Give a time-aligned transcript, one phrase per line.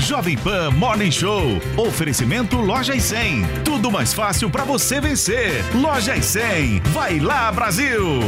[0.00, 1.60] Jovem Pan Morning Show.
[1.76, 3.44] Oferecimento Loja e 100.
[3.64, 5.64] Tudo mais fácil para você vencer.
[5.74, 6.80] Loja e 100.
[6.92, 8.20] Vai lá, Brasil!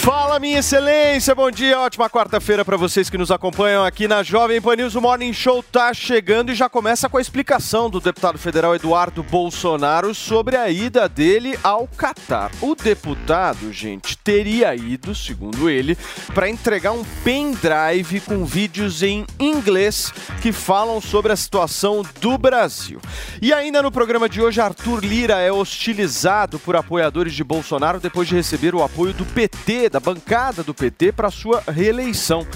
[0.00, 4.58] Fala, minha excelência, bom dia, ótima quarta-feira para vocês que nos acompanham aqui na Jovem
[4.58, 4.94] Pan News.
[4.94, 9.22] O Morning Show tá chegando e já começa com a explicação do deputado federal Eduardo
[9.22, 12.50] Bolsonaro sobre a ida dele ao Catar.
[12.62, 15.98] O deputado, gente, teria ido, segundo ele,
[16.34, 23.00] para entregar um pendrive com vídeos em inglês que falam sobre a situação do Brasil.
[23.42, 28.26] E ainda no programa de hoje, Arthur Lira é hostilizado por apoiadores de Bolsonaro depois
[28.26, 32.46] de receber o apoio do PT, da bancada do PT, para sua reeleição.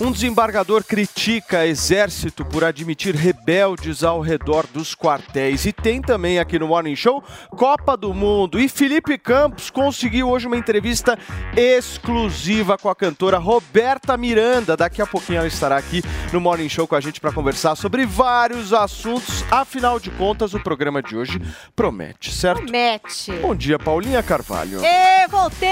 [0.00, 5.66] Um desembargador critica exército por admitir rebeldes ao redor dos quartéis.
[5.66, 8.58] E tem também aqui no Morning Show Copa do Mundo.
[8.58, 11.18] E Felipe Campos conseguiu hoje uma entrevista
[11.54, 14.74] exclusiva com a cantora Roberta Miranda.
[14.74, 18.06] Daqui a pouquinho ela estará aqui no Morning Show com a gente para conversar sobre
[18.06, 19.44] vários assuntos.
[19.50, 21.40] Afinal de contas, o programa de hoje
[21.76, 22.62] promete, certo?
[22.62, 23.32] Promete.
[23.32, 24.80] Bom dia, Paulinha Carvalho.
[24.82, 25.68] E voltei!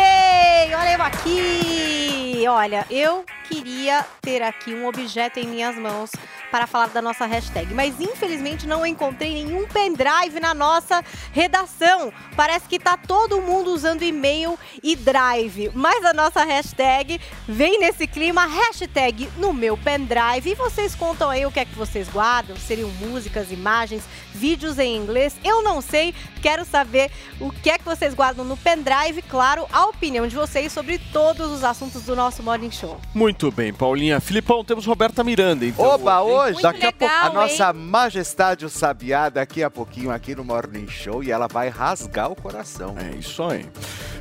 [0.79, 2.47] Olha eu aqui!
[2.49, 6.11] Olha, eu queria ter aqui um objeto em minhas mãos
[6.51, 11.03] para falar da nossa hashtag, mas infelizmente não encontrei nenhum pendrive na nossa
[11.33, 12.13] redação.
[12.37, 18.07] Parece que tá todo mundo usando e-mail e drive, mas a nossa hashtag vem nesse
[18.07, 20.51] clima, hashtag no meu pendrive.
[20.51, 22.57] E vocês contam aí o que é que vocês guardam?
[22.57, 24.05] Seriam músicas, imagens,
[24.39, 25.37] vídeos em inglês?
[25.45, 27.11] Eu não sei, quero saber
[27.41, 31.51] o que é que vocês guardam no pendrive, claro, a opinião de vocês sobre todos
[31.51, 32.99] os assuntos do nosso Morning Show.
[33.13, 34.21] Muito bem, Paulinha.
[34.21, 35.85] Filipão, temos Roberta Miranda, então.
[35.85, 37.75] Oba, hoje, Muito daqui a pouco, legal, a nossa hein?
[37.75, 42.37] majestade o Sabiá, daqui a pouquinho aqui no Morning Show, e ela vai rasgar o
[42.37, 42.95] coração.
[42.97, 43.67] É isso aí.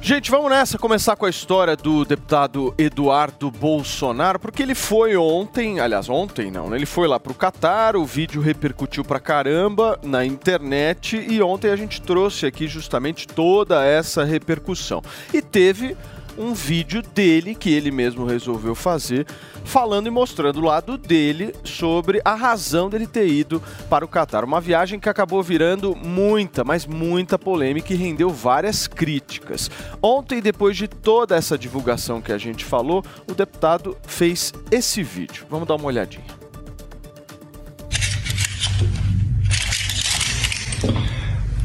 [0.02, 5.80] Gente, vamos nessa começar com a história do deputado Eduardo Bolsonaro, porque ele foi ontem,
[5.80, 6.78] aliás, ontem não, né?
[6.78, 11.76] Ele foi lá pro Catar, o vídeo repercutiu pra caramba na internet e ontem a
[11.76, 15.04] gente trouxe aqui justamente toda essa repercussão.
[15.34, 15.96] E teve
[16.38, 19.26] um vídeo dele que ele mesmo resolveu fazer,
[19.66, 24.44] falando e mostrando o lado dele sobre a razão dele ter ido para o Catar.
[24.44, 29.70] Uma viagem que acabou virando muita, mas muita polêmica e rendeu várias críticas.
[30.02, 35.46] Ontem, depois de toda essa divulgação que a gente falou, o deputado fez esse vídeo.
[35.50, 36.37] Vamos dar uma olhadinha.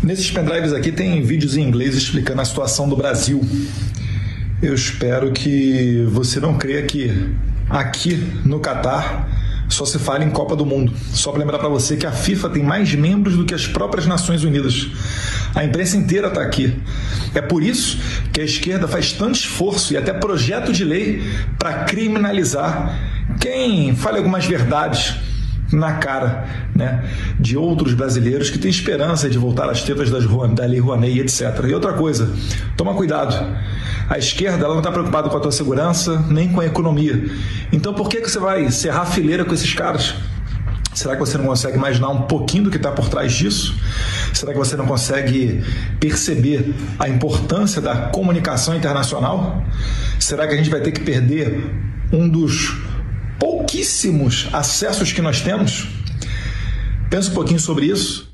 [0.02, 3.40] Nesses pendrives aqui tem vídeos em inglês explicando a situação do Brasil.
[4.60, 7.32] Eu espero que você não creia que
[7.70, 9.28] aqui no Catar
[9.68, 10.92] só se fala em Copa do Mundo.
[11.12, 14.04] Só para lembrar para você que a FIFA tem mais membros do que as próprias
[14.04, 14.88] Nações Unidas.
[15.54, 16.76] A imprensa inteira está aqui.
[17.32, 17.96] É por isso
[18.32, 21.22] que a esquerda faz tanto esforço e até projeto de lei
[21.60, 22.98] para criminalizar
[23.38, 25.14] quem fale algumas verdades
[25.72, 26.46] na cara
[26.76, 27.04] né,
[27.40, 31.20] de outros brasileiros que têm esperança de voltar às tetas das, Rouan- da Lei Rouanet,
[31.20, 31.64] etc.
[31.68, 32.30] E outra coisa,
[32.76, 33.34] toma cuidado.
[34.08, 37.24] A esquerda ela não está preocupada com a tua segurança nem com a economia.
[37.72, 40.14] Então por que, que você vai serrar fileira com esses caras?
[40.94, 43.74] Será que você não consegue imaginar um pouquinho do que está por trás disso?
[44.34, 45.62] Será que você não consegue
[45.98, 49.64] perceber a importância da comunicação internacional?
[50.18, 51.64] Será que a gente vai ter que perder
[52.12, 52.76] um dos
[53.42, 55.88] pouquíssimos acessos que nós temos?
[57.10, 58.30] Pensa um pouquinho sobre isso.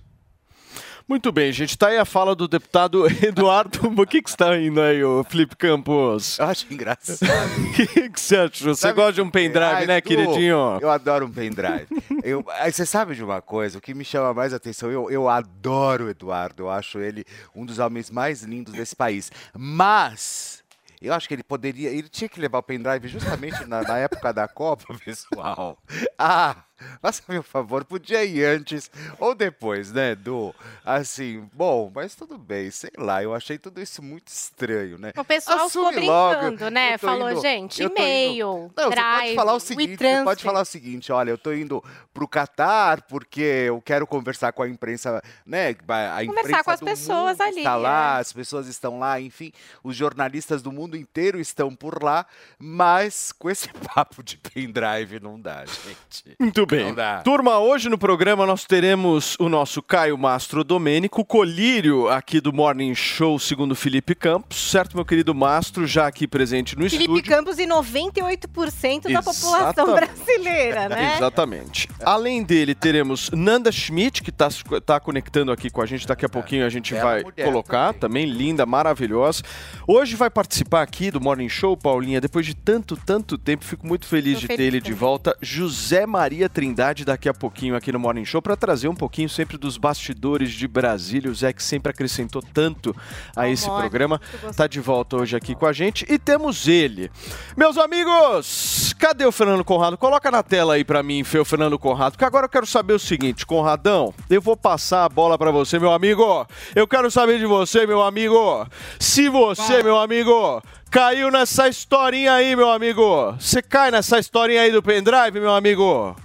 [1.08, 1.78] Muito bem, gente.
[1.78, 3.88] Tá aí a fala do deputado Eduardo.
[3.88, 6.38] O que, que está indo aí, ô Felipe Campos?
[6.38, 7.24] Eu acho engraçado.
[7.68, 8.74] O que, que você achou?
[8.74, 10.78] Você Sabe- gosta de um pendrive, Ai, né, Du, queridinho?
[10.78, 11.86] Eu adoro um pendrive.
[12.22, 15.26] Eu, aí você sabe de uma coisa, o que me chama mais atenção, eu, eu
[15.26, 17.24] adoro o Eduardo, eu acho ele
[17.56, 19.30] um dos homens mais lindos desse país.
[19.56, 20.57] Mas
[21.00, 21.90] Eu acho que ele poderia.
[21.90, 25.78] Ele tinha que levar o pendrive justamente na, na época da Copa, pessoal.
[26.18, 26.64] Ah,
[27.02, 30.54] faça meu favor, podia ir antes ou depois, né, Edu?
[30.84, 35.12] Assim, bom, mas tudo bem, sei lá, eu achei tudo isso muito estranho, né?
[35.16, 36.94] O pessoal Assume ficou logo, brincando, né?
[36.94, 40.42] eu tô Falou, indo- gente, e-mail, Não, você drive, pode falar o seguinte, você pode
[40.44, 41.82] falar o seguinte, olha, eu tô indo
[42.14, 45.74] pro Catar porque eu quero conversar com a imprensa, né?
[46.14, 48.20] A imprensa com as pessoas ali, Está lá, é.
[48.20, 49.52] as pessoas estão lá, enfim,
[49.82, 52.26] os jornalistas do mundo inteiro estão por lá,
[52.58, 56.36] mas com esse papo de pendrive não dá, gente.
[56.38, 56.94] Muito bem.
[57.24, 62.94] Turma, hoje no programa nós teremos o nosso Caio Mastro Domênico, colírio aqui do Morning
[62.94, 64.70] Show, segundo Felipe Campos.
[64.70, 67.30] Certo, meu querido Mastro, já aqui presente no Felipe estúdio.
[67.30, 71.14] Campos e 98% da população brasileira, né?
[71.16, 71.88] Exatamente.
[72.04, 74.48] Além dele, teremos Nanda Schmidt, que está
[74.84, 76.06] tá conectando aqui com a gente.
[76.06, 77.94] Daqui a pouquinho a gente bela vai colocar.
[77.94, 78.26] Também.
[78.26, 79.42] linda, maravilhosa.
[79.86, 82.20] Hoje vai participar aqui do Morning Show, Paulinha.
[82.20, 84.98] Depois de tanto, tanto tempo, fico muito feliz Tô de feliz ter ele de também.
[84.98, 85.36] volta.
[85.40, 89.56] José Maria Trindade, daqui a pouquinho aqui no Morning Show, para trazer um pouquinho sempre
[89.56, 91.30] dos bastidores de Brasília.
[91.30, 92.92] O Zé que sempre acrescentou tanto
[93.36, 94.20] a Ô, esse programa.
[94.56, 96.04] Tá de volta hoje aqui com a gente.
[96.08, 97.12] E temos ele.
[97.56, 99.96] Meus amigos, cadê o Fernando Conrado?
[99.96, 102.94] Coloca na tela aí pra mim, Fê, o Fernando Conrado, porque agora eu quero saber
[102.94, 106.44] o seguinte, Conradão, eu vou passar a bola pra você, meu amigo.
[106.74, 108.66] Eu quero saber de você, meu amigo.
[108.98, 110.60] Se você, meu amigo,
[110.90, 113.30] caiu nessa historinha aí, meu amigo.
[113.38, 116.16] Você cai nessa historinha aí do pendrive, meu amigo?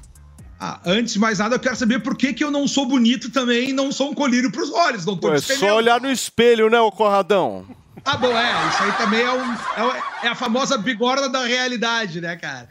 [0.65, 3.29] Ah, antes de mais nada, eu quero saber por que, que eu não sou bonito
[3.29, 5.05] também e não sou um colírio pros olhos.
[5.05, 7.67] Não tô Pô, é só olhar no espelho, né, ô Conradão?
[8.05, 8.69] Ah, bom, é.
[8.69, 12.69] Isso aí também é, um- é é a famosa bigorna da realidade, né, cara?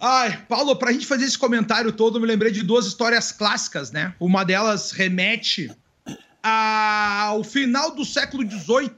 [0.00, 3.92] Ai, Paulo, pra gente fazer esse comentário todo, eu me lembrei de duas histórias clássicas,
[3.92, 4.12] né?
[4.18, 5.70] Uma delas remete
[6.42, 8.90] ao final do século XVIII,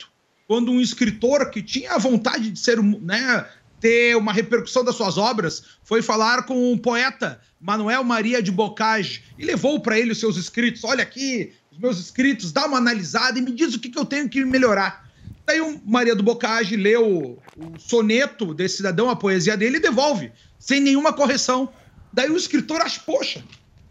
[0.49, 3.47] quando um escritor que tinha a vontade de ser, né,
[3.81, 9.25] ter uma repercussão das suas obras, foi falar com um poeta, Manuel Maria de Bocage,
[9.39, 10.85] e levou para ele os seus escritos.
[10.85, 14.05] Olha aqui, os meus escritos, dá uma analisada e me diz o que, que eu
[14.05, 15.07] tenho que melhorar.
[15.47, 20.33] Daí o Maria do Bocage leu o soneto desse cidadão, a poesia dele, e devolve,
[20.59, 21.73] sem nenhuma correção.
[22.13, 23.45] Daí o escritor acha, poxa,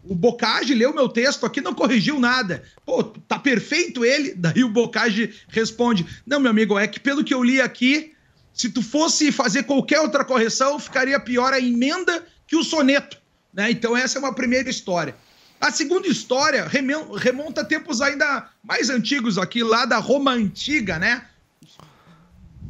[0.04, 2.62] o Bocage leu meu texto aqui, não corrigiu nada.
[2.84, 4.34] Pô, tá perfeito ele?
[4.34, 8.12] Daí o Bocage responde: Não, meu amigo, é que pelo que eu li aqui,
[8.56, 13.18] se tu fosse fazer qualquer outra correção, ficaria pior a emenda que o soneto.
[13.52, 13.70] Né?
[13.70, 15.14] Então, essa é uma primeira história.
[15.60, 21.26] A segunda história remonta a tempos ainda mais antigos aqui, lá da Roma Antiga, né?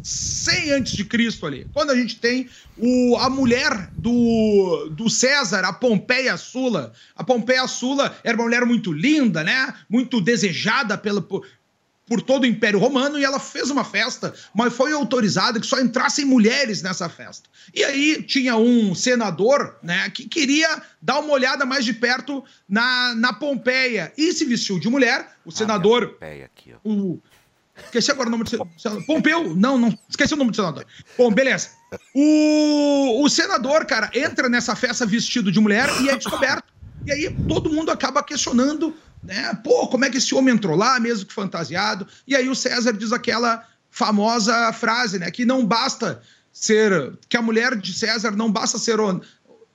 [0.02, 1.68] 100 antes de Cristo ali.
[1.72, 6.92] Quando a gente tem o, a mulher do, do César, a Pompeia Sula.
[7.14, 9.72] A Pompeia Sula era uma mulher muito linda, né?
[9.88, 11.26] Muito desejada pela,
[12.06, 15.80] por, todo o Império Romano e ela fez uma festa, mas foi autorizada que só
[15.80, 17.48] entrassem mulheres nessa festa.
[17.74, 23.14] E aí tinha um senador, né, que queria dar uma olhada mais de perto na,
[23.14, 25.36] na Pompeia e se vestiu de mulher.
[25.44, 26.88] O senador Pé aqui, ó.
[26.88, 27.20] o.
[27.84, 29.04] Esqueci agora o nome do senador.
[29.04, 29.54] Pompeu?
[29.54, 29.98] Não, não.
[30.08, 30.86] Esqueci o nome do senador.
[31.18, 31.70] Bom, beleza.
[32.14, 36.72] O, o senador, cara, entra nessa festa vestido de mulher e é descoberto.
[37.04, 39.58] E aí todo mundo acaba questionando, né?
[39.64, 42.06] Pô, como é que esse homem entrou lá, mesmo que fantasiado?
[42.26, 45.30] E aí o César diz aquela famosa frase, né?
[45.30, 46.20] Que não basta
[46.52, 47.18] ser.
[47.28, 49.00] Que a mulher de César não basta ser.
[49.00, 49.20] hon-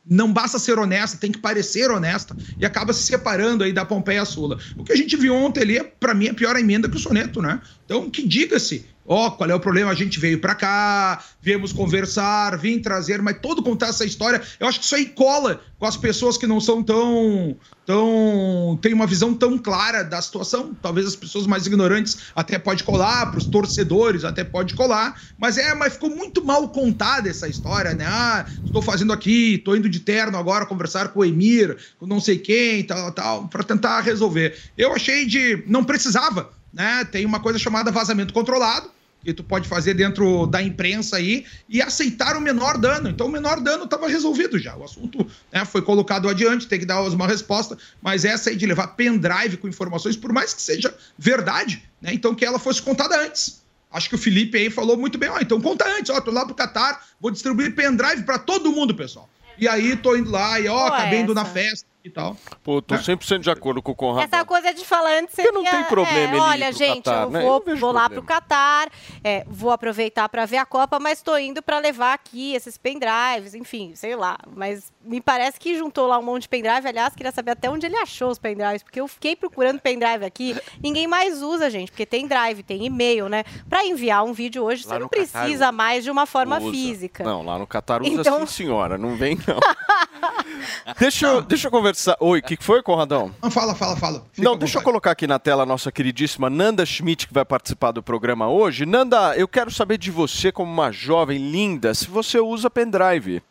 [0.03, 4.25] não basta ser honesta, tem que parecer honesta e acaba se separando aí da Pompeia
[4.25, 4.57] Sula.
[4.75, 6.99] O que a gente viu ontem ali, para mim, é pior a emenda que o
[6.99, 7.61] soneto, né?
[7.85, 9.91] Então, que diga-se, ó, qual é o problema?
[9.91, 14.67] A gente veio para cá, viemos conversar, vim trazer, mas todo contar essa história, eu
[14.67, 19.07] acho que isso aí cola com as pessoas que não são tão tão tem uma
[19.07, 20.75] visão tão clara da situação.
[20.81, 25.57] Talvez as pessoas mais ignorantes até pode colar, para os torcedores até pode colar, mas
[25.57, 28.05] é, mas ficou muito mal contada essa história, né?
[28.07, 32.19] Ah, estou fazendo aqui, estou indo de terno agora conversar com o Emir, com não
[32.19, 34.57] sei quem, tal, tal, para tentar resolver.
[34.77, 37.05] Eu achei de não precisava, né?
[37.05, 38.89] Tem uma coisa chamada vazamento controlado
[39.23, 43.09] que tu pode fazer dentro da imprensa aí e aceitar o menor dano.
[43.09, 44.75] Então, o menor dano estava resolvido já.
[44.75, 48.65] O assunto né, foi colocado adiante, tem que dar uma resposta, mas essa aí de
[48.65, 53.23] levar pendrive com informações, por mais que seja verdade, né, então que ela fosse contada
[53.23, 53.61] antes.
[53.91, 56.45] Acho que o Felipe aí falou muito bem, ó, então conta antes, ó, tô lá
[56.45, 59.29] pro Catar, vou distribuir pendrive para todo mundo, pessoal.
[59.57, 61.51] E aí tô indo lá e ó, Boa acabei indo na essa.
[61.51, 61.90] festa.
[62.03, 62.35] E tal.
[62.63, 64.23] Pô, tô 100% de acordo com o Conrado.
[64.33, 67.03] Essa coisa de falar antes Porque não tem problema é, ele ir Olha, pro gente,
[67.03, 67.41] Catar, eu né?
[67.41, 68.89] vou, Eu vou lá pro Catar,
[69.23, 73.53] é, vou aproveitar pra ver a Copa, mas tô indo pra levar aqui esses pendrives,
[73.53, 74.37] enfim, sei lá.
[74.55, 76.87] Mas me parece que juntou lá um monte de pendrive.
[76.87, 80.55] Aliás, queria saber até onde ele achou os pendrives, porque eu fiquei procurando pendrive aqui.
[80.81, 83.43] Ninguém mais usa, gente, porque tem drive, tem e-mail, né?
[83.69, 86.71] Pra enviar um vídeo hoje, Lá você não precisa mais de uma forma Usa.
[86.71, 87.23] física.
[87.23, 88.97] Não, lá no Catar usa Então- sim, senhora.
[88.97, 89.59] Não vem, não.
[90.99, 91.90] deixa, eu, deixa eu conversar.
[92.19, 93.33] Oi, o que, que foi, Conradão?
[93.41, 94.25] Não, fala, fala, fala.
[94.31, 97.45] Fica Não, deixa eu colocar aqui na tela a nossa queridíssima Nanda Schmidt, que vai
[97.45, 98.85] participar do programa hoje.
[98.85, 103.41] Nanda, eu quero saber de você, como uma jovem linda, se você usa pendrive.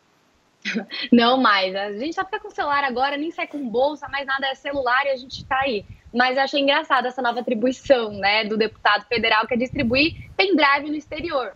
[1.11, 1.75] Não mais.
[1.75, 5.05] A gente só fica com celular agora, nem sai com bolsa, mais nada é celular
[5.05, 5.85] e a gente tá aí.
[6.13, 10.89] Mas eu achei engraçada essa nova atribuição, né, do deputado federal, que é distribuir pendrive
[10.89, 11.53] no exterior.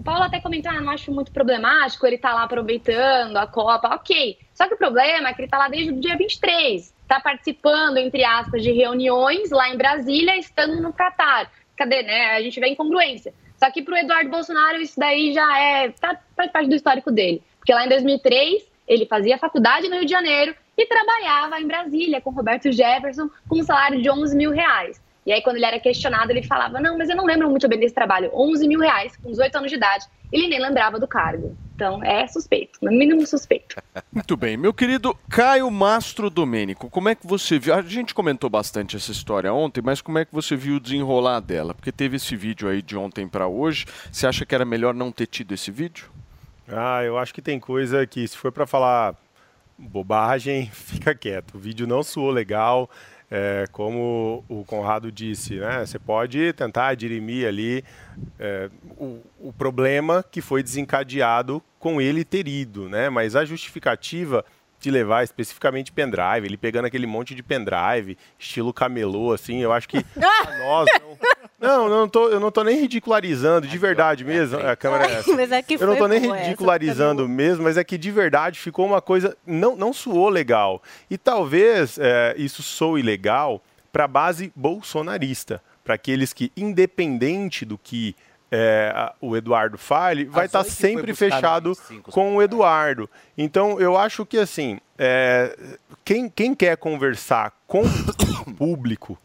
[0.00, 3.94] O Paulo até comentou, ah, não acho muito problemático, ele tá lá aproveitando a Copa,
[3.94, 4.38] ok.
[4.54, 7.98] Só que o problema é que ele tá lá desde o dia 23, tá participando,
[7.98, 11.52] entre aspas, de reuniões lá em Brasília, estando no Catar.
[11.76, 12.30] Cadê, né?
[12.30, 13.34] A gente vê incongruência.
[13.58, 17.42] Só que pro Eduardo Bolsonaro isso daí já é, tá, faz parte do histórico dele.
[17.58, 22.22] Porque lá em 2003, ele fazia faculdade no Rio de Janeiro e trabalhava em Brasília
[22.22, 24.98] com Roberto Jefferson com um salário de 11 mil reais.
[25.26, 27.78] E aí, quando ele era questionado, ele falava: Não, mas eu não lembro muito bem
[27.78, 28.30] desse trabalho.
[28.34, 30.06] 11 mil reais, com 18 anos de idade.
[30.32, 31.56] Ele nem lembrava do cargo.
[31.74, 33.76] Então, é suspeito, no mínimo suspeito.
[34.12, 34.56] Muito bem.
[34.56, 37.74] Meu querido Caio Mastro Domênico, como é que você viu?
[37.74, 41.40] A gente comentou bastante essa história ontem, mas como é que você viu o desenrolar
[41.40, 41.74] dela?
[41.74, 43.86] Porque teve esse vídeo aí de ontem para hoje.
[44.12, 46.10] Você acha que era melhor não ter tido esse vídeo?
[46.68, 49.16] Ah, eu acho que tem coisa que, se for para falar
[49.78, 51.54] bobagem, fica quieto.
[51.54, 52.90] O vídeo não soou legal.
[53.30, 55.86] É, como o Conrado disse, né?
[55.86, 57.84] Você pode tentar dirimir ali
[58.38, 58.68] é,
[58.98, 63.08] o, o problema que foi desencadeado com ele ter ido, né?
[63.08, 64.44] Mas a justificativa
[64.80, 69.88] de levar especificamente pendrive, ele pegando aquele monte de pendrive, estilo camelô, assim, eu acho
[69.88, 70.88] que pra nós
[71.60, 74.58] não, não, não tô, eu não tô nem ridicularizando, de verdade mesmo.
[74.58, 75.36] A câmera é essa.
[75.36, 78.86] Mas é que Eu não tô nem ridicularizando mesmo, mas é que de verdade ficou
[78.86, 79.36] uma coisa.
[79.46, 80.82] Não, não soou legal.
[81.10, 87.76] E talvez é, isso soe legal para a base bolsonarista, para aqueles que, independente do
[87.76, 88.16] que
[88.50, 93.08] é, o Eduardo fale, vai estar foi sempre fechado 25, com o Eduardo.
[93.38, 95.56] Então, eu acho que assim, é,
[96.04, 99.16] quem, quem quer conversar com o público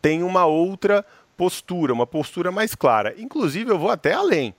[0.00, 1.04] tem uma outra
[1.36, 3.14] postura, uma postura mais clara.
[3.16, 4.54] Inclusive, eu vou até além.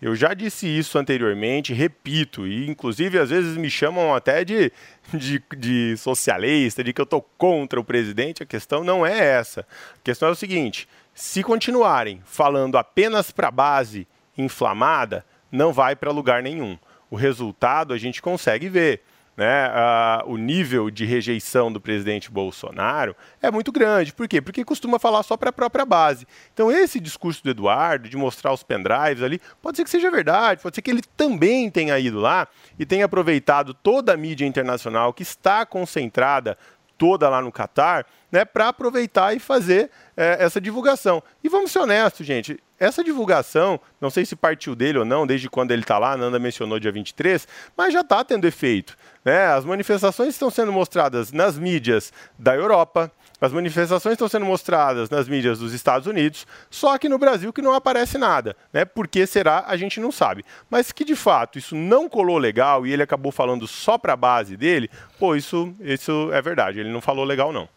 [0.00, 4.70] Eu já disse isso anteriormente, repito, e inclusive às vezes me chamam até de,
[5.14, 8.42] de, de socialista, de que eu estou contra o presidente.
[8.42, 9.60] A questão não é essa.
[9.60, 14.06] A questão é o seguinte: se continuarem falando apenas para a base
[14.36, 16.76] inflamada, não vai para lugar nenhum.
[17.08, 19.02] O resultado a gente consegue ver.
[19.36, 19.68] Né?
[19.72, 24.12] Ah, o nível de rejeição do presidente Bolsonaro é muito grande.
[24.12, 24.40] Por quê?
[24.40, 26.24] Porque costuma falar só para a própria base.
[26.52, 30.62] Então, esse discurso do Eduardo, de mostrar os pendrives ali, pode ser que seja verdade,
[30.62, 32.46] pode ser que ele também tenha ido lá
[32.78, 36.56] e tenha aproveitado toda a mídia internacional que está concentrada
[36.96, 41.22] toda lá no Catar, né, para aproveitar e fazer eh, essa divulgação.
[41.42, 45.48] E vamos ser honestos, gente, essa divulgação, não sei se partiu dele ou não, desde
[45.48, 47.46] quando ele está lá, a Nanda mencionou dia 23,
[47.76, 48.96] mas já está tendo efeito.
[49.24, 49.46] Né?
[49.46, 53.10] As manifestações estão sendo mostradas nas mídias da Europa,
[53.40, 57.62] as manifestações estão sendo mostradas nas mídias dos Estados Unidos, só que no Brasil que
[57.62, 58.56] não aparece nada.
[58.72, 58.84] Né?
[58.84, 60.44] Por que será, a gente não sabe.
[60.70, 64.16] Mas que de fato isso não colou legal e ele acabou falando só para a
[64.16, 67.68] base dele, pô, isso, isso é verdade, ele não falou legal não.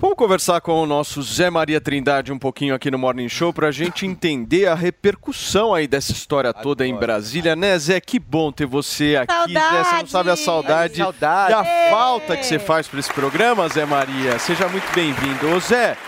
[0.00, 3.68] Vamos conversar com o nosso Zé Maria Trindade um pouquinho aqui no Morning Show para
[3.68, 8.00] a gente entender a repercussão aí dessa história toda em Brasília, né, Zé?
[8.00, 9.84] Que bom ter você aqui, Zé.
[9.84, 11.52] Você não sabe a saudade, Saudade.
[11.52, 14.38] e a falta que você faz para esse programa, Zé Maria.
[14.38, 15.54] Seja muito bem-vindo.
[15.54, 15.98] Ô, Zé,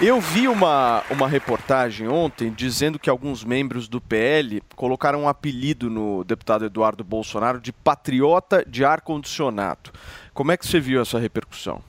[0.00, 5.90] eu vi uma, uma reportagem ontem dizendo que alguns membros do PL colocaram um apelido
[5.90, 9.90] no deputado Eduardo Bolsonaro de patriota de ar-condicionado.
[10.32, 11.82] Como é que você viu essa repercussão?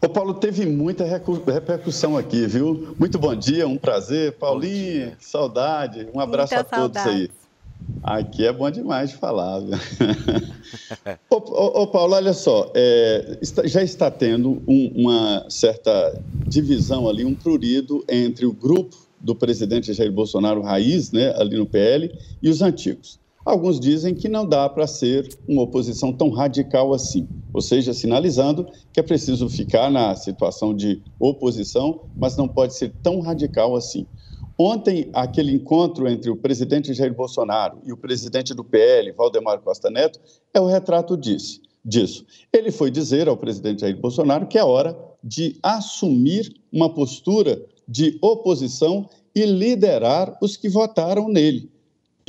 [0.00, 2.94] Ô Paulo, teve muita repercussão aqui, viu?
[3.00, 4.38] Muito bom dia, um prazer.
[4.38, 6.08] Paulinho, que saudade.
[6.14, 7.28] Um abraço Muita a todos aí.
[8.00, 9.70] Aqui é bom demais de falar, viu?
[11.28, 15.90] ô, ô- ô, Paulo, olha só, é, já está tendo um- uma certa
[16.46, 21.66] divisão ali, um prurido entre o grupo do presidente Jair Bolsonaro Raiz, né, ali no
[21.66, 22.08] PL,
[22.40, 23.18] e os antigos.
[23.48, 28.68] Alguns dizem que não dá para ser uma oposição tão radical assim, ou seja, sinalizando
[28.92, 34.06] que é preciso ficar na situação de oposição, mas não pode ser tão radical assim.
[34.58, 39.88] Ontem, aquele encontro entre o presidente Jair Bolsonaro e o presidente do PL, Valdemar Costa
[39.88, 40.20] Neto,
[40.52, 42.26] é o retrato disso, disso.
[42.52, 48.18] Ele foi dizer ao presidente Jair Bolsonaro que é hora de assumir uma postura de
[48.20, 51.77] oposição e liderar os que votaram nele.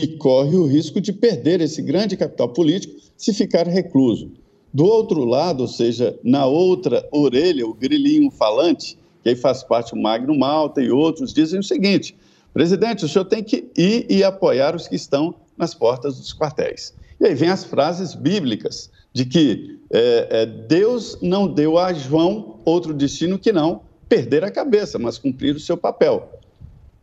[0.02, 4.32] E corre o risco de perder esse grande capital político se ficar recluso.
[4.74, 9.94] Do outro lado, ou seja, na outra orelha, o grilinho falante, que aí faz parte
[9.94, 12.16] o Magno Malta e outros, dizem o seguinte:
[12.54, 16.94] presidente, o senhor tem que ir e apoiar os que estão nas portas dos quartéis.
[17.20, 22.60] E aí vem as frases bíblicas de que é, é, Deus não deu a João
[22.64, 26.40] outro destino que não perder a cabeça, mas cumprir o seu papel.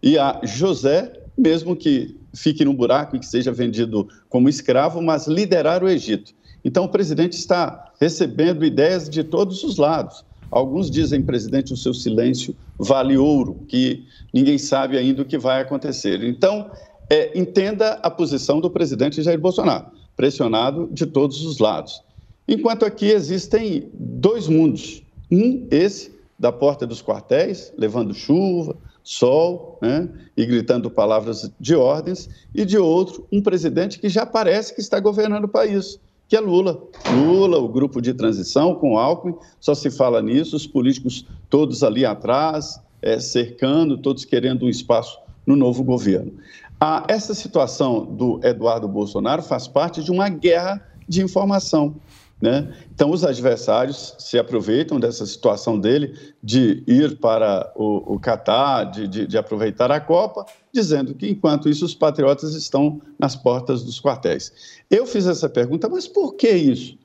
[0.02, 5.26] E a José, mesmo que fique no buraco e que seja vendido como escravo, mas
[5.26, 6.32] liderar o Egito.
[6.64, 10.24] Então, o presidente está recebendo ideias de todos os lados.
[10.50, 15.60] Alguns dizem, presidente, o seu silêncio vale ouro, que ninguém sabe ainda o que vai
[15.62, 16.22] acontecer.
[16.22, 16.70] Então,
[17.08, 22.02] é, entenda a posição do presidente Jair Bolsonaro, pressionado de todos os lados.
[22.48, 25.02] Enquanto aqui existem dois mundos.
[25.30, 32.28] Um, esse da porta dos quartéis, levando chuva, sol, né, e gritando palavras de ordens,
[32.52, 36.40] e de outro, um presidente que já parece que está governando o país, que é
[36.40, 36.82] Lula.
[37.14, 42.04] Lula, o grupo de transição com Alckmin, só se fala nisso, os políticos todos ali
[42.04, 46.32] atrás, é, cercando, todos querendo um espaço no novo governo.
[46.80, 51.94] Ah, essa situação do Eduardo Bolsonaro faz parte de uma guerra de informação.
[52.40, 52.70] Né?
[52.94, 59.08] Então, os adversários se aproveitam dessa situação dele de ir para o, o Catar, de,
[59.08, 63.98] de, de, aproveitar a Copa, dizendo que, enquanto isso, os patriotas estão nas portas dos
[63.98, 64.52] quartéis.
[64.90, 66.98] Eu fiz essa pergunta, mas por que isso?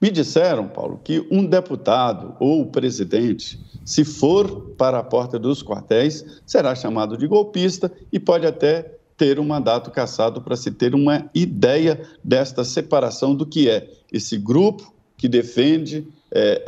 [0.00, 5.64] Me disseram, Paulo, que um deputado ou o presidente, se for para a porta dos
[5.64, 10.94] quartéis, será chamado de golpista e pode até ter um mandato cassado para se ter
[10.94, 16.62] uma ideia desta separação do que é esse grupo que defende, é,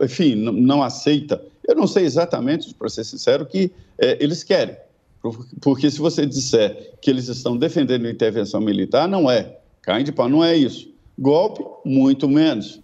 [0.00, 1.42] é, enfim, não aceita.
[1.66, 4.76] Eu não sei exatamente, para ser sincero, o que é, eles querem.
[5.60, 9.58] Porque se você disser que eles estão defendendo intervenção militar, não é.
[9.82, 10.92] Caem de pau, não é isso.
[11.18, 12.80] Golpe, muito menos.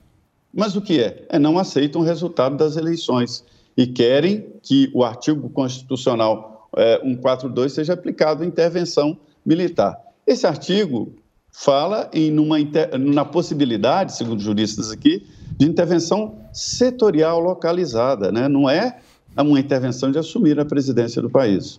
[0.52, 1.24] Mas o que é?
[1.28, 3.44] É não aceitam o resultado das eleições
[3.76, 9.96] e querem que o artigo constitucional é, 142 seja aplicado intervenção militar.
[10.26, 11.12] Esse artigo
[11.52, 12.56] fala em numa,
[12.98, 18.48] na possibilidade, segundo juristas aqui, de intervenção setorial localizada, né?
[18.48, 18.98] não é
[19.36, 21.78] uma intervenção de assumir a presidência do país.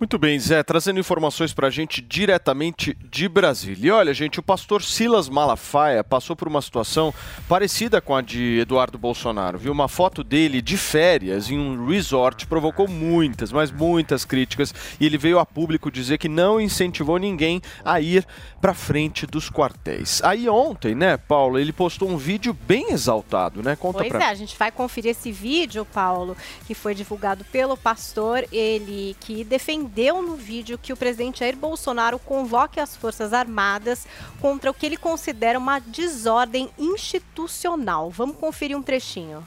[0.00, 3.88] Muito bem, Zé, trazendo informações para a gente diretamente de Brasília.
[3.88, 7.12] E olha, gente, o pastor Silas Malafaia passou por uma situação
[7.46, 9.58] parecida com a de Eduardo Bolsonaro.
[9.58, 14.72] Viu uma foto dele de férias em um resort, provocou muitas, mas muitas críticas.
[14.98, 18.26] E ele veio a público dizer que não incentivou ninguém a ir
[18.58, 20.22] para frente dos quartéis.
[20.24, 23.76] Aí ontem, né, Paulo, ele postou um vídeo bem exaltado, né?
[23.76, 26.34] Conta pois é, a gente vai conferir esse vídeo, Paulo,
[26.66, 31.56] que foi divulgado pelo pastor, ele que defendeu defendeu no vídeo que o presidente Jair
[31.56, 34.06] Bolsonaro convoque as Forças Armadas
[34.40, 38.08] contra o que ele considera uma desordem institucional.
[38.10, 39.44] Vamos conferir um trechinho.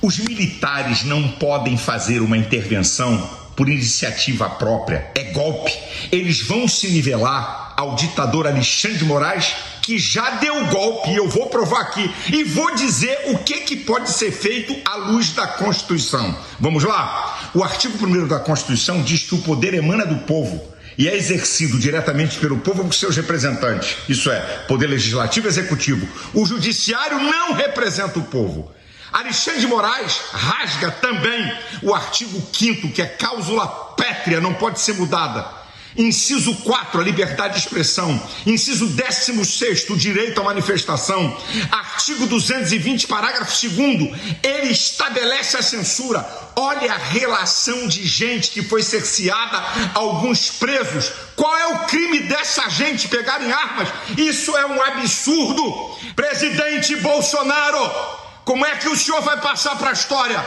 [0.00, 5.10] Os militares não podem fazer uma intervenção por iniciativa própria.
[5.14, 5.72] É golpe.
[6.10, 11.28] Eles vão se nivelar ao ditador Alexandre de Moraes, que já deu golpe, e eu
[11.28, 15.46] vou provar aqui, e vou dizer o que, que pode ser feito à luz da
[15.46, 16.36] Constituição.
[16.58, 17.50] Vamos lá?
[17.54, 21.78] O artigo 1 da Constituição diz que o poder emana do povo e é exercido
[21.78, 23.96] diretamente pelo povo por seus representantes.
[24.08, 26.08] Isso é, poder legislativo e executivo.
[26.32, 28.72] O judiciário não representa o povo.
[29.14, 34.94] Alexandre de Moraes rasga também o artigo 5 que é cláusula pétrea, não pode ser
[34.94, 35.64] mudada
[35.96, 38.20] Inciso 4, a liberdade de expressão.
[38.44, 41.36] Inciso 16, o direito à manifestação.
[41.70, 44.10] Artigo 220, parágrafo 2,
[44.42, 46.26] ele estabelece a censura.
[46.56, 49.62] Olha a relação de gente que foi cerceada,
[49.94, 51.12] alguns presos.
[51.36, 53.88] Qual é o crime dessa gente pegarem armas?
[54.16, 55.94] Isso é um absurdo.
[56.16, 60.44] Presidente Bolsonaro, como é que o senhor vai passar para a história?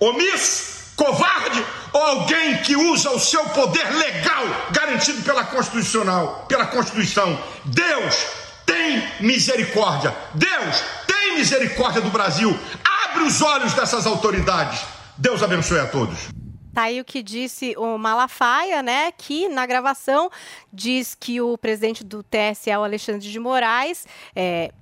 [0.00, 0.74] Omisso?
[0.96, 7.38] covarde ou alguém que usa o seu poder legal garantido pela constitucional, pela Constituição.
[7.64, 8.26] Deus
[8.64, 10.14] tem misericórdia.
[10.34, 12.56] Deus tem misericórdia do Brasil.
[13.04, 14.84] Abre os olhos dessas autoridades.
[15.16, 16.28] Deus abençoe a todos.
[16.72, 19.12] Tá aí o que disse o Malafaia, né?
[19.12, 20.28] Que na gravação
[20.72, 24.04] diz que o presidente do TSE, o Alexandre de Moraes,
[24.34, 24.72] é,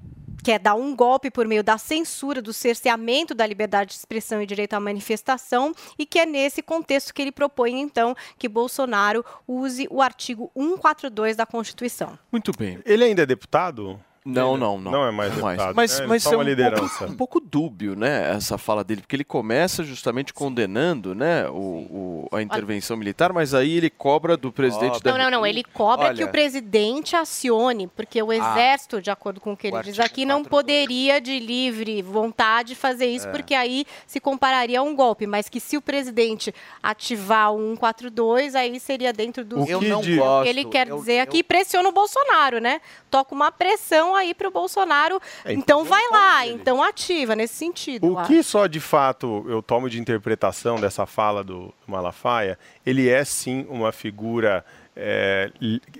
[0.42, 4.46] quer dar um golpe por meio da censura, do cerceamento da liberdade de expressão e
[4.46, 9.86] direito à manifestação, e que é nesse contexto que ele propõe, então, que Bolsonaro use
[9.90, 12.18] o artigo 142 da Constituição.
[12.30, 12.78] Muito bem.
[12.84, 14.00] Ele ainda é deputado?
[14.24, 14.92] Não, não, não.
[14.92, 15.74] Não é mais Não deputado.
[15.74, 16.06] Mas, né?
[16.06, 16.98] mas só é uma um liderança.
[16.98, 21.54] pouco, um pouco dúbio, né, essa fala dele, porque ele começa justamente condenando, né, o,
[21.54, 25.46] o- a intervenção militar, mas aí ele cobra do presidente da Não, não, não.
[25.46, 26.26] Ele cobra que Olha.
[26.26, 30.24] o presidente acione, porque o exército, de acordo com o que ele O diz aqui,
[30.24, 33.30] não poderia de livre vontade fazer isso, É.
[33.32, 35.26] porque aí se compararia a um golpe.
[35.26, 39.60] Mas que se o presidente ativar o 142, aí seria dentro do.
[39.62, 42.80] O que Eu não gosto, Ele quer eu- dizer aqui, pressiona o Bolsonaro, né?
[43.10, 45.20] Toca uma pressão aí pro Bolsonaro.
[45.44, 48.06] É, então vai lá, então ativa nesse sentido.
[48.12, 48.28] O acho.
[48.28, 53.66] que só de fato eu tomo de interpretação dessa fala do Malafaia, ele é sim
[53.68, 54.64] uma figura,
[54.96, 55.50] é,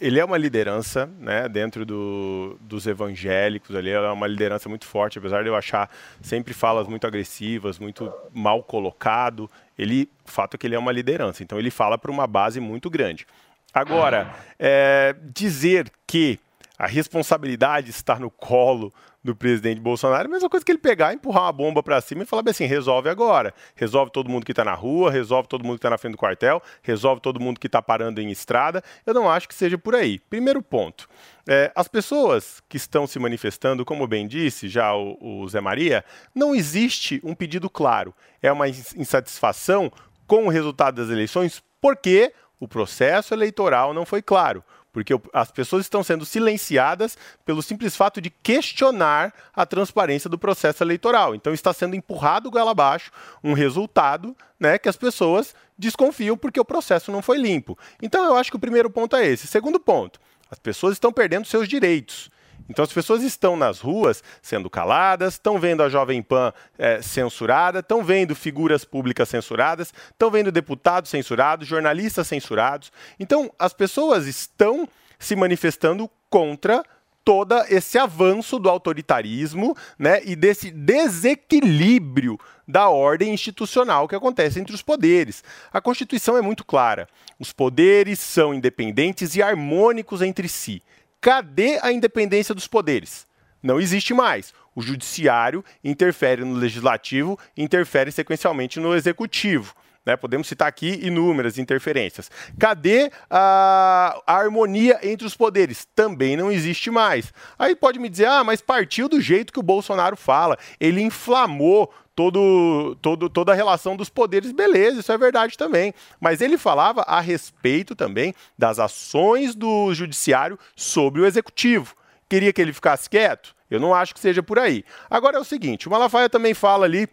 [0.00, 4.86] ele é uma liderança né, dentro do- dos evangélicos, ali, ela é uma liderança muito
[4.86, 10.54] forte, apesar de eu achar sempre falas muito agressivas, muito mal colocado, ele, o fato
[10.54, 13.26] é que ele é uma liderança, então ele fala para uma base muito grande.
[13.74, 16.38] Agora, é, dizer que
[16.82, 18.92] a responsabilidade está no colo
[19.22, 22.26] do presidente Bolsonaro a mesma coisa que ele pegar, empurrar uma bomba para cima e
[22.26, 23.54] falar assim, resolve agora.
[23.76, 26.18] Resolve todo mundo que está na rua, resolve todo mundo que está na frente do
[26.18, 28.82] quartel, resolve todo mundo que está parando em estrada.
[29.06, 30.18] Eu não acho que seja por aí.
[30.18, 31.08] Primeiro ponto.
[31.48, 36.04] é, as pessoas que estão se manifestando, como bem disse já o, o Zé Maria,
[36.34, 38.12] não existe um pedido claro.
[38.42, 39.88] É uma ins- insatisfação
[40.26, 44.64] com o resultado das eleições porque o processo eleitoral não foi claro.
[44.92, 50.84] Porque as pessoas estão sendo silenciadas pelo simples fato de questionar a transparência do processo
[50.84, 51.34] eleitoral.
[51.34, 53.10] Então está sendo empurrado goela abaixo
[53.42, 57.78] um resultado né, que as pessoas desconfiam porque o processo não foi limpo.
[58.02, 59.46] Então eu acho que o primeiro ponto é esse.
[59.46, 62.30] Segundo ponto, as pessoas estão perdendo seus direitos.
[62.68, 67.80] Então as pessoas estão nas ruas sendo caladas, estão vendo a Jovem Pan eh, censurada,
[67.80, 72.92] estão vendo figuras públicas censuradas, estão vendo deputados censurados, jornalistas censurados.
[73.18, 76.82] Então as pessoas estão se manifestando contra
[77.24, 84.74] todo esse avanço do autoritarismo né, e desse desequilíbrio da ordem institucional que acontece entre
[84.74, 85.44] os poderes.
[85.72, 87.08] A Constituição é muito clara.
[87.38, 90.82] Os poderes são independentes e harmônicos entre si.
[91.22, 93.28] Cadê a independência dos poderes?
[93.62, 94.52] Não existe mais.
[94.74, 99.72] O judiciário interfere no legislativo, interfere sequencialmente no executivo.
[100.04, 100.16] né?
[100.16, 102.28] Podemos citar aqui inúmeras interferências.
[102.58, 105.86] Cadê a, a harmonia entre os poderes?
[105.94, 107.32] Também não existe mais.
[107.56, 110.58] Aí pode me dizer, ah, mas partiu do jeito que o Bolsonaro fala.
[110.80, 114.52] Ele inflamou todo, todo, toda a relação dos poderes.
[114.52, 115.94] Beleza, isso é verdade também.
[116.20, 121.94] Mas ele falava a respeito também das ações do judiciário sobre o executivo.
[122.28, 123.54] Queria que ele ficasse quieto?
[123.70, 124.84] Eu não acho que seja por aí.
[125.08, 127.08] Agora é o seguinte, o Malafaia também fala ali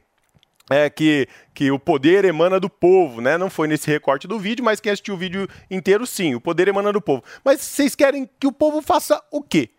[0.69, 3.37] é, que, que o poder emana do povo, né?
[3.37, 6.67] Não foi nesse recorte do vídeo, mas quem assistiu o vídeo inteiro, sim, o poder
[6.67, 7.23] emana do povo.
[7.43, 9.69] Mas vocês querem que o povo faça o quê?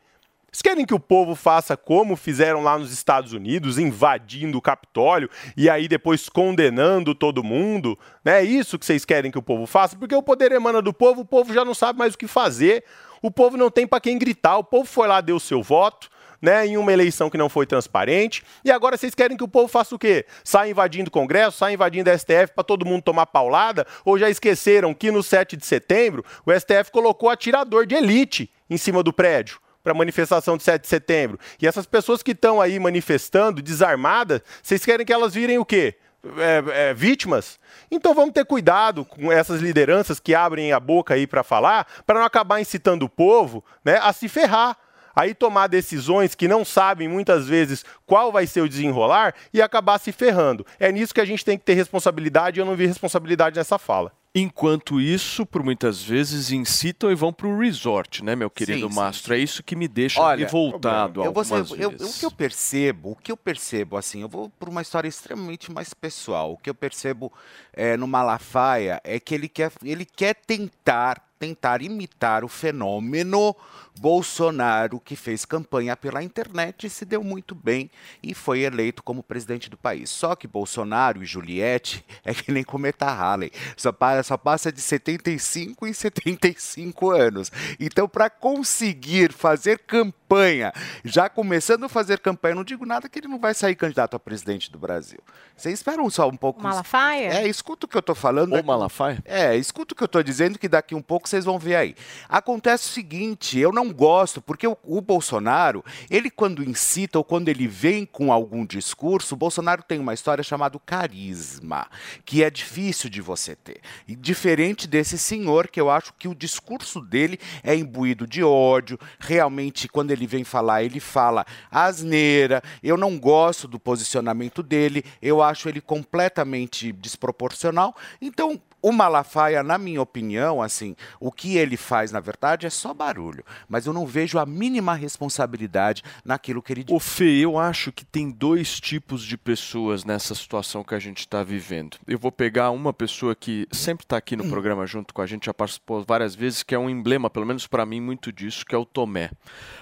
[0.53, 5.31] Vocês querem que o povo faça como fizeram lá nos Estados Unidos, invadindo o Capitólio
[5.57, 7.97] e aí depois condenando todo mundo?
[8.25, 8.41] Né?
[8.41, 9.97] É isso que vocês querem que o povo faça?
[9.97, 12.83] Porque o poder emana do povo, o povo já não sabe mais o que fazer.
[13.23, 14.59] O povo não tem para quem gritar.
[14.59, 16.11] O povo foi lá, deu seu voto.
[16.43, 18.43] Né, em uma eleição que não foi transparente.
[18.65, 20.25] E agora vocês querem que o povo faça o quê?
[20.43, 23.87] Saia invadindo o Congresso, saia invadindo a STF para todo mundo tomar paulada?
[24.07, 28.79] Ou já esqueceram que no 7 de setembro o STF colocou atirador de elite em
[28.79, 29.61] cima do prédio?
[29.83, 31.39] Para a manifestação de 7 de setembro.
[31.61, 35.97] E essas pessoas que estão aí manifestando, desarmadas, vocês querem que elas virem o quê?
[36.37, 37.59] É, é, vítimas?
[37.91, 42.19] Então vamos ter cuidado com essas lideranças que abrem a boca aí para falar, para
[42.19, 44.77] não acabar incitando o povo né, a se ferrar.
[45.17, 49.99] Aí tomar decisões que não sabem muitas vezes qual vai ser o desenrolar e acabar
[49.99, 50.65] se ferrando.
[50.79, 53.79] É nisso que a gente tem que ter responsabilidade e eu não vi responsabilidade nessa
[53.79, 54.13] fala.
[54.33, 58.89] Enquanto isso, por muitas vezes incitam e vão para o resort, né, meu querido Sim,
[58.89, 59.35] sim, Mastro?
[59.35, 62.17] É isso que me deixa Olha, revoltado eu vou ser- eu- vezes.
[62.17, 65.73] o que eu percebo, o que eu percebo, assim, eu vou por uma história extremamente
[65.73, 66.53] mais pessoal.
[66.53, 67.33] O que eu percebo
[67.73, 73.57] é, no Malafaia é que ele quer, ele quer tentar, tentar imitar o fenômeno
[74.01, 77.91] Bolsonaro que fez campanha pela internet e se deu muito bem
[78.23, 80.09] e foi eleito como presidente do país.
[80.09, 84.81] Só que Bolsonaro e Juliette é que nem cometa Halley, só, pa- só passa de
[84.81, 87.53] 75 em 75 anos.
[87.79, 90.73] Então, para conseguir fazer campanha,
[91.05, 94.19] já começando a fazer campanha, não digo nada que ele não vai sair candidato a
[94.21, 95.19] presidente do Brasil.
[95.57, 96.63] Vocês esperam só um pouco.
[96.63, 97.33] Malafaia?
[97.35, 98.55] É, escuta o que eu tô falando.
[98.55, 99.23] O Malafaia?
[99.27, 101.95] É, escuta o que eu tô dizendo que daqui um pouco vocês vão ver aí.
[102.29, 107.25] Acontece o seguinte, eu não não gosto, porque o, o Bolsonaro, ele quando incita ou
[107.25, 111.89] quando ele vem com algum discurso, o Bolsonaro tem uma história chamada carisma,
[112.25, 113.81] que é difícil de você ter.
[114.07, 118.99] E diferente desse senhor, que eu acho que o discurso dele é imbuído de ódio,
[119.19, 125.43] realmente quando ele vem falar, ele fala asneira, eu não gosto do posicionamento dele, eu
[125.43, 127.95] acho ele completamente desproporcional.
[128.21, 132.95] Então, o Malafaia, na minha opinião, assim, o que ele faz, na verdade, é só
[132.95, 133.45] barulho.
[133.69, 136.95] Mas eu não vejo a mínima responsabilidade naquilo que ele diz.
[136.95, 141.21] Ô Fê, eu acho que tem dois tipos de pessoas nessa situação que a gente
[141.21, 141.97] está vivendo.
[142.07, 145.47] Eu vou pegar uma pessoa que sempre está aqui no programa junto com a gente,
[145.47, 148.75] já participou várias vezes, que é um emblema, pelo menos para mim, muito disso, que
[148.75, 149.31] é o Tomé.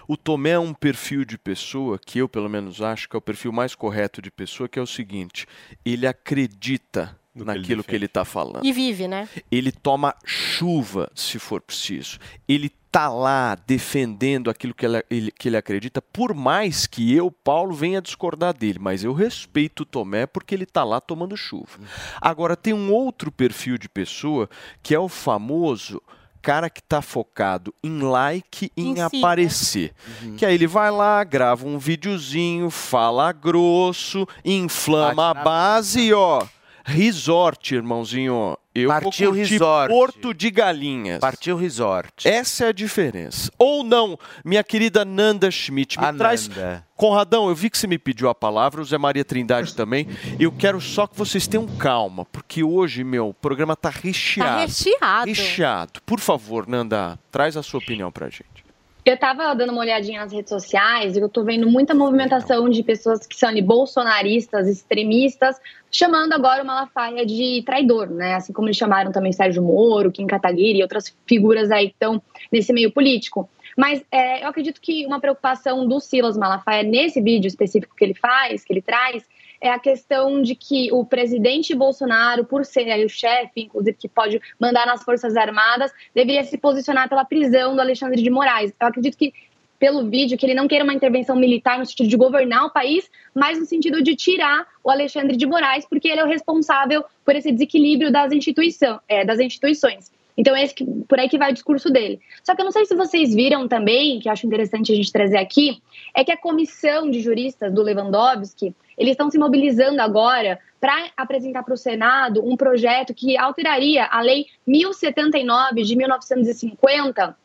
[0.07, 3.23] O Tomé é um perfil de pessoa que eu, pelo menos, acho que é o
[3.23, 5.47] perfil mais correto de pessoa, que é o seguinte:
[5.85, 8.65] ele acredita naquilo que ele está falando.
[8.65, 9.29] E vive, né?
[9.51, 12.19] Ele toma chuva, se for preciso.
[12.49, 17.75] Ele tá lá defendendo aquilo que ele, que ele acredita, por mais que eu, Paulo,
[17.75, 18.79] venha discordar dele.
[18.81, 21.79] Mas eu respeito o Tomé porque ele tá lá tomando chuva.
[22.21, 24.49] Agora, tem um outro perfil de pessoa
[24.83, 26.03] que é o famoso
[26.41, 29.05] cara que tá focado em like e em Em si, né?
[29.05, 29.93] aparecer.
[30.39, 36.47] Que aí ele vai lá, grava um videozinho, fala grosso, inflama a base e ó,
[36.89, 38.57] resort, irmãozinho.
[38.75, 39.93] Eu Partiu resort.
[39.93, 41.19] Porto de Galinhas.
[41.19, 42.27] Partiu resort.
[42.27, 43.51] Essa é a diferença.
[43.59, 46.49] Ou não, minha querida Nanda Schmidt, me A traz.
[46.49, 46.87] Nanda.
[46.97, 50.07] Conradão, eu vi que você me pediu a palavra, o Zé Maria Trindade também.
[50.39, 54.51] Eu quero só que vocês tenham calma, porque hoje, meu, o programa tá recheado.
[54.51, 55.27] Tá recheado.
[55.27, 56.01] Recheado.
[56.07, 58.68] Por favor, Nanda, traz a sua opinião pra gente.
[59.09, 62.83] Eu tava dando uma olhadinha nas redes sociais e eu tô vendo muita movimentação de
[62.83, 65.59] pessoas que são ali bolsonaristas, extremistas,
[65.91, 68.35] chamando agora o Malafaia de traidor, né?
[68.35, 72.21] Assim como eles chamaram também Sérgio Moro, Kim Kataguiri e outras figuras aí que estão
[72.53, 73.49] nesse meio político.
[73.75, 78.15] Mas é, eu acredito que uma preocupação do Silas Malafaia nesse vídeo específico que ele
[78.15, 79.25] faz, que ele traz,
[79.61, 84.09] é a questão de que o presidente Bolsonaro, por ser aí o chefe, inclusive que
[84.09, 88.73] pode mandar nas Forças Armadas, deveria se posicionar pela prisão do Alexandre de Moraes.
[88.81, 89.33] Eu acredito que
[89.79, 93.09] pelo vídeo que ele não queira uma intervenção militar no sentido de governar o país,
[93.35, 97.37] mas no sentido de tirar o Alexandre de Moraes, porque ele é o responsável por
[97.37, 100.11] esse desequilíbrio das, instituição, é, das instituições.
[100.37, 102.21] Então é que, por aí que vai o discurso dele.
[102.45, 105.39] Só que eu não sei se vocês viram também, que acho interessante a gente trazer
[105.39, 105.83] aqui,
[106.15, 111.63] é que a comissão de juristas do Lewandowski, eles estão se mobilizando agora para apresentar
[111.63, 117.37] para o Senado um projeto que alteraria a Lei 1079 de 1950,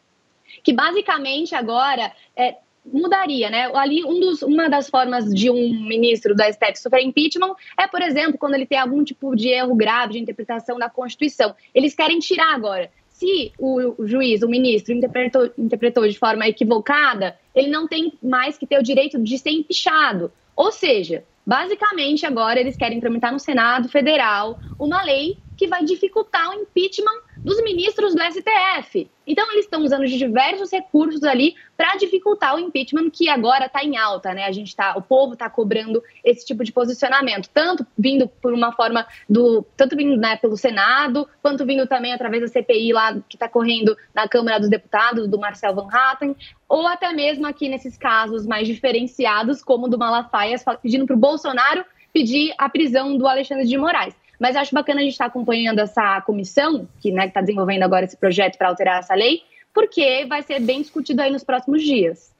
[0.63, 3.71] que basicamente agora é, mudaria, né?
[3.73, 8.01] Ali um dos, uma das formas de um ministro da STF sofrer impeachment é, por
[8.01, 11.55] exemplo, quando ele tem algum tipo de erro grave de interpretação da Constituição.
[11.73, 12.91] Eles querem tirar agora.
[13.09, 18.65] Se o, juiz, o ministro, interpretou, interpretou de forma equivocada, ele não tem mais que
[18.65, 20.31] ter o direito de ser empichado.
[20.55, 26.49] Ou seja, basicamente agora eles querem tramitar no Senado Federal uma lei que vai dificultar
[26.49, 29.09] o impeachment dos ministros do STF.
[29.25, 33.83] Então eles estão usando de diversos recursos ali para dificultar o impeachment que agora está
[33.83, 34.45] em alta, né?
[34.45, 38.71] A gente tá, o povo está cobrando esse tipo de posicionamento, tanto vindo por uma
[38.73, 43.35] forma do, tanto vindo né, pelo Senado, quanto vindo também através da CPI lá que
[43.35, 46.35] está correndo na Câmara dos Deputados do Marcel Van Hatten,
[46.67, 51.19] ou até mesmo aqui nesses casos mais diferenciados, como o do Malafaia, pedindo para o
[51.19, 54.15] Bolsonaro pedir a prisão do Alexandre de Moraes.
[54.43, 58.17] Mas acho bacana a gente estar acompanhando essa comissão, que né, está desenvolvendo agora esse
[58.17, 59.41] projeto para alterar essa lei,
[59.73, 62.32] porque vai ser bem discutido aí nos próximos dias.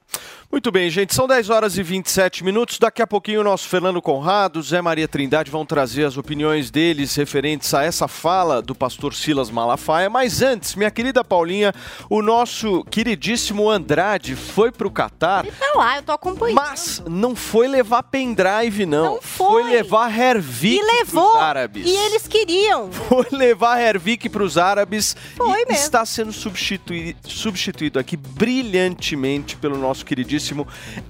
[0.53, 2.77] Muito bem, gente, são 10 horas e 27 minutos.
[2.77, 7.15] Daqui a pouquinho o nosso Fernando Conrado, Zé Maria Trindade vão trazer as opiniões deles
[7.15, 10.11] referentes a essa fala do pastor Silas Malafaia.
[10.11, 11.73] Mas antes, minha querida Paulinha,
[12.07, 15.43] o nosso queridíssimo Andrade foi pro Catar.
[15.43, 16.55] Tá lá, eu tô acompanhando.
[16.57, 19.15] Mas não foi levar pendrive, não.
[19.15, 19.63] Não foi.
[19.63, 21.31] levar Hervik E levou.
[21.31, 21.87] pros árabes.
[21.87, 22.91] E eles queriam.
[23.09, 25.71] Foi levar Hervik para os árabes Foi e mesmo.
[25.83, 30.42] está sendo substituído, substituído aqui brilhantemente pelo nosso queridíssimo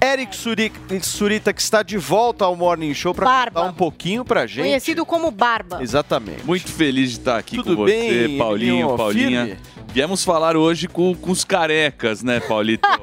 [0.02, 3.60] Eric Suri- Surita, que está de volta ao Morning Show para Barba.
[3.62, 4.66] contar um pouquinho pra gente.
[4.66, 5.82] Conhecido como Barba.
[5.82, 6.44] Exatamente.
[6.46, 8.98] Muito feliz de estar aqui Tudo com bem, você, Paulinho, Emiliano?
[8.98, 9.46] Paulinha.
[9.46, 9.62] Firme?
[9.94, 12.88] Viemos falar hoje com, com os carecas, né, Paulito?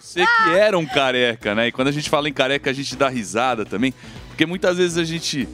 [0.00, 1.66] Você que era um careca, né?
[1.68, 3.92] E quando a gente fala em careca, a gente dá risada também.
[4.28, 5.48] Porque muitas vezes a gente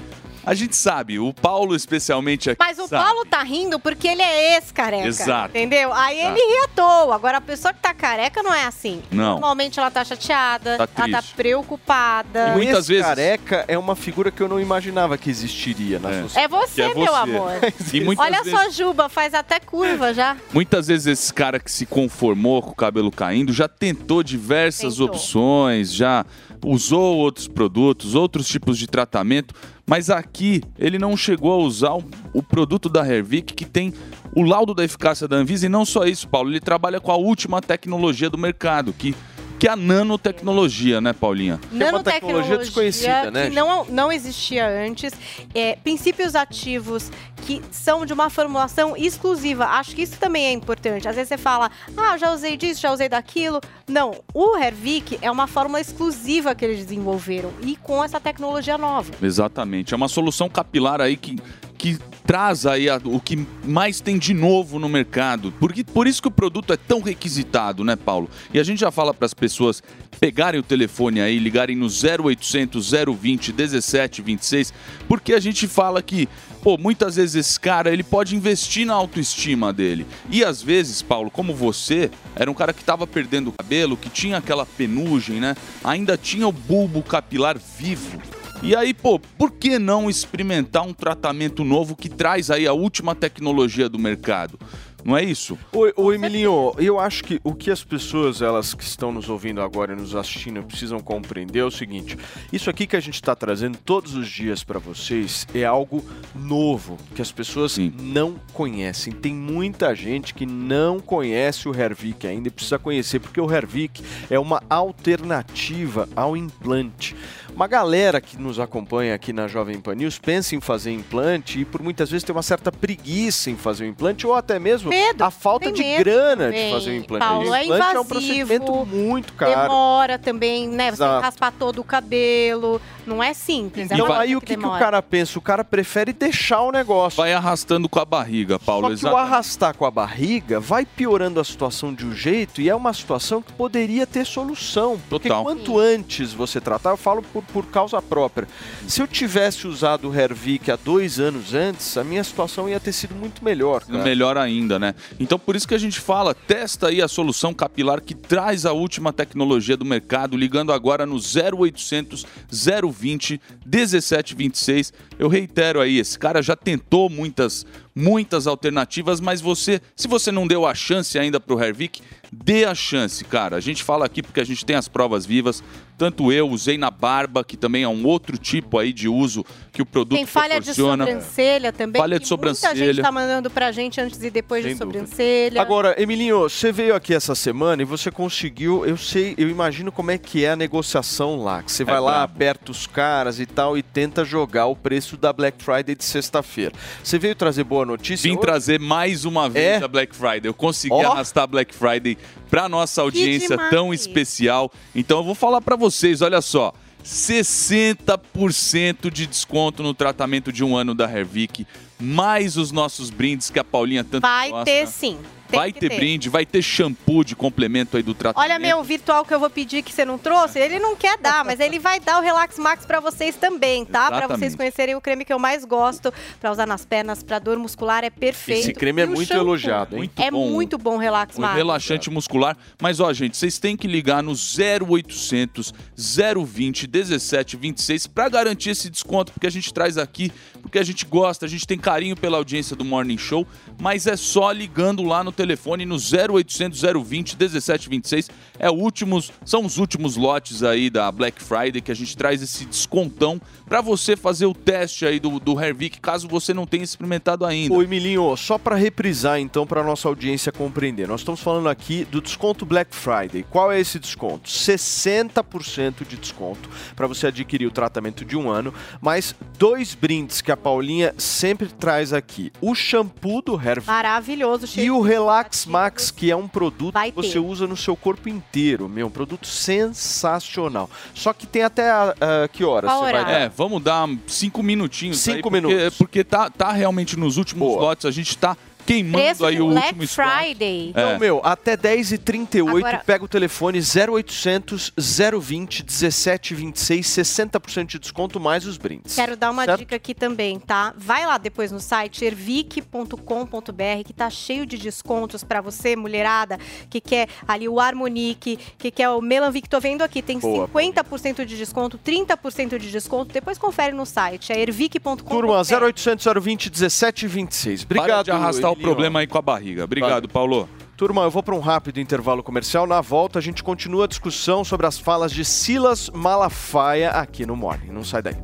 [0.46, 3.04] A gente sabe, o Paulo especialmente aqui Mas o sabe.
[3.04, 5.06] Paulo tá rindo porque ele é ex-careca.
[5.08, 5.48] Exato.
[5.50, 5.92] Entendeu?
[5.92, 6.38] Aí Exato.
[6.38, 7.14] ele ri à toa.
[7.16, 9.02] Agora, a pessoa que tá careca não é assim.
[9.10, 9.32] Não.
[9.32, 12.54] Normalmente ela tá chateada, Tá ela tá preocupada.
[12.56, 16.38] o ex-careca é uma figura que eu não imaginava que existiria na sociedade.
[16.44, 17.52] É você, meu amor.
[17.92, 20.36] E muitas Olha vezes- só, Juba, faz até curva já.
[20.52, 25.92] Muitas vezes esse cara que se conformou com o cabelo caindo já tentou diversas opções,
[25.92, 26.24] já
[26.66, 29.54] usou outros produtos, outros tipos de tratamento,
[29.86, 33.94] mas aqui ele não chegou a usar o, o produto da Hervik que tem
[34.34, 37.16] o laudo da eficácia da Anvisa e não só isso, Paulo, ele trabalha com a
[37.16, 39.14] última tecnologia do mercado, que
[39.58, 41.60] que é a nanotecnologia, né, Paulinha?
[41.72, 45.12] Nanotecnologia desconhecida, né, Que não, não existia antes.
[45.54, 47.10] É, princípios ativos
[47.46, 49.64] que são de uma formulação exclusiva.
[49.64, 51.08] Acho que isso também é importante.
[51.08, 53.60] Às vezes você fala, ah, já usei disso, já usei daquilo.
[53.88, 59.12] Não, o Hervik é uma fórmula exclusiva que eles desenvolveram e com essa tecnologia nova.
[59.22, 59.94] Exatamente.
[59.94, 61.36] É uma solução capilar aí que,
[61.78, 65.52] que traz aí a- o que mais tem de novo no mercado.
[65.60, 68.28] Porque, por isso que o produto é tão requisitado, né, Paulo?
[68.52, 69.82] E a gente já fala para as pessoas
[70.18, 74.72] pegarem o telefone aí, ligarem no 0800 020 1726,
[75.06, 76.26] porque a gente fala que,
[76.62, 80.06] pô, muitas vezes esse cara, ele pode investir na autoestima dele.
[80.30, 84.08] E às vezes, Paulo, como você, era um cara que estava perdendo o cabelo, que
[84.08, 85.54] tinha aquela penugem, né?
[85.84, 88.20] Ainda tinha o bulbo capilar vivo.
[88.62, 93.14] E aí, pô, por que não experimentar um tratamento novo que traz aí a última
[93.14, 94.58] tecnologia do mercado?
[95.06, 95.56] Não é isso?
[95.72, 99.62] Oi, oi Milinho, eu acho que o que as pessoas, elas que estão nos ouvindo
[99.62, 102.18] agora e nos assistindo, precisam compreender é o seguinte:
[102.52, 106.96] isso aqui que a gente está trazendo todos os dias para vocês é algo novo,
[107.14, 109.12] que as pessoas não conhecem.
[109.12, 114.02] Tem muita gente que não conhece o Hervik ainda e precisa conhecer, porque o Hervik
[114.28, 117.14] é uma alternativa ao implante.
[117.56, 121.64] Uma galera que nos acompanha aqui na Jovem Pan News pensa em fazer implante e
[121.64, 125.30] por muitas vezes tem uma certa preguiça em fazer o implante ou até mesmo a
[125.30, 126.66] falta de medo grana também.
[126.66, 127.24] de fazer o implante.
[127.24, 129.62] Paulo, o é implante é um invasivo, procedimento muito caro.
[129.62, 130.90] Demora também, né?
[130.90, 131.18] Você tem Exato.
[131.18, 132.78] que raspar todo o cabelo.
[133.06, 133.90] Não é simples.
[133.90, 134.78] é Então uma aí o que, que o demora.
[134.78, 135.38] cara pensa?
[135.38, 137.16] O cara prefere deixar o negócio.
[137.16, 138.82] Vai arrastando com a barriga, Paulo.
[138.82, 139.32] Só que o exatamente.
[139.32, 143.40] arrastar com a barriga vai piorando a situação de um jeito e é uma situação
[143.40, 145.00] que poderia ter solução.
[145.08, 145.44] Porque Total.
[145.44, 148.48] quanto antes você tratar, eu falo por, por causa própria.
[148.88, 152.92] Se eu tivesse usado o Hervik há dois anos antes, a minha situação ia ter
[152.92, 153.84] sido muito melhor.
[153.84, 154.02] Cara.
[154.02, 154.94] Melhor ainda, né?
[155.20, 158.72] Então por isso que a gente fala, testa aí a solução capilar que traz a
[158.72, 164.92] última tecnologia do mercado, ligando agora no 0800 020 1726.
[165.18, 170.46] Eu reitero aí, esse cara já tentou muitas muitas alternativas, mas você, se você não
[170.46, 172.02] deu a chance ainda pro Hervik,
[172.44, 173.56] dê a chance, cara.
[173.56, 175.62] A gente fala aqui porque a gente tem as provas vivas.
[175.98, 179.80] Tanto eu usei na barba, que também é um outro tipo aí de uso que
[179.80, 181.06] o produto Tem falha de proporciona.
[181.06, 181.98] sobrancelha também.
[182.02, 182.92] Falha de que Muita sobrancelha.
[182.92, 184.98] gente tá mandando pra gente antes e depois Sem de dúvida.
[185.00, 185.62] sobrancelha.
[185.62, 190.10] Agora, Emilinho, você veio aqui essa semana e você conseguiu, eu sei, eu imagino como
[190.10, 193.78] é que é a negociação lá, que você vai lá, aperta os caras e tal
[193.78, 196.72] e tenta jogar o preço da Black Friday de sexta-feira.
[197.02, 198.28] Você veio trazer boa notícia?
[198.30, 200.42] Vim Ô, trazer mais uma vez a Black Friday.
[200.44, 201.06] Eu consegui É?
[201.08, 201.12] Ó.
[201.12, 202.18] arrastar a Black Friday
[202.50, 204.72] para nossa audiência tão especial.
[204.94, 206.72] Então eu vou falar para vocês, olha só.
[207.04, 211.66] 60% de desconto no tratamento de um ano da Hervik,
[212.00, 214.64] mais os nossos brindes que a Paulinha tanto Vai gosta.
[214.64, 215.16] ter sim.
[215.48, 218.44] Tem vai que ter, brinde, vai ter shampoo de complemento aí do tratamento.
[218.50, 221.44] Olha, meu virtual que eu vou pedir que você não trouxe, ele não quer dar,
[221.44, 224.08] mas ele vai dar o Relax Max pra vocês também, tá?
[224.08, 224.38] Pra Exatamente.
[224.40, 228.02] vocês conhecerem o creme que eu mais gosto pra usar nas pernas, pra dor muscular,
[228.04, 228.60] é perfeito.
[228.60, 229.42] Esse creme é E o muito shampoo?
[229.42, 229.98] elogiado, hein?
[230.00, 230.50] Muito é bom.
[230.50, 231.56] muito bom o Relax Um Max.
[231.56, 232.56] relaxante muscular.
[232.80, 239.32] Mas, ó, gente, vocês têm que ligar no 0800 020 1726 para garantir esse desconto,
[239.32, 240.30] porque a gente traz aqui,
[240.62, 243.46] porque a gente gosta, a gente tem carinho pela audiência do Morning Show,
[243.80, 248.30] mas é só ligando lá no telefone no 0800 020 1726.
[248.58, 252.64] É últimos, são os últimos lotes aí da Black Friday que a gente traz esse
[252.64, 257.44] descontão para você fazer o teste aí do, do Hervik, caso você não tenha experimentado
[257.44, 257.74] ainda.
[257.74, 261.08] Oi, Milinho, só para reprisar então para nossa audiência compreender.
[261.08, 263.44] Nós estamos falando aqui do desconto Black Friday.
[263.50, 264.48] Qual é esse desconto?
[264.48, 270.52] 60% de desconto para você adquirir o tratamento de um ano, mais dois brindes que
[270.52, 272.52] a Paulinha sempre traz aqui.
[272.60, 277.16] O shampoo do Hervik Maravilhoso, e o Relax Max, que é um produto Vai que
[277.16, 277.38] você ter.
[277.40, 280.88] usa no seu corpo inteiro, meu, um produto sensacional.
[281.14, 283.32] Só que tem até a, a- que horas Qual você vai horário?
[283.38, 283.40] dar?
[283.46, 285.18] É, vamos dar cinco minutinhos.
[285.18, 285.98] Cinco aí, porque, minutos.
[285.98, 289.98] Porque tá, tá realmente nos últimos lotes, a gente tá queimando Preço aí o Black
[289.98, 290.06] último.
[290.08, 290.86] Friday.
[290.86, 290.90] É.
[290.90, 298.64] Então, meu, até 10h38, Agora- pega o telefone 0800 020 1726, 60% de desconto mais
[298.66, 299.14] os brindes.
[299.14, 299.80] Quero dar uma Certo?
[299.80, 300.94] dica aqui também, tá?
[300.96, 307.00] Vai lá depois no site ervic.com.br que tá cheio de descontos pra você, mulherada, que
[307.00, 309.68] quer ali o Harmonique, que quer o Melanvic.
[309.68, 313.32] Tô vendo aqui, tem Boa, 50% de desconto, 30% de desconto.
[313.32, 315.24] Depois confere no site, é ervic.com.br.
[315.24, 317.82] Turma, 0800 020 1726.
[317.84, 318.06] Obrigado.
[318.06, 319.84] Para de arrastar problema aí com a barriga.
[319.84, 320.68] Obrigado, Paulo.
[320.96, 322.86] Turma, eu vou para um rápido intervalo comercial.
[322.86, 327.54] Na volta, a gente continua a discussão sobre as falas de Silas Malafaia aqui no
[327.54, 327.90] Morning.
[327.90, 328.36] Não sai daí.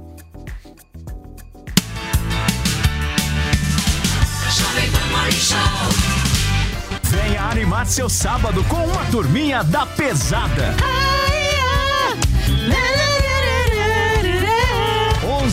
[7.04, 10.74] Venha animar seu sábado com uma turminha da pesada.
[12.48, 13.11] 11 e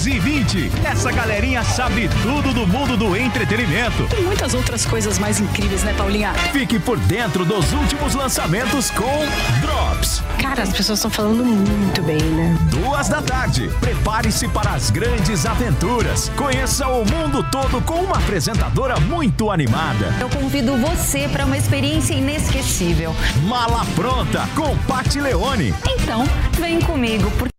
[0.08, 0.72] 20.
[0.86, 4.08] Essa galerinha sabe tudo do mundo do entretenimento.
[4.10, 6.34] Tem muitas outras coisas mais incríveis, né, Paulinha?
[6.54, 9.26] Fique por dentro dos últimos lançamentos com
[9.62, 10.24] Drops.
[10.42, 12.58] Cara, as pessoas estão falando muito bem, né?
[12.70, 13.70] Duas da tarde.
[13.82, 16.30] Prepare-se para as grandes aventuras.
[16.36, 20.14] Conheça o mundo todo com uma apresentadora muito animada.
[20.20, 23.16] Eu convido você para uma experiência inesquecível.
[23.44, 25.74] Mala pronta com Pati Leone.
[25.88, 26.26] Então,
[26.60, 27.59] vem comigo, porque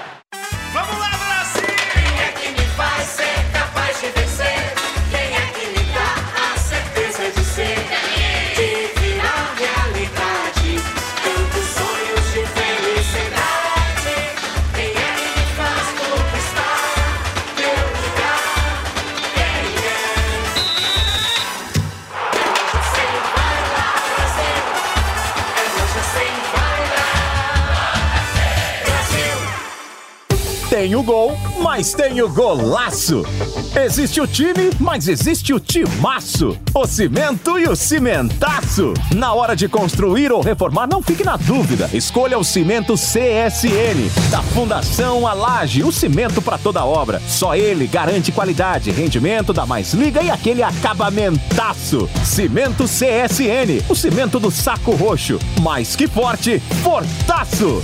[30.81, 33.23] Tem o gol, mas tem o golaço.
[33.85, 36.57] Existe o time, mas existe o timaço.
[36.73, 38.91] O cimento e o cimentaço.
[39.15, 41.87] Na hora de construir ou reformar, não fique na dúvida.
[41.93, 44.09] Escolha o cimento CSN.
[44.31, 47.21] Da Fundação A Laje, o cimento para toda obra.
[47.27, 52.09] Só ele garante qualidade, rendimento, dá mais liga e aquele acabamentaço.
[52.25, 55.37] Cimento CSN, o cimento do saco roxo.
[55.61, 57.83] Mais que forte, fortaço.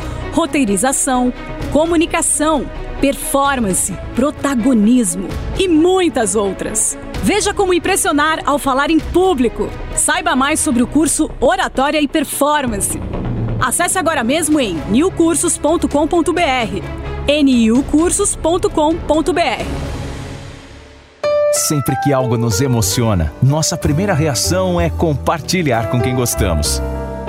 [0.31, 1.31] roteirização,
[1.71, 2.67] comunicação,
[2.99, 5.27] performance, protagonismo
[5.59, 6.97] e muitas outras.
[7.23, 9.69] Veja como impressionar ao falar em público.
[9.95, 12.99] Saiba mais sobre o curso Oratória e Performance.
[13.59, 15.83] Acesse agora mesmo em newcursos.com.br.
[17.43, 19.91] niucursos.com.br.
[21.53, 26.81] Sempre que algo nos emociona, nossa primeira reação é compartilhar com quem gostamos.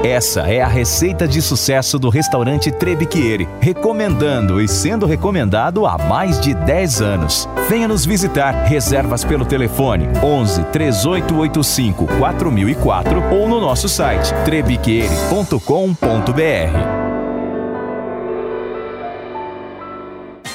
[0.05, 6.41] Essa é a receita de sucesso do restaurante Trebiquieri, recomendando e sendo recomendado há mais
[6.41, 7.49] de 10 anos.
[7.69, 8.65] Venha nos visitar.
[8.65, 17.13] Reservas pelo telefone 11 3885 4004 ou no nosso site trebiquieri.com.br.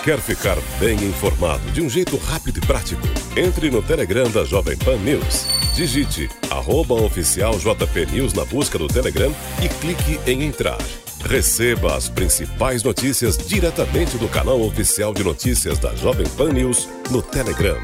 [0.04, 3.02] Quer ficar bem informado de um jeito rápido e prático?
[3.36, 5.66] Entre no Telegram da Jovem Pan News.
[5.78, 9.32] Digite arroba oficial JP News na busca do Telegram
[9.64, 10.80] e clique em entrar.
[11.24, 17.22] Receba as principais notícias diretamente do canal oficial de notícias da Jovem Pan News no
[17.22, 17.78] Telegram.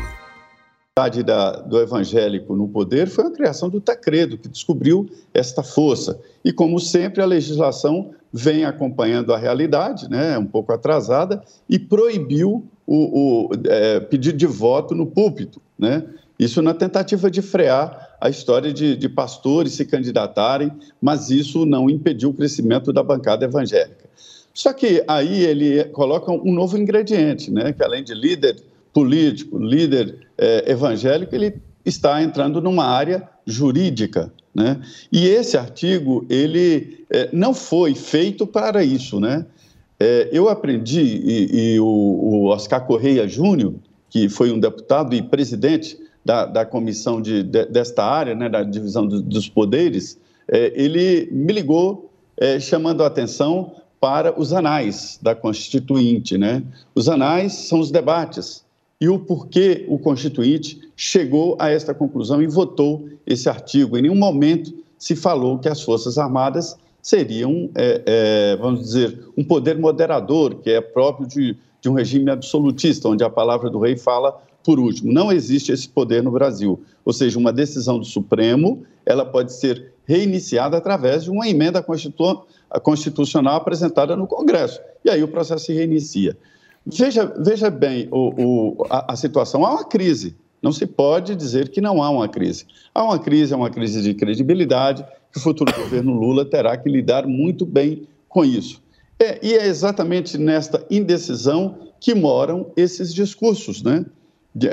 [0.97, 6.19] unidade da, do evangélico no poder foi a criação do Tacredo, que descobriu esta força.
[6.43, 12.65] E, como sempre, a legislação vem acompanhando a realidade, né, um pouco atrasada, e proibiu
[12.87, 16.03] o, o é, pedido de voto no púlpito, né?
[16.39, 20.71] Isso na tentativa de frear a história de, de pastores se candidatarem,
[21.01, 24.09] mas isso não impediu o crescimento da bancada evangélica.
[24.53, 27.73] Só que aí ele coloca um novo ingrediente, né?
[27.73, 28.55] Que além de líder
[28.93, 34.79] político, líder é, evangélico, ele está entrando numa área jurídica, né?
[35.11, 39.45] E esse artigo ele é, não foi feito para isso, né?
[39.99, 43.73] É, eu aprendi e, e o, o, Oscar Correia Júnior,
[44.09, 48.63] que foi um deputado e presidente da, da comissão de, de, desta área, né, da
[48.63, 50.17] divisão do, dos poderes,
[50.47, 56.61] é, ele me ligou é, chamando a atenção para os anais da Constituinte, né?
[56.93, 58.63] Os anais são os debates
[58.99, 63.97] e o porquê o Constituinte chegou a esta conclusão e votou esse artigo.
[63.97, 69.43] Em nenhum momento se falou que as Forças Armadas seriam, é, é, vamos dizer, um
[69.43, 73.97] poder moderador, que é próprio de, de um regime absolutista, onde a palavra do rei
[73.97, 75.11] fala por último.
[75.11, 76.81] Não existe esse poder no Brasil.
[77.03, 82.45] Ou seja, uma decisão do Supremo, ela pode ser reiniciada através de uma emenda constitu
[82.81, 84.79] constitucional apresentada no Congresso.
[85.05, 86.35] E aí o processo se reinicia.
[86.85, 88.33] Veja, veja bem o,
[88.81, 89.65] o, a, a, situação.
[89.65, 90.35] Há uma crise.
[90.61, 92.65] Não se pode dizer que não há uma crise.
[92.93, 96.89] Há uma crise, é uma crise de credibilidade, que o futuro governo Lula terá que
[96.89, 98.81] lidar muito bem com isso.
[99.19, 104.05] É, e é exatamente nesta indecisão que moram esses discursos, né?
[104.55, 104.71] De, é,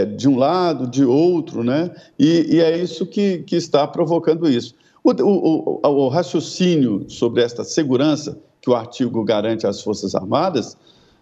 [0.00, 1.94] é, de um lado, de outro, né?
[2.18, 4.74] E, e, é isso que, que está provocando isso.
[5.04, 10.76] O, o, o, o raciocínio sobre esta segurança que o artigo garante às Forças Armadas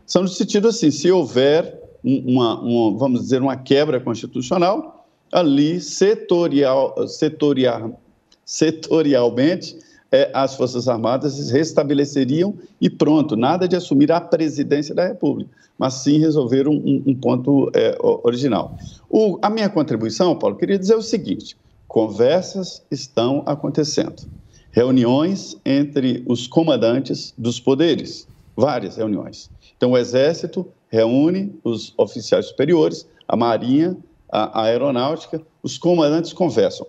[0.06, 7.08] são no sentido assim, se houver uma, uma, vamos dizer, uma quebra constitucional, ali setorial,
[7.08, 8.00] setorial,
[8.44, 9.76] setorialmente
[10.10, 15.94] é, as Forças Armadas restabeleceriam e pronto, nada de assumir a presidência da República, mas
[15.94, 18.76] sim resolver um, um ponto é, original.
[19.10, 21.56] O, a minha contribuição, Paulo, queria dizer o seguinte:
[21.88, 24.22] conversas estão acontecendo,
[24.70, 28.26] reuniões entre os comandantes dos poderes,
[28.56, 29.50] várias reuniões.
[29.76, 33.96] Então, o Exército reúne os oficiais superiores, a Marinha,
[34.30, 36.86] a, a Aeronáutica, os comandantes conversam.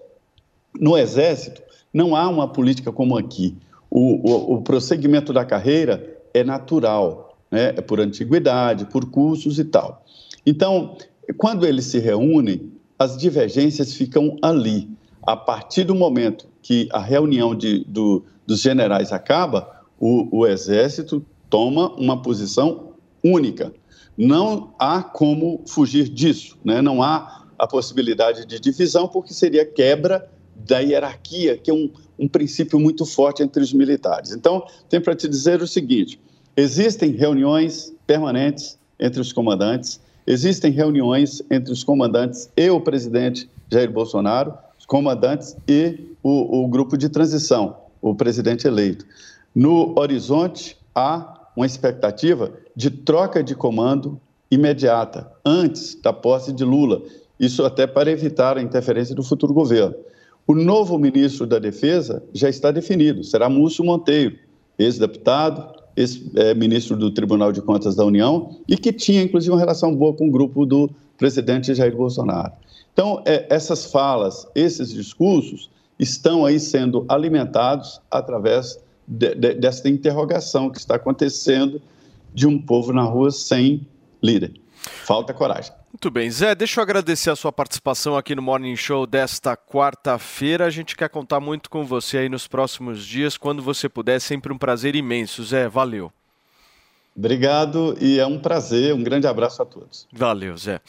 [0.79, 1.61] No Exército,
[1.97, 3.57] não há uma política como aqui.
[3.89, 7.73] O, o, o prosseguimento da carreira é natural, né?
[7.75, 10.05] é por antiguidade, por cursos e tal.
[10.45, 10.95] Então,
[11.37, 14.87] quando eles se reúnem, as divergências ficam ali.
[15.23, 21.25] A partir do momento que a reunião de, do, dos generais acaba, o, o Exército
[21.49, 22.91] toma uma posição
[23.23, 23.73] única.
[24.15, 26.79] Não há como fugir disso, né?
[26.79, 30.29] não há a possibilidade de divisão, porque seria quebra
[30.65, 34.31] da hierarquia, que é um, um princípio muito forte entre os militares.
[34.31, 36.19] Então, tenho para te dizer o seguinte:
[36.55, 43.91] existem reuniões permanentes entre os comandantes, existem reuniões entre os comandantes e o presidente Jair
[43.91, 49.05] Bolsonaro, os comandantes e o, o grupo de transição, o presidente eleito.
[49.53, 57.01] No horizonte, há uma expectativa de troca de comando imediata, antes da posse de Lula.
[57.39, 59.95] Isso até para evitar a interferência do futuro governo.
[60.47, 64.37] O novo ministro da Defesa já está definido, será Múcio Monteiro,
[64.79, 70.13] ex-deputado, ex-ministro do Tribunal de Contas da União e que tinha, inclusive, uma relação boa
[70.13, 72.53] com o grupo do presidente Jair Bolsonaro.
[72.93, 75.69] Então, é, essas falas, esses discursos
[75.99, 81.81] estão aí sendo alimentados através de, de, dessa interrogação que está acontecendo
[82.33, 83.85] de um povo na rua sem
[84.23, 84.53] líder.
[84.77, 85.73] Falta coragem.
[85.97, 90.67] Muito bem, Zé, deixa eu agradecer a sua participação aqui no Morning Show desta quarta-feira.
[90.67, 94.17] A gente quer contar muito com você aí nos próximos dias, quando você puder.
[94.17, 95.67] É sempre um prazer imenso, Zé.
[95.67, 96.13] Valeu.
[97.15, 98.93] Obrigado e é um prazer.
[98.93, 100.07] Um grande abraço a todos.
[100.13, 100.81] Valeu, Zé.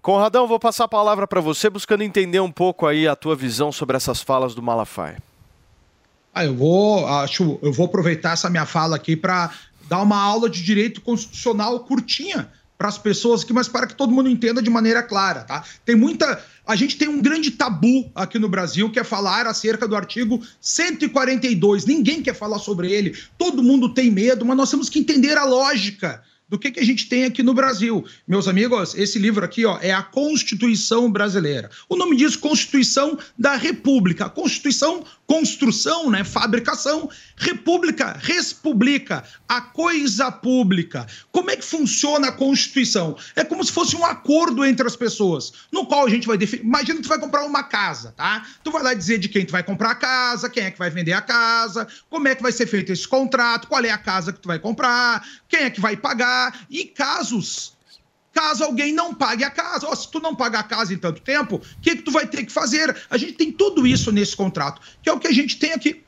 [0.00, 3.72] Conradão, vou passar a palavra para você, buscando entender um pouco aí a tua visão
[3.72, 5.18] sobre essas falas do Malafaia.
[6.32, 9.50] Ah, eu vou, acho, eu vou aproveitar essa minha fala aqui para
[9.88, 12.48] dar uma aula de direito constitucional curtinha
[12.82, 15.62] para as pessoas aqui, mas para que todo mundo entenda de maneira clara, tá?
[15.84, 19.86] Tem muita, a gente tem um grande tabu aqui no Brasil que é falar acerca
[19.86, 21.86] do artigo 142.
[21.86, 23.16] Ninguém quer falar sobre ele.
[23.38, 26.84] Todo mundo tem medo, mas nós temos que entender a lógica do que, que a
[26.84, 28.04] gente tem aqui no Brasil.
[28.28, 31.70] Meus amigos, esse livro aqui ó, é a Constituição Brasileira.
[31.88, 34.28] O nome diz Constituição da República.
[34.28, 36.22] Constituição, construção, né?
[36.24, 37.08] fabricação.
[37.38, 41.06] República, respublica, a coisa pública.
[41.32, 43.16] Como é que funciona a Constituição?
[43.34, 46.64] É como se fosse um acordo entre as pessoas, no qual a gente vai definir.
[46.64, 48.46] Imagina que tu vai comprar uma casa, tá?
[48.62, 50.90] Tu vai lá dizer de quem tu vai comprar a casa, quem é que vai
[50.90, 54.34] vender a casa, como é que vai ser feito esse contrato, qual é a casa
[54.34, 57.74] que tu vai comprar, quem é que vai pagar e casos
[58.32, 59.86] caso alguém não pague a casa.
[59.86, 62.26] Ó, se tu não pagar a casa em tanto tempo, o que, que tu vai
[62.26, 62.96] ter que fazer?
[63.10, 66.02] A gente tem tudo isso nesse contrato, que é o que a gente tem aqui.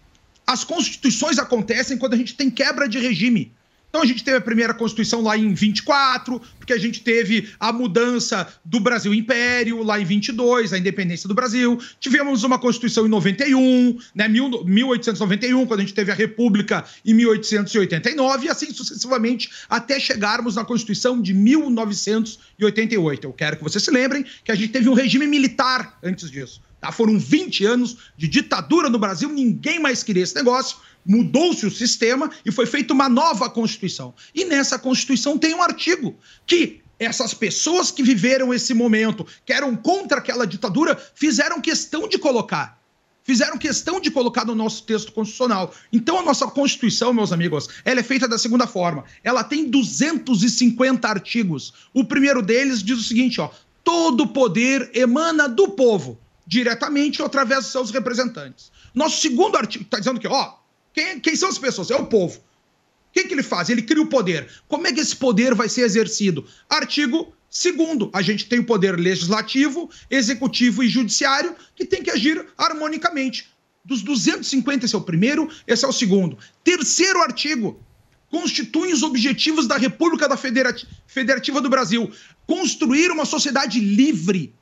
[0.46, 3.52] As constituições acontecem quando a gente tem quebra de regime.
[3.94, 7.72] Então a gente teve a primeira Constituição lá em 24, porque a gente teve a
[7.72, 11.78] mudança do Brasil Império lá em 22, a independência do Brasil.
[12.00, 18.46] Tivemos uma Constituição em 91, né, 1891, quando a gente teve a República em 1889,
[18.46, 23.24] e assim sucessivamente até chegarmos na Constituição de 1988.
[23.24, 26.60] Eu quero que vocês se lembrem que a gente teve um regime militar antes disso.
[26.84, 26.92] Tá?
[26.92, 30.76] Foram 20 anos de ditadura no Brasil, ninguém mais queria esse negócio.
[31.02, 34.14] Mudou-se o sistema e foi feita uma nova Constituição.
[34.34, 36.14] E nessa Constituição tem um artigo
[36.46, 42.18] que essas pessoas que viveram esse momento, que eram contra aquela ditadura, fizeram questão de
[42.18, 42.78] colocar.
[43.22, 45.74] Fizeram questão de colocar no nosso texto constitucional.
[45.90, 49.04] Então, a nossa Constituição, meus amigos, ela é feita da segunda forma.
[49.22, 51.72] Ela tem 250 artigos.
[51.94, 53.50] O primeiro deles diz o seguinte: ó,
[53.82, 58.70] todo poder emana do povo, diretamente ou através dos seus representantes.
[58.94, 60.54] Nosso segundo artigo está dizendo que, ó,
[60.92, 61.90] quem, quem são as pessoas?
[61.90, 62.38] É o povo.
[62.38, 63.70] O que, que ele faz?
[63.70, 64.48] Ele cria o poder.
[64.68, 66.46] Como é que esse poder vai ser exercido?
[66.68, 72.44] Artigo Segundo, a gente tem o poder legislativo, executivo e judiciário que tem que agir
[72.58, 73.48] harmonicamente.
[73.84, 76.36] Dos 250, esse é o primeiro, esse é o segundo.
[76.64, 77.80] Terceiro artigo,
[78.28, 82.10] constituem os objetivos da República da Federati- Federativa do Brasil.
[82.44, 84.52] Construir uma sociedade livre,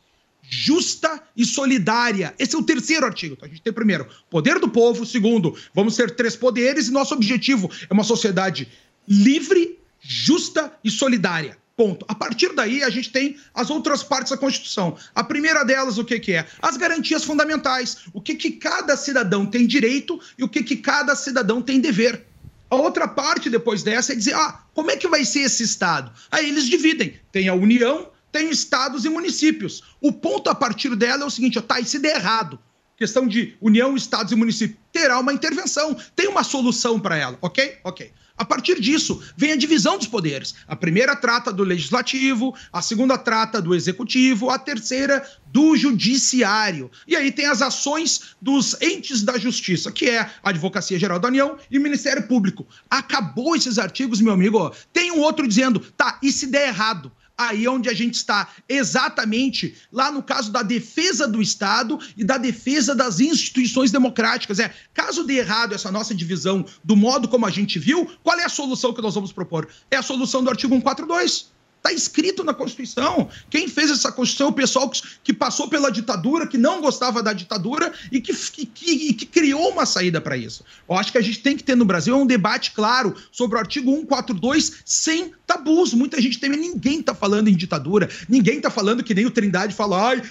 [0.43, 2.35] justa e solidária.
[2.39, 3.35] Esse é o terceiro artigo.
[3.35, 5.07] Então, a gente tem primeiro, poder do povo.
[5.07, 8.69] Segundo, vamos ter três poderes e nosso objetivo é uma sociedade
[9.07, 11.57] livre, justa e solidária.
[11.75, 12.05] Ponto.
[12.07, 14.97] A partir daí, a gente tem as outras partes da Constituição.
[15.15, 16.47] A primeira delas, o que, que é?
[16.61, 17.99] As garantias fundamentais.
[18.13, 22.27] O que, que cada cidadão tem direito e o que, que cada cidadão tem dever.
[22.69, 26.13] A outra parte, depois dessa, é dizer: ah, como é que vai ser esse Estado?
[26.31, 27.15] Aí eles dividem.
[27.31, 29.83] Tem a União, tem estados e municípios.
[30.01, 32.59] O ponto a partir dela é o seguinte: ó, tá, e se der errado?
[32.97, 34.79] Questão de União, estados e municípios.
[34.91, 37.79] Terá uma intervenção, tem uma solução para ela, ok?
[37.85, 38.13] Ok.
[38.37, 40.55] A partir disso, vem a divisão dos poderes.
[40.67, 46.91] A primeira trata do legislativo, a segunda trata do executivo, a terceira do judiciário.
[47.07, 51.29] E aí tem as ações dos entes da justiça, que é a Advocacia Geral da
[51.29, 52.67] União e o Ministério Público.
[52.91, 54.75] Acabou esses artigos, meu amigo.
[54.93, 57.13] Tem um outro dizendo, tá, e se der errado?
[57.37, 62.25] Aí é onde a gente está exatamente lá no caso da defesa do Estado e
[62.25, 64.59] da defesa das instituições democráticas.
[64.59, 68.45] É, caso dê errado essa nossa divisão do modo como a gente viu, qual é
[68.45, 69.69] a solução que nós vamos propor?
[69.91, 71.52] É a solução do artigo 142.
[71.83, 73.29] Está escrito na Constituição.
[73.51, 77.21] Quem fez essa Constituição é o pessoal que, que passou pela ditadura, que não gostava
[77.21, 80.65] da ditadura e que, que, que, que criou uma saída para isso.
[80.89, 83.59] Eu acho que a gente tem que ter no Brasil um debate claro sobre o
[83.59, 85.93] artigo 142 sem tabus.
[85.93, 89.75] Muita gente tem, ninguém está falando em ditadura, ninguém está falando que nem o Trindade
[89.75, 90.23] fala, ai,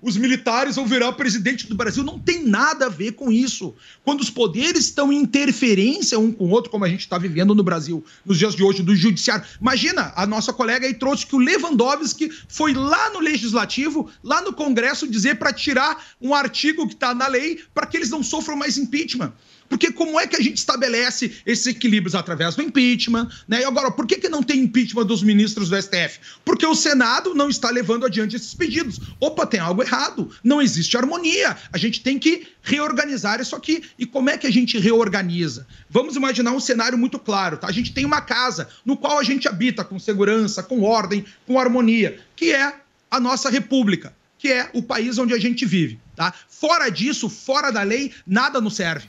[0.00, 2.04] os militares vão virar presidente do Brasil.
[2.04, 3.74] Não tem nada a ver com isso.
[4.04, 7.52] Quando os poderes estão em interferência um com o outro, como a gente está vivendo
[7.52, 9.44] no Brasil nos dias de hoje, do judiciário.
[9.60, 14.52] Imagina, a nossa colega aí trouxe que o Lewandowski foi lá no Legislativo, lá no
[14.52, 18.54] Congresso, dizer para tirar um artigo que está na lei para que eles não sofram
[18.54, 19.32] mais impeachment.
[19.70, 23.30] Porque como é que a gente estabelece esses equilíbrios através do impeachment?
[23.46, 23.60] Né?
[23.60, 26.18] E agora, por que, que não tem impeachment dos ministros do STF?
[26.44, 28.98] Porque o Senado não está levando adiante esses pedidos.
[29.20, 30.28] Opa, tem algo errado.
[30.42, 31.56] Não existe harmonia.
[31.72, 33.84] A gente tem que reorganizar isso aqui.
[33.96, 35.64] E como é que a gente reorganiza?
[35.88, 37.56] Vamos imaginar um cenário muito claro.
[37.56, 37.68] Tá?
[37.68, 41.60] A gente tem uma casa no qual a gente habita com segurança, com ordem, com
[41.60, 42.74] harmonia, que é
[43.08, 46.00] a nossa república, que é o país onde a gente vive.
[46.16, 46.34] Tá?
[46.48, 49.06] Fora disso, fora da lei, nada nos serve.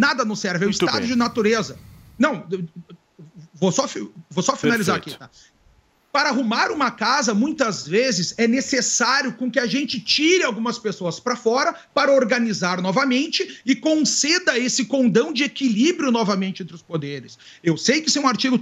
[0.00, 1.08] Nada nos serve, é o estado bem.
[1.08, 1.78] de natureza.
[2.18, 2.46] Não,
[3.52, 3.86] vou só,
[4.30, 5.22] vou só finalizar Perfeito.
[5.22, 5.32] aqui.
[5.32, 5.49] Tá?
[6.12, 11.20] Para arrumar uma casa, muitas vezes é necessário com que a gente tire algumas pessoas
[11.20, 17.38] para fora para organizar novamente e conceda esse condão de equilíbrio novamente entre os poderes.
[17.62, 18.60] Eu sei que isso é um artigo,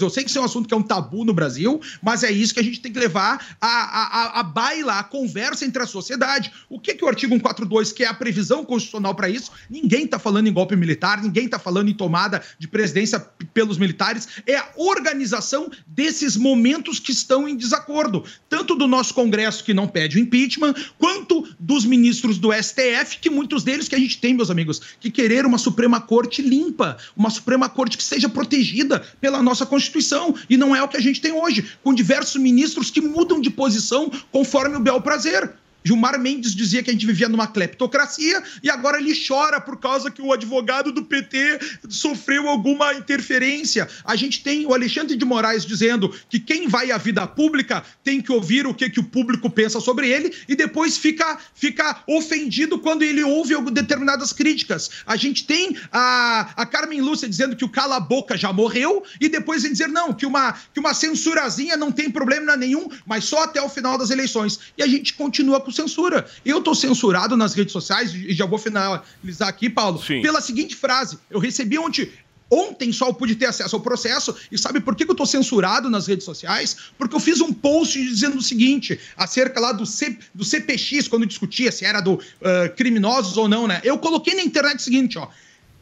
[0.00, 2.30] eu sei que isso é um assunto que é um tabu no Brasil, mas é
[2.30, 5.86] isso que a gente tem que levar a, a, a, baila, a conversa entre a
[5.86, 6.52] sociedade.
[6.68, 10.20] O que, que o artigo 142, que é a previsão constitucional para isso, ninguém está
[10.20, 13.18] falando em golpe militar, ninguém está falando em tomada de presidência
[13.52, 19.64] pelos militares, é a organização desses momentos que estão em desacordo, tanto do nosso Congresso,
[19.64, 23.98] que não pede o impeachment, quanto dos ministros do STF, que muitos deles que a
[23.98, 28.28] gente tem, meus amigos, que querer uma Suprema Corte limpa, uma Suprema Corte que seja
[28.28, 32.40] protegida pela nossa Constituição, e não é o que a gente tem hoje, com diversos
[32.40, 35.54] ministros que mudam de posição conforme o bel prazer.
[35.86, 40.10] Gilmar Mendes dizia que a gente vivia numa cleptocracia e agora ele chora por causa
[40.10, 43.88] que o advogado do PT sofreu alguma interferência.
[44.04, 48.20] A gente tem o Alexandre de Moraes dizendo que quem vai à vida pública tem
[48.20, 52.80] que ouvir o que, que o público pensa sobre ele e depois fica, fica ofendido
[52.80, 54.90] quando ele ouve determinadas críticas.
[55.06, 59.62] A gente tem a, a Carmen Lúcia dizendo que o cala-boca já morreu e depois
[59.62, 63.62] vem dizer não, que uma, que uma censurazinha não tem problema nenhum, mas só até
[63.62, 64.58] o final das eleições.
[64.76, 66.26] E a gente continua com censura.
[66.44, 71.18] Eu tô censurado nas redes sociais, e já vou finalizar aqui, Paulo, pela seguinte frase.
[71.30, 72.10] Eu recebi ontem.
[72.50, 74.34] Ontem só eu pude ter acesso ao processo.
[74.50, 76.76] E sabe por que eu tô censurado nas redes sociais?
[76.96, 81.26] Porque eu fiz um post dizendo o seguinte, acerca lá do, C, do CPX, quando
[81.26, 83.80] discutia se era do ah, criminosos ou não, né?
[83.82, 85.28] Eu coloquei na internet o seguinte, ó.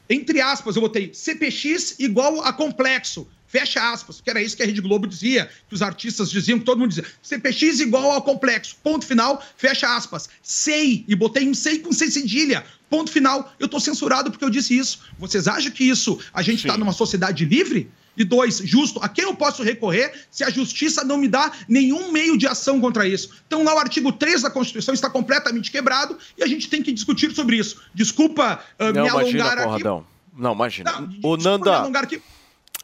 [0.09, 3.27] Entre aspas, eu botei CPX igual a complexo.
[3.55, 6.65] Fecha aspas, que era isso que a Rede Globo dizia, que os artistas diziam, que
[6.65, 7.05] todo mundo dizia.
[7.23, 8.75] CPX igual ao complexo.
[8.83, 10.29] Ponto final, fecha aspas.
[10.43, 12.65] Sei, e botei um sei com C cedilha.
[12.91, 13.55] Ponto final.
[13.61, 15.03] Eu tô censurado porque eu disse isso.
[15.21, 17.89] Vocês acham que isso, a gente tá numa sociedade livre?
[18.17, 22.11] E dois, justo, a quem eu posso recorrer se a justiça não me dá nenhum
[22.11, 23.31] meio de ação contra isso?
[23.47, 26.93] Então, lá o artigo 3 da Constituição está completamente quebrado e a gente tem que
[26.93, 27.81] discutir sobre isso.
[27.95, 29.65] Desculpa ah, Não, me imagina, alongar aqui.
[29.65, 30.07] Conradão.
[30.37, 30.93] Não, imagina.
[30.93, 31.89] Não, me Nanda.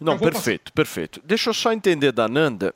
[0.01, 1.21] Não, perfeito, perfeito.
[1.25, 2.75] Deixa eu só entender da Nanda.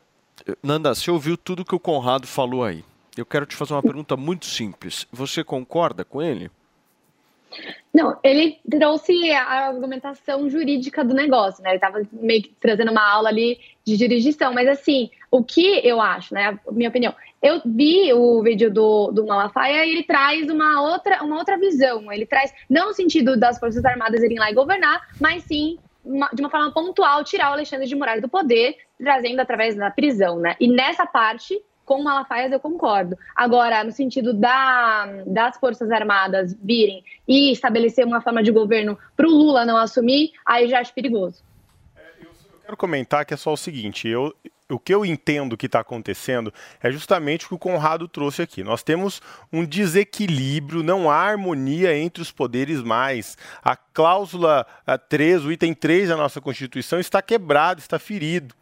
[0.62, 2.84] Nanda, você ouviu tudo que o Conrado falou aí.
[3.16, 5.06] Eu quero te fazer uma pergunta muito simples.
[5.12, 6.50] Você concorda com ele?
[7.94, 11.70] Não, ele trouxe a argumentação jurídica do negócio, né?
[11.70, 16.00] Ele estava meio que trazendo uma aula ali de jurisdição, mas assim, o que eu
[16.00, 16.58] acho, né?
[16.66, 17.14] A minha opinião.
[17.40, 22.10] Eu vi o vídeo do, do Malafaia e ele traz uma outra, uma outra visão.
[22.10, 26.28] Ele traz, não no sentido das Forças Armadas irem lá e governar, mas sim uma-
[26.32, 30.38] de uma forma pontual tirar o Alexandre de Moraes do poder, trazendo através da prisão,
[30.38, 30.56] né?
[30.60, 33.16] E nessa parte, com o Malafaia eu concordo.
[33.34, 39.26] Agora, no sentido da, das Forças Armadas virem e estabelecer uma forma de governo para
[39.26, 41.42] o Lula não assumir, aí já acho perigoso.
[42.62, 44.34] quero comentar que é só o seguinte, eu,
[44.74, 46.52] o que eu entendo que está acontecendo
[46.82, 48.62] é justamente o que o Conrado trouxe aqui.
[48.62, 49.22] Nós temos
[49.52, 53.36] um desequilíbrio, não há harmonia entre os poderes mais.
[53.62, 58.54] A cláusula ah, 3, o item 3 da nossa Constituição está quebrado, está ferido.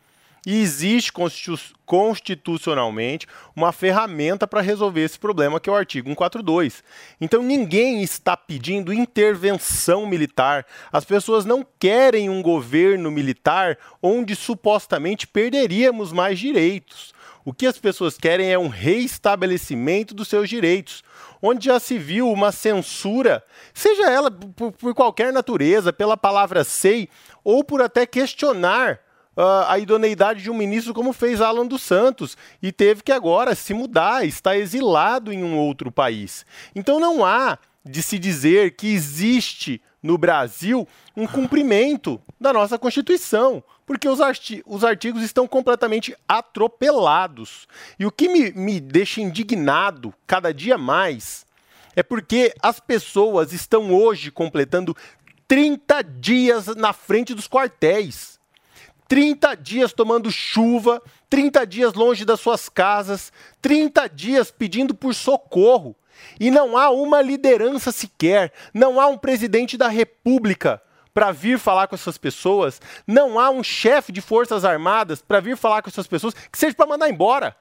[0.44, 6.82] E existe constitu- constitucionalmente uma ferramenta para resolver esse problema, que é o artigo 142.
[7.20, 10.66] Então ninguém está pedindo intervenção militar.
[10.90, 17.12] As pessoas não querem um governo militar onde supostamente perderíamos mais direitos.
[17.44, 21.02] O que as pessoas querem é um reestabelecimento dos seus direitos,
[21.40, 27.08] onde já se viu uma censura, seja ela por, por qualquer natureza, pela palavra sei,
[27.42, 29.00] ou por até questionar
[29.36, 33.54] ah, a idoneidade de um ministro como fez Alan dos Santos e teve que agora
[33.54, 36.44] se mudar, está exilado em um outro país.
[36.74, 43.62] Então não há de se dizer que existe no Brasil um cumprimento da nossa Constituição,
[43.86, 47.66] porque os, arti- os artigos estão completamente atropelados.
[47.98, 51.44] E o que me, me deixa indignado cada dia mais
[51.94, 54.96] é porque as pessoas estão hoje completando
[55.46, 58.31] 30 dias na frente dos quartéis.
[59.12, 65.94] 30 dias tomando chuva, 30 dias longe das suas casas, 30 dias pedindo por socorro.
[66.40, 70.80] E não há uma liderança sequer, não há um presidente da República
[71.12, 75.58] para vir falar com essas pessoas, não há um chefe de Forças Armadas para vir
[75.58, 77.54] falar com essas pessoas, que seja para mandar embora.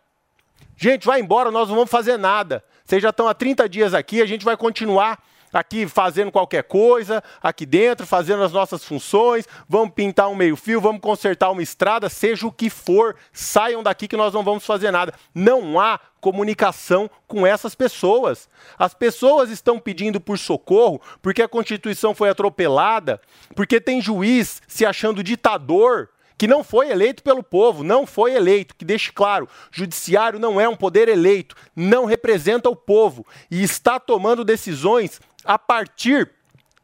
[0.78, 2.64] Gente, vai embora, nós não vamos fazer nada.
[2.86, 5.22] Vocês já estão há 30 dias aqui, a gente vai continuar
[5.52, 11.02] aqui fazendo qualquer coisa, aqui dentro, fazendo as nossas funções, vamos pintar um meio-fio, vamos
[11.02, 15.14] consertar uma estrada, seja o que for, saiam daqui que nós não vamos fazer nada.
[15.34, 18.48] Não há comunicação com essas pessoas.
[18.78, 23.20] As pessoas estão pedindo por socorro porque a Constituição foi atropelada,
[23.56, 26.10] porque tem juiz se achando ditador
[26.42, 30.68] que não foi eleito pelo povo, não foi eleito, que deixe claro, judiciário não é
[30.68, 36.30] um poder eleito, não representa o povo e está tomando decisões a partir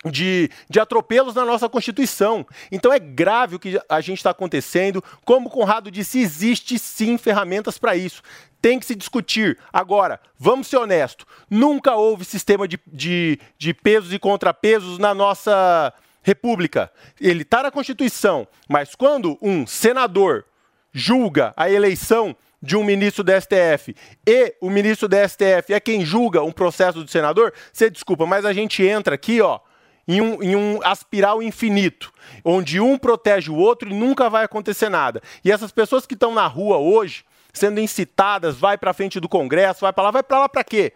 [0.06, 2.46] de, de atropelos na nossa Constituição.
[2.72, 5.04] Então é grave o que a gente está acontecendo.
[5.26, 8.22] Como o Conrado disse, existe sim ferramentas para isso.
[8.62, 9.58] Tem que se discutir.
[9.72, 15.94] Agora, vamos ser honestos: nunca houve sistema de, de, de pesos e contrapesos na nossa
[16.22, 16.92] República.
[17.20, 20.46] Ele está na Constituição, mas quando um senador
[20.92, 23.96] julga a eleição de um ministro do STF
[24.26, 28.46] e o ministro do STF é quem julga um processo do senador, você desculpa, mas
[28.46, 29.60] a gente entra aqui, ó,
[30.08, 32.12] em um, em um aspiral infinito,
[32.44, 35.22] onde um protege o outro e nunca vai acontecer nada.
[35.44, 39.82] E essas pessoas que estão na rua hoje, sendo incitadas, vai para frente do Congresso,
[39.82, 40.94] vai para lá, vai para lá para quê?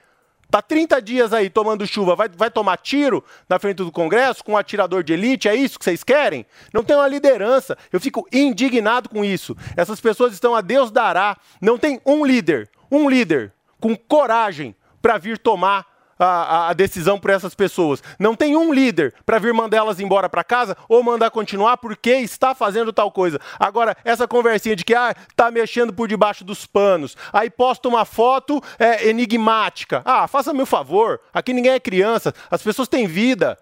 [0.51, 4.51] Tá 30 dias aí tomando chuva, vai, vai tomar tiro na frente do Congresso com
[4.51, 5.47] um atirador de elite?
[5.47, 6.45] É isso que vocês querem?
[6.73, 7.77] Não tem uma liderança.
[7.89, 9.55] Eu fico indignado com isso.
[9.77, 11.37] Essas pessoas estão a Deus dará.
[11.61, 15.85] Não tem um líder, um líder com coragem para vir tomar
[16.25, 18.03] a, a, decisão por essas pessoas.
[18.19, 22.11] Não tem um líder para vir mandar elas embora para casa ou mandar continuar porque
[22.11, 23.39] está fazendo tal coisa.
[23.59, 28.05] Agora, essa conversinha de que ah, tá mexendo por debaixo dos panos, aí posta uma
[28.05, 30.01] foto é, enigmática.
[30.05, 31.19] Ah, faça meu favor.
[31.33, 32.33] Aqui ninguém é criança.
[32.49, 33.57] As pessoas têm vida.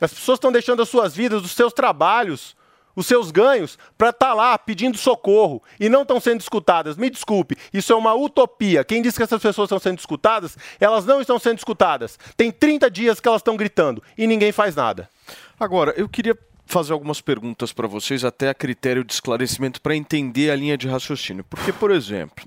[0.00, 2.56] As pessoas estão deixando as suas vidas, os seus trabalhos
[2.98, 6.96] os seus ganhos para estar tá lá pedindo socorro e não estão sendo escutadas.
[6.96, 8.82] Me desculpe, isso é uma utopia.
[8.82, 12.18] Quem diz que essas pessoas estão sendo escutadas, elas não estão sendo escutadas.
[12.36, 15.08] Tem 30 dias que elas estão gritando e ninguém faz nada.
[15.60, 16.36] Agora, eu queria
[16.66, 20.88] fazer algumas perguntas para vocês, até a critério de esclarecimento, para entender a linha de
[20.88, 21.44] raciocínio.
[21.44, 22.44] Porque, por exemplo,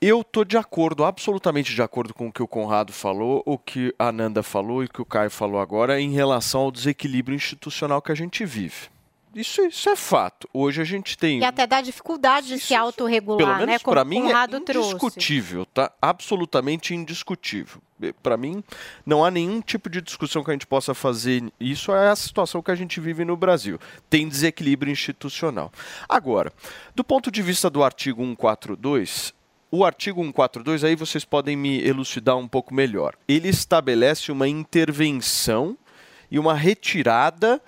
[0.00, 3.92] eu tô de acordo, absolutamente de acordo com o que o Conrado falou, o que
[3.98, 8.00] a Nanda falou e o que o Caio falou agora em relação ao desequilíbrio institucional
[8.00, 8.96] que a gente vive.
[9.34, 10.48] Isso, isso é fato.
[10.52, 11.40] Hoje a gente tem.
[11.40, 13.66] E até dá dificuldade de se Pelo autorregular, né?
[13.66, 14.90] menos Como para mim Conrado é trouxe.
[14.90, 15.92] indiscutível, tá?
[16.00, 17.80] Absolutamente indiscutível.
[18.22, 18.62] Para mim,
[19.04, 21.42] não há nenhum tipo de discussão que a gente possa fazer.
[21.58, 23.78] Isso é a situação que a gente vive no Brasil.
[24.08, 25.72] Tem desequilíbrio institucional.
[26.08, 26.52] Agora,
[26.94, 29.34] do ponto de vista do artigo 142,
[29.70, 33.14] o artigo 142, aí vocês podem me elucidar um pouco melhor.
[33.26, 35.76] Ele estabelece uma intervenção
[36.30, 37.60] e uma retirada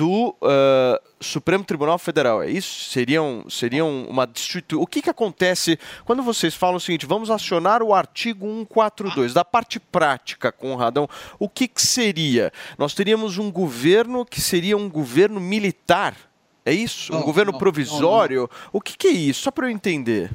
[0.00, 2.42] do ah, Supremo Tribunal Federal.
[2.42, 2.88] É isso?
[2.90, 4.82] Seriam, seriam uma destituição.
[4.82, 9.44] O que, que acontece quando vocês falam o seguinte: vamos acionar o artigo 142, da
[9.44, 11.06] parte prática, Conradão?
[11.38, 12.50] O que, que seria?
[12.78, 16.16] Nós teríamos um governo que seria um governo militar.
[16.64, 17.12] É isso?
[17.12, 18.48] um Não, governo não, provisório?
[18.72, 19.42] O que, que é isso?
[19.42, 20.30] Só para eu entender.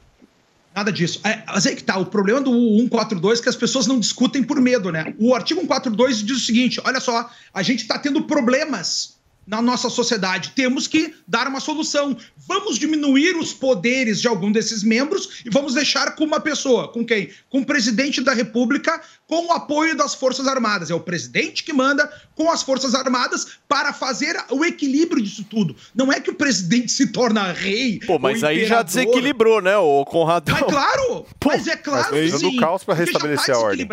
[0.76, 1.22] Nada disso.
[1.24, 4.44] É, mas aí que tá, o problema do 142 é que as pessoas não discutem
[4.44, 5.16] por medo, né?
[5.18, 9.15] O artigo 142 diz o seguinte: olha só, a gente está tendo problemas
[9.46, 12.18] na nossa sociedade, temos que dar uma solução.
[12.48, 16.88] Vamos diminuir os poderes de algum desses membros e vamos deixar com uma pessoa.
[16.88, 17.30] Com quem?
[17.50, 20.90] Com o presidente da República, com o apoio das Forças Armadas.
[20.90, 25.76] É o presidente que manda com as Forças Armadas para fazer o equilíbrio disso tudo.
[25.94, 28.00] Não é que o presidente se torna rei.
[28.06, 30.56] Pô, mas aí já desequilibrou, né, o Conradão?
[30.60, 31.26] Mas claro!
[31.46, 32.58] mas é claro mas que veio do sim.
[32.58, 33.88] caos já tá restabelecer a ordem.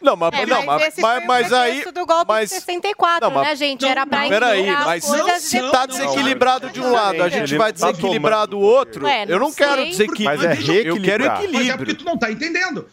[0.00, 1.84] Não, mas, É, não, mas, mas, mas, aí.
[1.92, 3.84] do golpe mas- de 64, Não, mas- né, gente?
[3.84, 5.04] Era pra Peraí, mas
[5.40, 9.04] se tá desequilibrado de um lado, a gente vai desequilibrar do outro.
[9.04, 9.90] Ué, não eu não quero sei.
[9.90, 10.36] desequilibrar.
[10.38, 11.30] Mas é eu quero reequilibrar.
[11.30, 11.94] Mas é porque equilíbrio.
[11.96, 12.86] tu não tá entendendo.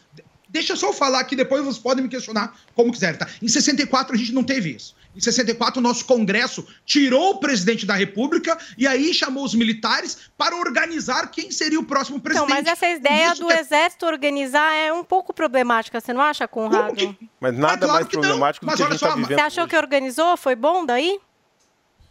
[0.50, 3.28] Deixa eu só falar aqui, depois vocês podem me questionar como quiserem, tá?
[3.42, 4.96] Em 64 a gente não teve isso.
[5.18, 10.30] Em 64 o nosso Congresso tirou o presidente da República e aí chamou os militares
[10.38, 12.50] para organizar quem seria o próximo Então, presidente.
[12.50, 16.48] mas essa ideia do que é- exército organizar é um pouco problemática, você não acha,
[16.48, 17.18] Conrado?
[17.40, 18.22] Mas nada claro mais que não.
[18.22, 19.40] problemático do Mas que a gente está só, mas- vivendo.
[19.40, 20.38] Você achou que organizou?
[20.38, 21.20] Foi bom daí?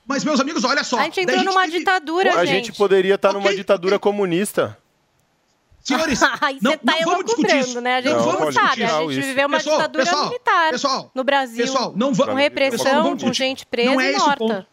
[0.04, 0.98] Mas, meus amigos, olha só.
[0.98, 2.66] A gente entrou numa teve- ditadura, A gente.
[2.66, 4.76] gente poderia estar numa Ok, ditadura comunista.
[5.87, 6.20] Senhores,
[6.61, 7.80] não, você tá não vamos discutir isso.
[7.80, 7.97] né?
[7.97, 8.82] A gente Não, não, vamos sabe.
[8.84, 9.20] A gente isso.
[9.28, 11.64] viveu uma Pessoal, ditadura pessoal, militar pessoal, no Brasil.
[11.64, 12.37] Pessoal, não com vamos.
[12.37, 13.39] repressão, com vamos discutir.
[13.39, 14.37] gente presa Não é e morta.
[14.37, 14.66] ponto.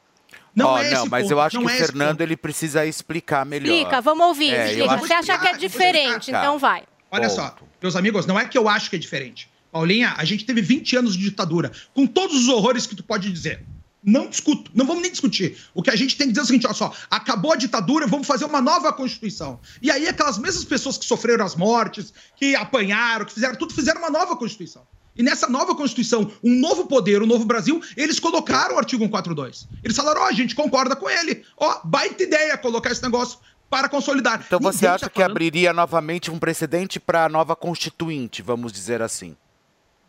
[0.55, 2.85] Não Ó, é não, mas ponto, eu acho não que é o Fernando ele precisa
[2.85, 3.73] explicar melhor.
[3.73, 4.53] Explica, vamos ouvir.
[4.53, 4.93] É, eu explica.
[4.93, 6.39] acho Você acha que é diferente, Tá.
[6.39, 6.83] então vai.
[7.11, 7.35] Olha Ponto.
[7.35, 9.49] só, meus amigos, não é que eu acho que é diferente.
[9.71, 13.31] Paulinha, a gente teve 20 anos de ditadura, com todos os horrores que tu pode
[13.31, 13.63] dizer.
[14.03, 15.57] Não discuto, não vamos nem discutir.
[15.73, 18.05] O que a gente tem que dizer é o seguinte: olha só, acabou a ditadura,
[18.05, 19.59] vamos fazer uma nova Constituição.
[19.81, 24.01] E aí, aquelas mesmas pessoas que sofreram as mortes, que apanharam, que fizeram tudo, fizeram
[24.01, 24.85] uma nova Constituição.
[25.15, 29.67] E nessa nova Constituição, um novo poder, um novo Brasil, eles colocaram o artigo 142.
[29.83, 31.43] Eles falaram: ó, a gente concorda com ele.
[31.55, 33.39] Ó, baita ideia colocar esse negócio
[33.69, 34.43] para consolidar.
[34.45, 38.71] Então você Ninguém acha tá que abriria novamente um precedente para a nova constituinte, vamos
[38.71, 39.35] dizer assim?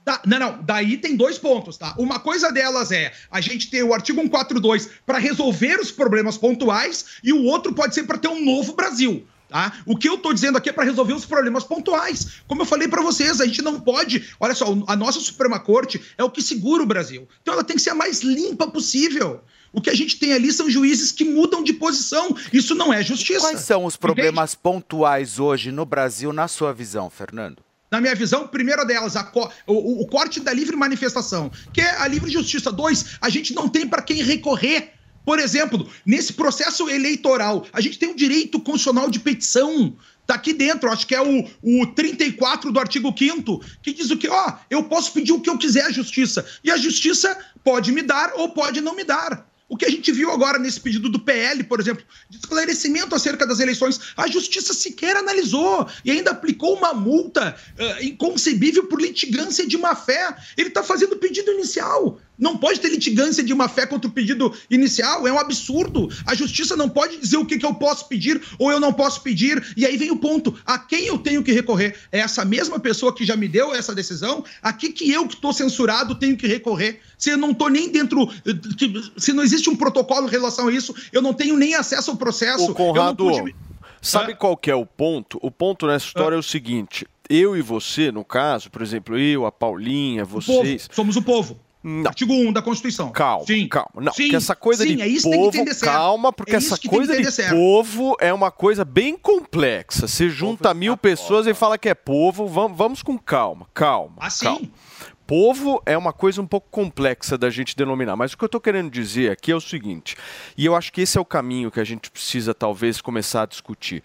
[0.05, 1.95] Tá, não, não, daí tem dois pontos, tá?
[1.99, 7.07] Uma coisa delas é a gente ter o artigo 142 para resolver os problemas pontuais
[7.25, 9.27] e o outro pode ser para ter um novo Brasil.
[9.49, 9.73] Tá?
[9.87, 12.43] O que eu tô dizendo aqui é para resolver os problemas pontuais.
[12.47, 14.29] Como eu falei para vocês, a gente não pode.
[14.39, 17.27] Olha só, a nossa Suprema Corte é o que segura o Brasil.
[17.41, 19.41] Então ela tem que ser a mais limpa possível.
[19.73, 22.37] O que a gente tem ali são juízes que mudam de posição.
[22.53, 23.41] Isso não é justiça.
[23.41, 27.64] Quais são os problemas pontuais hoje no Brasil, na sua visão, Fernando?
[27.95, 32.09] Na minha visão, primeira delas, co- o, o corte da livre manifestação, que é a
[32.09, 32.73] livre justiça.
[32.73, 34.91] Dois, a gente não tem para quem recorrer.
[35.25, 39.97] Por exemplo, nesse processo eleitoral, a gente tem o direito constitucional de petição.
[40.27, 44.17] Tá aqui dentro, acho que é o, o 34 do artigo 5 que diz o
[44.17, 46.45] que, ó, eu posso pedir o que eu quiser à justiça.
[46.65, 49.47] E a justiça pode me dar ou pode não me dar.
[49.75, 53.45] O que a gente viu agora nesse pedido do PL, por exemplo, de esclarecimento acerca
[53.45, 59.67] das eleições, a justiça sequer analisou e ainda aplicou uma multa ah, inconcebível por litigância
[59.67, 60.33] de má fé.
[60.57, 62.21] Ele está fazendo o pedido inicial.
[62.39, 66.09] Não pode ter litigância de má fé contra o pedido inicial, é um absurdo.
[66.27, 69.23] A justiça não pode dizer o que, que eu posso pedir ou eu não posso
[69.23, 69.65] pedir.
[69.77, 71.97] E aí vem o ponto: a quem eu tenho que recorrer?
[72.11, 74.45] É essa mesma pessoa que já me deu essa decisão?
[74.61, 77.01] A que, que eu que estou censurado tenho que recorrer?
[77.17, 78.29] Se eu não estou nem dentro.
[79.17, 82.17] Se não existe um protocolo em relação a isso, eu não tenho nem acesso ao
[82.17, 82.71] processo.
[82.71, 83.55] Ô, Conrado, pude-
[84.03, 85.39] sabe qual que é o ponto?
[85.41, 89.47] O ponto nessa história é o seguinte: eu e você, no caso, por exemplo, eu,
[89.47, 90.89] a Paulinha, povo, vocês.
[90.93, 91.59] somos o povo.
[91.87, 92.09] Não.
[92.09, 93.11] Artigo 1 da Constituição.
[93.11, 93.91] Calma, calma.
[94.01, 95.93] Não, Sim, porque essa coisa sim, de é isso que tem que povo, entender certo.
[95.93, 97.55] calma, porque É essa coisa de certo.
[97.55, 100.09] povo é uma coisa bem complexa.
[100.09, 104.17] Você junta mil pessoas e fala que é povo, vamos, vamos com calma, calma.
[104.19, 104.47] Assim?
[104.47, 104.69] calma.
[105.27, 108.61] Povo é uma coisa um pouco complexa da gente denominar, mas o que eu estou
[108.61, 110.17] querendo dizer aqui é o seguinte,
[110.57, 113.47] e eu acho que esse é o caminho que a gente precisa talvez começar a
[113.47, 114.03] discutir.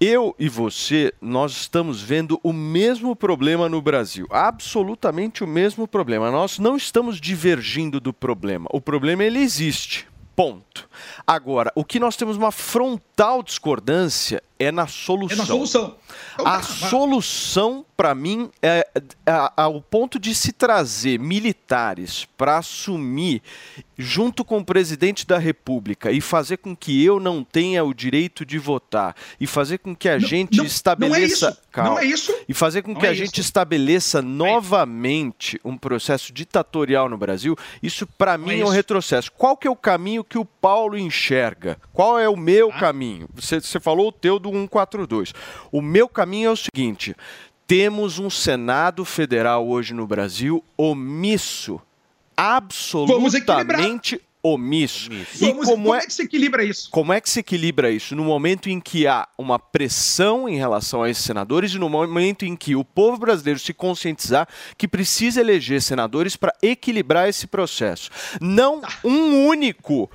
[0.00, 4.28] Eu e você, nós estamos vendo o mesmo problema no Brasil.
[4.30, 6.30] Absolutamente o mesmo problema.
[6.30, 8.68] Nós não estamos divergindo do problema.
[8.72, 10.06] O problema ele existe.
[10.36, 10.87] Ponto.
[11.26, 15.36] Agora, o que nós temos uma frontal discordância é na solução.
[15.36, 15.96] É na solução.
[16.44, 19.02] A solução, para mim, é, é,
[19.56, 23.40] é o ponto de se trazer militares para assumir,
[23.96, 28.44] junto com o presidente da República, e fazer com que eu não tenha o direito
[28.44, 31.50] de votar, e fazer com que a gente não é estabeleça.
[31.50, 31.58] isso.
[31.76, 32.34] Não é isso.
[32.48, 33.24] E fazer com Não que é a isso.
[33.24, 38.72] gente estabeleça novamente um processo ditatorial no Brasil, isso para mim é, um isso.
[38.72, 39.30] retrocesso.
[39.32, 41.76] Qual que é o caminho que o Paulo enxerga?
[41.92, 42.78] Qual é o meu Ah.
[42.78, 43.28] caminho?
[43.34, 45.32] Você, você falou o teu do 142.
[45.72, 47.14] O meu caminho é o seguinte:
[47.66, 51.80] temos um Senado Federal hoje no Brasil omisso,
[52.36, 55.10] absolutamente omisso.
[55.12, 56.88] E Vamos- como é que se equilibra isso?
[56.90, 58.14] como é que se equilibra isso?
[58.14, 62.44] No momento em que há uma pressão em relação a esses senadores e no momento
[62.44, 68.10] em que o povo brasileiro se conscientizar que precisa eleger senadores para equilibrar esse processo.
[68.40, 70.08] Não um único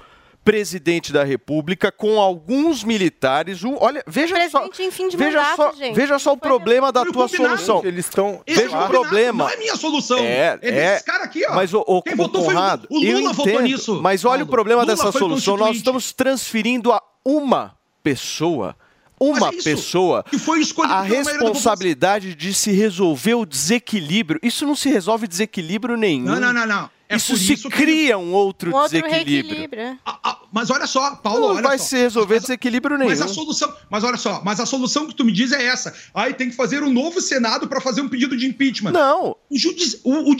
[0.44, 3.64] presidente da República com alguns militares.
[3.64, 5.96] Um, olha, veja só, Presidente em fim de veja mandato, só, gente.
[5.96, 7.58] veja só o problema da o tua combinado.
[7.58, 7.82] solução.
[7.88, 8.42] Eles estão.
[8.46, 9.46] Esse Veja o problema.
[9.46, 10.20] Não é minha solução.
[10.20, 10.72] É, é é.
[10.92, 11.56] desses caras aqui, ó.
[11.56, 13.04] Mas o, o, Quem o votou foi o Conrado, Lula.
[13.04, 14.02] O eu Lula votou entendo, nisso.
[14.02, 15.58] Mas olha o problema Lula dessa solução.
[15.58, 18.76] Nós estamos transferindo a uma pessoa,
[19.20, 24.40] uma é isso, pessoa, que foi escolhido a responsabilidade de se resolver o desequilíbrio.
[24.44, 26.26] Isso não se resolve desequilíbrio nenhum.
[26.26, 26.90] Não, não, não, não.
[27.14, 29.44] É isso se isso que- cria um outro, Um outro desequilíbrio.
[29.50, 30.00] reequilíbrio.
[30.54, 31.86] Mas olha só, Paulo, Não olha vai só.
[31.86, 33.10] se resolver desequilíbrio nenhum.
[33.10, 35.92] Mas a solução, mas olha só, mas a solução que tu me diz é essa.
[36.14, 38.92] Aí tem que fazer um novo Senado para fazer um pedido de impeachment.
[38.92, 39.36] Não.
[39.50, 40.00] O judici...
[40.04, 40.36] o, o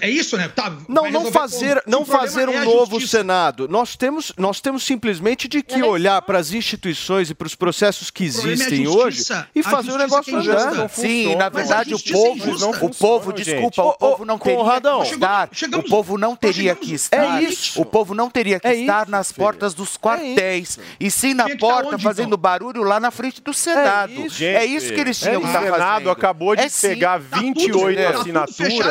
[0.00, 0.46] é isso, né?
[0.48, 3.18] Tá, Não, não fazer, não O fazer um é novo justiça.
[3.18, 3.66] Senado.
[3.68, 8.10] Nós temos, nós temos simplesmente de que olhar para as instituições e para os processos
[8.10, 9.04] que é existem justiça.
[9.42, 10.88] hoje e fazer o negócio é andar.
[10.90, 12.66] Sim, na Mas verdade o é povo, injusta.
[12.66, 13.44] não, o povo, gente.
[13.44, 15.02] desculpa, Ô, o povo não teria Conradão.
[15.02, 17.80] que estar, Chegamos- o povo não teria que estar, É isso.
[17.80, 19.47] o povo não teria que É estar nas filho.
[19.48, 22.38] Portas dos quartéis, e sim na porta fazendo então?
[22.38, 24.12] barulho lá na frente do Senado.
[24.12, 26.10] isso, É isso que eles tinham o que estar Senado fazendo.
[26.10, 26.88] acabou de É sim.
[26.88, 28.90] pegar Tá tudo 28 fechado, tá tudo assinaturas fechado,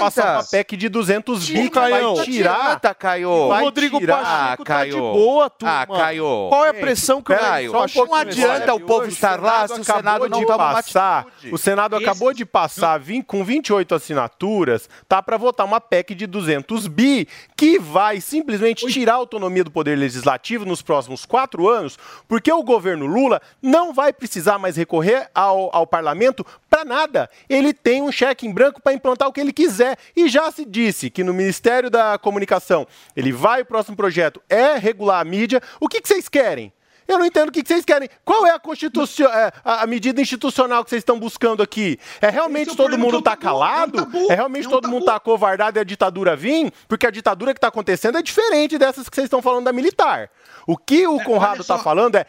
[0.00, 2.60] Não uma PEC de 200 bi que vai tirar.
[2.60, 3.30] Adianta, Caio.
[3.30, 4.16] O Vai Rodrigo tirar.
[4.18, 5.12] Pacheco tá de Caio.
[5.12, 5.80] boa, turma.
[5.82, 6.46] Ah, Caio.
[6.48, 9.84] Qual é a pressão que o Caio, não adianta o povo estar lá se o
[9.84, 15.36] Senado não de toma passar, o Senado acabou de passar com 28 assinaturas, tá para
[15.36, 17.26] votar uma PEC de 200 bi
[17.56, 22.62] que vai simplesmente tirar a autonomia do poder legislativo nos próximos quatro anos, porque o
[22.62, 27.30] governo Lula não vai precisar mais recorrer ao, ao parlamento para nada.
[27.48, 30.64] Ele tem um cheque em branco para implantar o que ele quiser e já se
[30.64, 35.62] disse que no Ministério da Comunicação ele vai o próximo projeto é regular a mídia.
[35.80, 36.72] O que, que vocês querem?
[37.10, 38.08] Eu não entendo o que que vocês querem.
[38.24, 41.98] Qual é a, constitucio- é, a a medida institucional que vocês estão buscando aqui?
[42.20, 43.92] É realmente é todo mundo que é um tá tabu, é um calado?
[44.04, 46.72] tabu, É realmente é um todo mundo tá acovardado e a ditadura vir?
[46.86, 50.30] Porque a ditadura que tá acontecendo é diferente dessas que vocês estão falando da militar.
[50.66, 52.26] O que o Conrado tá falando é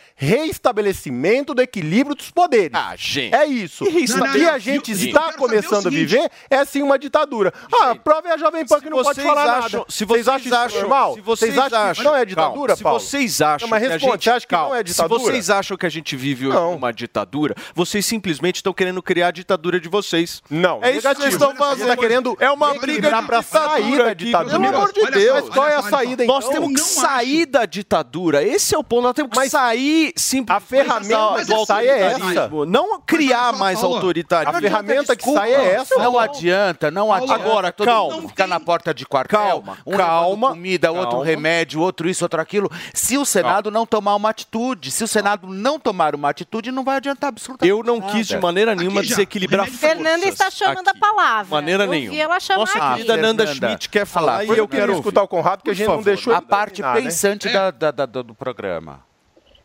[0.61, 2.71] reestabelecimento do equilíbrio dos poderes.
[2.73, 3.35] Ah, gente.
[3.35, 3.83] É isso.
[3.83, 6.81] E O que reestabele- a gente Gente, está eu o começando a viver é sim
[6.81, 7.53] uma ditadura.
[7.81, 9.85] Ah, a prova é a Jovem Pan que não pode vocês falar acham- nada.
[9.91, 11.13] se vocês acham isso acham- normal?
[11.15, 12.99] se vocês acham que acham- isso não é ditadura, Calma, se Paulo?
[12.99, 15.19] vocês acham Não, mas que a responde, gente- você acha que não é ditadura?
[15.19, 19.31] Se vocês acham que a gente vive uma ditadura, vocês simplesmente estão querendo criar a
[19.31, 20.41] ditadura de vocês.
[20.49, 21.21] Não, é isso que negativo.
[21.21, 21.87] vocês estão fazendo.
[21.87, 24.59] tá querendo é uma briga pra sair da ditadura.
[24.59, 25.41] Pelo amor de Deus.
[25.41, 26.53] mas qual é a saída, Nós então?
[26.61, 28.43] temos que Não sair da ditadura.
[28.43, 29.01] Esse é o ponto.
[29.03, 32.49] Nós temos que sair simplesmente a ferramenta que sai é essa.
[32.67, 34.57] Não criar mais autoritarismo.
[34.57, 35.95] a ferramenta que sai é essa.
[35.97, 37.33] Não adianta, não adianta.
[37.33, 38.15] Agora, todo calma.
[38.15, 39.39] mundo ficar na porta de quartel.
[39.39, 41.25] Calma, um calma, comida, outro calma.
[41.25, 42.69] remédio, outro isso, outro aquilo.
[42.93, 44.60] Se o Senado não tomar uma atitude,
[44.91, 48.11] se o Senado não tomar uma atitude, não vai adiantar absolutamente Eu não nada.
[48.11, 49.79] quis de maneira nenhuma desequilibrar forças.
[49.79, 51.49] Fernanda está chamando a palavra.
[51.55, 52.17] Maneira Eu nenhuma.
[52.19, 52.95] ela chamar Nossa aqui.
[53.03, 55.87] querida Nanda Schmidt quer falar fala, e eu quero escutar o Conrado, que a gente
[55.87, 57.01] não deixou A parte terminar, né?
[57.01, 59.03] pensante da- da- da- do, do programa.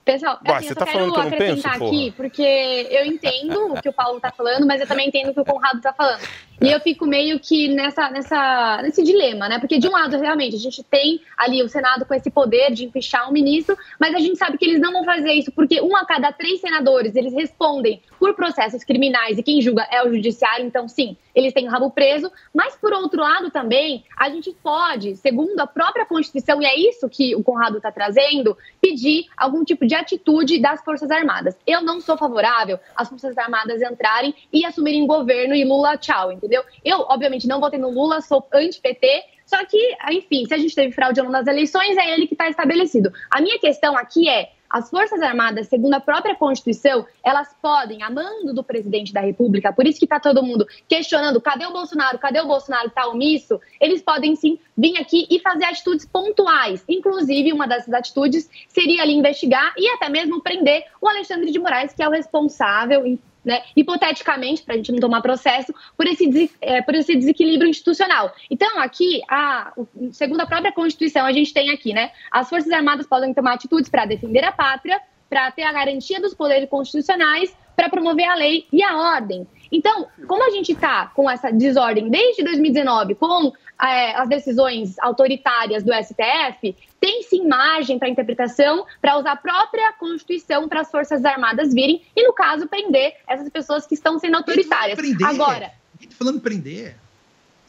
[0.06, 2.86] Pessoal, Ué, assim, você eu só tá quero falando que eu não penso, aqui, porque
[2.92, 5.44] eu entendo o que o Paulo tá falando, mas eu também entendo o que o
[5.44, 6.20] Conrado tá falando.
[6.62, 9.58] E eu fico meio que nessa, nessa, nesse dilema, né?
[9.58, 12.84] Porque de um lado, realmente, a gente tem ali o Senado com esse poder de
[12.84, 15.94] empichar um ministro, mas a gente sabe que eles não vão fazer isso, porque um
[15.96, 20.64] a cada três senadores, eles respondem por processos criminais e quem julga é o judiciário,
[20.64, 22.30] então sim, eles têm o rabo preso.
[22.54, 27.08] Mas por outro lado também, a gente pode, segundo a própria Constituição, e é isso
[27.08, 31.56] que o Conrado está trazendo, pedir algum tipo de atitude das Forças Armadas.
[31.66, 36.62] Eu não sou favorável às Forças Armadas entrarem e assumirem governo e Lula tchau, entendeu?
[36.84, 40.92] Eu, obviamente, não votei no Lula, sou anti-PT, só que, enfim, se a gente teve
[40.92, 43.12] fraude ou não nas eleições, é ele que está estabelecido.
[43.30, 48.10] A minha questão aqui é, as Forças Armadas, segundo a própria Constituição, elas podem, a
[48.10, 52.18] mando do presidente da República, por isso que está todo mundo questionando cadê o Bolsonaro,
[52.18, 56.84] cadê o Bolsonaro, está omisso, eles podem sim vir aqui e fazer atitudes pontuais.
[56.86, 61.94] Inclusive, uma dessas atitudes seria ali investigar e até mesmo prender o Alexandre de Moraes,
[61.94, 63.06] que é o responsável,
[63.46, 68.34] né, hipoteticamente, para a gente não tomar processo, por esse, eh, por esse desequilíbrio institucional.
[68.50, 69.72] Então, aqui, a,
[70.10, 73.88] segundo a própria Constituição, a gente tem aqui, né, as Forças Armadas podem tomar atitudes
[73.88, 78.66] para defender a pátria, para ter a garantia dos poderes constitucionais, para promover a lei
[78.72, 79.46] e a ordem.
[79.70, 83.52] Então, como a gente está com essa desordem desde 2019, com
[83.82, 89.92] eh, as decisões autoritárias do STF, tem sim margem para interpretação para usar a própria
[89.94, 94.36] Constituição para as Forças Armadas virem e, no caso, prender essas pessoas que estão sendo
[94.36, 94.96] autoritárias.
[94.96, 95.26] prender.
[95.26, 96.96] Agora, Tá falando prender.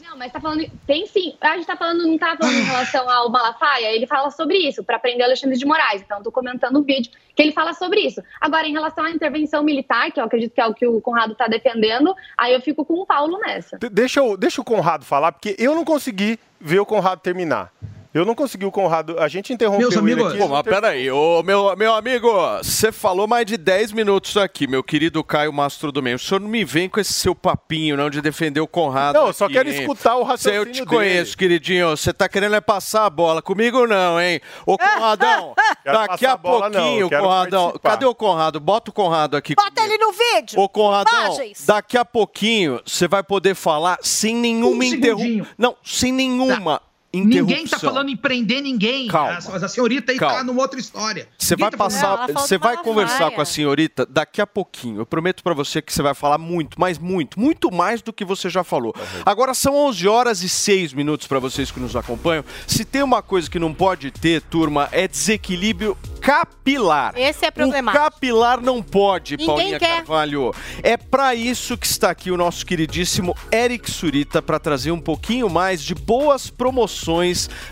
[0.09, 0.65] Não, mas tá falando.
[0.85, 1.35] Tem sim.
[1.41, 4.83] A gente tá falando, não tá falando em relação ao Malafaia, ele fala sobre isso,
[4.83, 6.01] para prender Alexandre de Moraes.
[6.01, 8.21] Então, tô comentando o vídeo que ele fala sobre isso.
[8.41, 11.35] Agora, em relação à intervenção militar, que eu acredito que é o que o Conrado
[11.35, 13.77] tá defendendo, aí eu fico com o Paulo nessa.
[13.77, 17.71] De- Deixa, eu, deixa o Conrado falar, porque eu não consegui ver o Conrado terminar.
[18.17, 19.19] Eu não consegui o Conrado.
[19.19, 20.37] A gente interrompeu ele aqui.
[20.39, 22.27] Pô, mas peraí, ô, meu, meu amigo,
[22.63, 26.15] você falou mais de 10 minutos aqui, meu querido Caio Mastro do Meio.
[26.15, 29.19] O senhor não me vem com esse seu papinho, não, de defender o Conrado.
[29.19, 29.81] Não, eu só quero hein?
[29.81, 30.85] escutar o Cê, raciocínio Eu te dele.
[30.87, 31.89] conheço, queridinho.
[31.91, 33.39] Você tá querendo é passar a bola.
[33.39, 34.41] Comigo não, hein?
[34.65, 35.53] Ô, Conradão,
[35.85, 37.63] daqui a a bola, não, pouquinho, quero Conradão.
[37.65, 37.89] participar.
[37.91, 38.59] Cadê o Conrado?
[38.59, 39.53] Bota o Conrado aqui.
[39.53, 40.59] Bota ele no vídeo.
[40.59, 41.65] Ô, Conradão, Imagens.
[41.67, 45.45] daqui a pouquinho você vai poder falar sem nenhuma interrupção.
[45.55, 46.86] Não, sem nenhuma interrupção.
[47.25, 49.07] Ninguém tá falando em prender ninguém.
[49.07, 49.39] Calma.
[49.51, 50.43] A, a senhorita aí tá Calma.
[50.43, 51.27] numa outra história.
[51.37, 55.01] Você vai tá passar, você vai conversar com a senhorita daqui a pouquinho.
[55.01, 58.25] Eu prometo pra você que você vai falar muito, mas muito, muito mais do que
[58.25, 58.93] você já falou.
[59.25, 62.43] Agora são 11 horas e 6 minutos pra vocês que nos acompanham.
[62.65, 67.13] Se tem uma coisa que não pode ter, turma, é desequilíbrio capilar.
[67.15, 68.05] Esse é problemático.
[68.05, 69.97] O capilar não pode, Ninguém Paulinha quer.
[69.97, 70.53] Carvalho.
[70.83, 75.49] É pra isso que está aqui o nosso queridíssimo Eric Surita para trazer um pouquinho
[75.49, 77.06] mais de boas promoções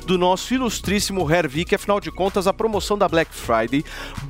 [0.05, 1.75] do nosso ilustríssimo Hervik.
[1.75, 3.83] Afinal de contas, a promoção da Black Friday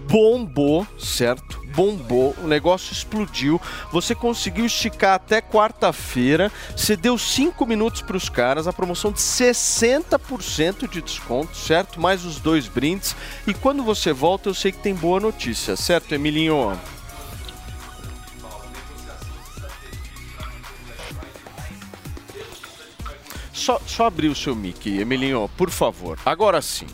[0.08, 1.64] bombou, certo?
[1.76, 3.60] Bombou, o negócio explodiu.
[3.92, 6.52] Você conseguiu esticar até quarta-feira.
[6.76, 12.00] Você deu 5 minutos para os caras, a promoção de 60% de desconto, certo?
[12.00, 13.16] Mais os dois brindes.
[13.46, 16.80] E quando você volta, eu sei que tem boa notícia, certo, Emilinho?
[23.56, 26.20] Só, só abrir o seu mic, Emilinho, por favor.
[26.26, 26.88] Agora sim.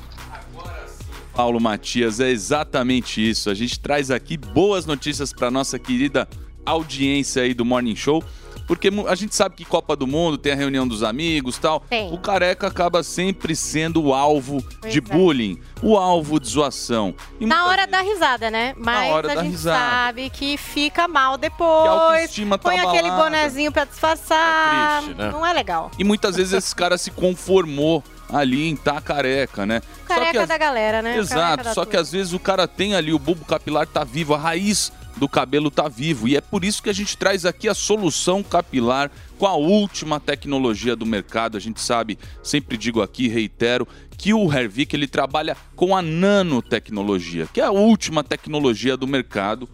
[1.34, 3.50] Paulo Matias, é exatamente isso.
[3.50, 6.30] A gente traz aqui boas notícias para nossa querida
[6.64, 8.24] audiência aí do Morning Show,
[8.72, 11.82] Porque a gente sabe que Copa do Mundo tem a reunião dos amigos tal.
[11.90, 12.10] Tem.
[12.14, 15.02] O careca acaba sempre sendo o alvo Pois de é.
[15.02, 17.14] bullying, o alvo de zoação.
[17.38, 18.74] E Na hora da risada, né?
[18.78, 19.78] Mas hora a da gente risada.
[19.78, 21.90] sabe que fica mal Que a depois.
[21.90, 23.24] autoestima tá Põe aquele abalada.
[23.40, 25.00] bonezinho pra disfarçar.
[25.00, 25.32] É triste, né?
[25.32, 25.92] Não é legal.
[26.00, 28.02] E muitas vezes esse cara se conformou
[28.32, 29.82] ali em tá careca, né?
[29.82, 31.18] Só que Careca as- da galera, né?
[31.18, 34.38] Exato, só que às vezes o cara tem ali, o bulbo capilar tá vivo, a
[34.38, 36.28] raiz do cabelo tá vivo.
[36.28, 40.20] E é por isso que a gente traz aqui a solução capilar com a última
[40.20, 41.58] tecnologia do mercado.
[41.58, 43.88] A gente sabe, sempre digo aqui, reitero,
[44.22, 49.68] que o Hervik ele trabalha com a nanotecnologia, que é a última tecnologia do mercado.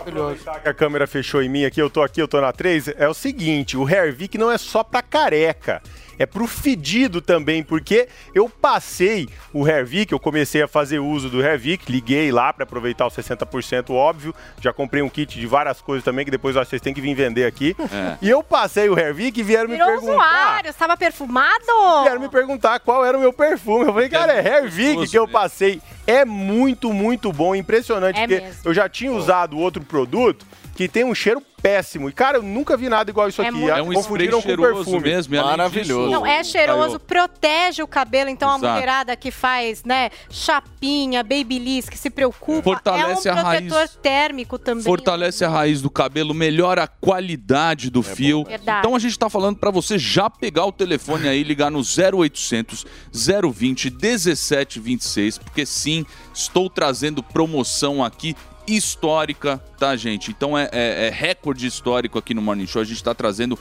[0.00, 2.88] Aproveitar que a câmera fechou em mim aqui, eu tô aqui, eu tô na 3,
[2.96, 5.82] é o seguinte, o Hervik não é só pra careca,
[6.18, 11.42] é pro fedido também, porque eu passei o Hervik, eu comecei a fazer uso do
[11.42, 16.04] Hervik, liguei lá pra aproveitar os 60% óbvio, já comprei um kit de várias coisas
[16.04, 18.18] também, que depois eu vocês têm que vir vender aqui, É.
[18.22, 20.12] e eu passei o Hervik e vieram me Virou perguntar...
[20.12, 21.64] usuário, estava perfumado?
[22.02, 23.79] Vieram me perguntar qual era o meu perfume.
[23.82, 25.80] Eu falei, cara, é Hervik que eu passei.
[26.06, 28.18] É muito, muito bom, impressionante.
[28.18, 28.60] É porque mesmo.
[28.64, 30.46] eu já tinha usado outro produto
[30.80, 32.08] que tem um cheiro péssimo.
[32.08, 33.58] E, cara, eu nunca vi nada igual isso É aqui.
[33.58, 35.00] muito É um Confundiram spray com cheiroso perfume.
[35.10, 36.00] mesmo, Maravilhoso.
[36.08, 38.30] disso- Não, é cheiroso, Caio, protege o cabelo.
[38.30, 38.66] Então, Exato.
[38.66, 43.68] a mulherada que faz, né, chapinha, babyliss, que se preocupa, Fortalece é um a raiz.
[43.68, 44.84] protetor térmico também.
[44.84, 48.44] Fortalece a raiz do cabelo, melhora a qualidade do fio.
[48.44, 48.78] Verdade.
[48.78, 52.86] Então a gente tá falando para você já pegar o telefone aí, ligar no 0800
[53.12, 58.34] 020 1726, porque sim, estou trazendo promoção aqui
[58.76, 60.30] histórica, tá, gente?
[60.30, 62.82] Então é, é- é recorde histórico aqui no Morning Show.
[62.82, 63.58] A gente está trazendo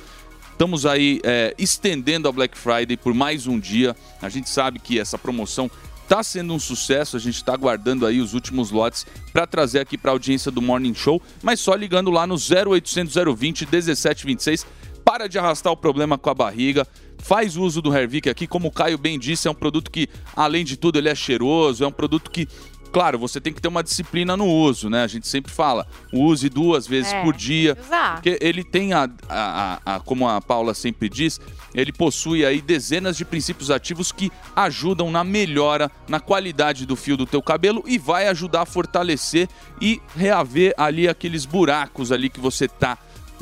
[0.52, 3.96] Estamos aí é, estendendo a Black Friday por mais um dia.
[4.22, 5.72] A gente sabe que essa promoção
[6.04, 7.16] está sendo um sucesso.
[7.16, 10.62] A gente está aguardando aí os últimos lotes para trazer aqui para a audiência do
[10.62, 11.22] Morning Show.
[11.42, 14.66] Mas só ligando lá no 0800 020 1726.
[15.06, 16.86] Para de arrastar o problema com a barriga.
[17.20, 18.46] Faz uso do Hervik aqui.
[18.46, 21.86] Como o Caio bem disse, é um produto que, além de tudo, ele é cheiroso.
[21.86, 22.50] É um produto que
[22.92, 25.04] Claro, você tem que ter uma disciplina no uso, né?
[25.04, 27.78] A gente sempre fala, use duas vezes É, por dia.
[27.80, 28.16] usar.
[28.16, 31.40] Porque ele tem a, a- a- a- como a Paula sempre diz,
[31.76, 37.16] ele possui aí dezenas de princípios ativos que ajudam na melhora, na qualidade do fio
[37.16, 39.48] do teu cabelo e vai ajudar a fortalecer
[39.80, 42.98] e reaver ali aqueles buracos ali que você tá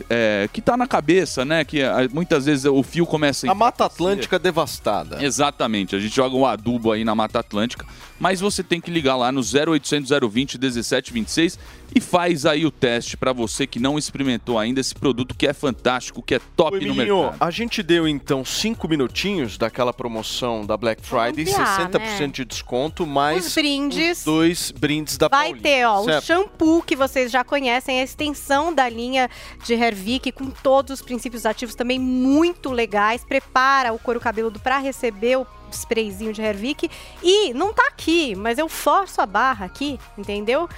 [0.10, 1.64] é, que tá na cabeça, né?
[1.64, 5.24] Que ah, muitas vezes o fio começa A Mata Atlântica devastada.
[5.24, 7.86] Exatamente, a gente joga um adubo aí na Mata Atlântica,
[8.20, 11.60] mas você tem que ligar lá no 0800 020 1726
[11.96, 15.54] e faz aí o teste para você que não experimentou ainda esse produto que é
[15.54, 17.38] fantástico, que é top Ô, no Emilinho, mercado.
[17.40, 22.28] a gente deu então cinco minutinhos daquela promoção da Black Friday, ampliar, 60% né?
[22.28, 24.20] de desconto, mais Os brindes.
[24.20, 26.26] os dois brindes da Vai Paulinha, ter, ó, o certo?
[26.26, 29.30] shampoo que vocês já conhecem, a extensão da linha
[29.66, 33.24] de Hervik com todos os princípios ativos também muito legais.
[33.24, 36.90] Prepara o couro cabeludo para receber o sprayzinho de Hervik.
[37.22, 40.70] E não tá aqui, mas eu forço a barra aqui, entendeu?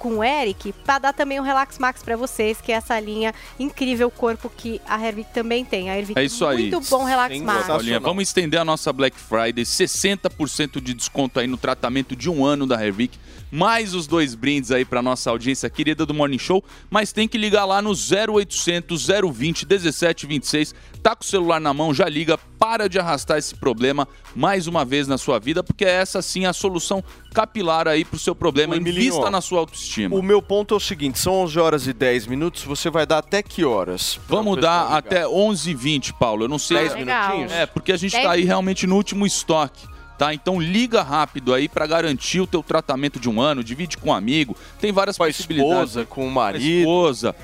[0.00, 3.34] Com o Eric, para dar também o Relax Max para vocês, que é essa linha
[3.58, 5.90] incrível corpo que a Hervik também tem.
[5.90, 6.70] A Hervik É isso aí.
[6.70, 7.66] muito bom Relax Max.
[7.66, 12.42] Paulinha, vamos estender a nossa Black Friday, 60% de desconto aí no tratamento de um
[12.44, 13.18] ano da Hervik,
[13.50, 17.38] mais os dois brindes aí para nossa audiência querida do Morning Show, mas tem que
[17.38, 22.88] ligar lá no 0800 020 1726, tá com o celular na mão, já liga, para
[22.88, 24.06] de arrastar esse problema
[24.36, 27.02] mais uma vez na sua vida, porque é essa sim a solução
[27.32, 30.16] capilar aí pro seu problema, Ô, Emilinho, invista ó, na sua autoestima.
[30.16, 33.18] O meu ponto é o seguinte, são 11 horas e 10 minutos, você vai dar
[33.18, 34.20] até que horas?
[34.28, 34.98] Vamos dar ligar?
[34.98, 36.44] até 11h20, Paulo.
[36.44, 36.78] Eu não sei.
[36.78, 37.28] 10 Legal.
[37.30, 37.52] minutinhos?
[37.52, 39.86] É, porque a gente Dez tá aí realmente no último estoque.
[40.20, 40.34] Tá?
[40.34, 44.12] Então liga rápido aí pra garantir o teu tratamento de um ano, divide com um
[44.12, 44.54] amigo.
[44.78, 45.72] Tem várias possibilidades.
[45.96, 46.62] esposa, com o Com a marido.
[46.62, 47.34] esposa.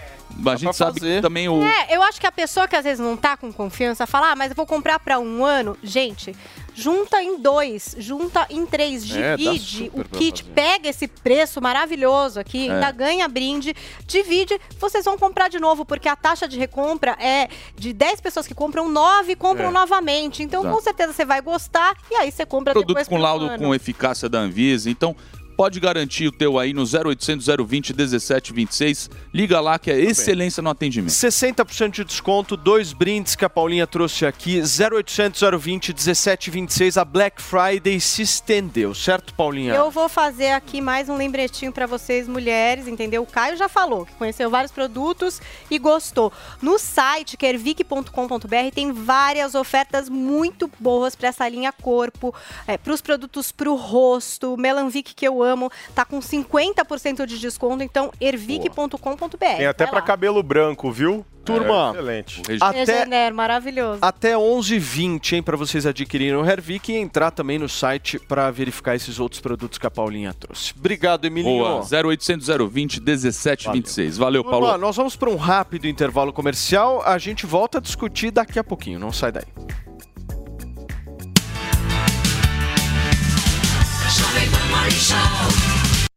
[0.46, 1.62] A gente sabe que também o.
[1.64, 4.36] É, eu acho que a pessoa que às vezes não tá com confiança fala, ah,
[4.36, 5.76] mas eu vou comprar pra um ano.
[5.82, 6.36] Gente,
[6.74, 10.54] junta em dois, junta em três, É, divide super o kit, fazer.
[10.54, 12.72] pega esse preço maravilhoso aqui, É.
[12.74, 13.74] ainda ganha brinde,
[14.06, 18.46] divide, vocês vão comprar de novo, porque a taxa de recompra é de 10 pessoas
[18.46, 19.72] que compram, 9 compram É.
[19.72, 20.42] novamente.
[20.42, 20.74] Então, Exato.
[20.76, 23.46] com certeza você vai gostar e aí você compra produto depois com por um laudo
[23.46, 23.58] ano.
[23.58, 24.90] com eficácia da Anvisa.
[24.90, 25.16] Então,
[25.56, 29.10] pode garantir o teu aí no 0800 020 1726.
[29.32, 31.12] Liga lá que é excelência no atendimento.
[31.12, 37.40] 60% de desconto, dois brindes que a Paulinha trouxe aqui, 0800 020 1726, a Black
[37.40, 39.74] Friday se estendeu, certo, Paulinha?
[39.74, 43.22] Eu vou fazer aqui mais um lembretinho pra vocês, mulheres, entendeu?
[43.22, 46.32] O Caio já falou que conheceu vários produtos e gostou.
[46.60, 52.34] No site, que é ervic.com.br, tem várias ofertas muito boas pra essa linha corpo,
[52.66, 55.45] é, para os produtos pro rosto, Melanvic que eu amo.
[55.94, 59.36] Tá com 50% de desconto, então ervic.com.br.
[59.38, 60.02] Tem até lá.
[60.02, 61.24] cabelo branco, viu?
[61.44, 62.42] Turma, É, excelente.
[62.60, 64.00] até- Regener, maravilhoso.
[64.02, 68.96] Até 11h20, hein, pra vocês adquirirem o Hervik e entrar também no site pra verificar
[68.96, 70.74] esses outros produtos que a Paulinha trouxe.
[70.76, 71.62] Obrigado, Emilinho.
[71.62, 74.18] Boa, 0800 020 1726.
[74.18, 74.76] Valeu, Vamos Paulo.
[74.78, 77.00] nós vamos para um rápido intervalo comercial.
[77.06, 78.98] A gente volta a discutir daqui a pouquinho.
[78.98, 79.44] Não sai daí.
[84.98, 85.65] show.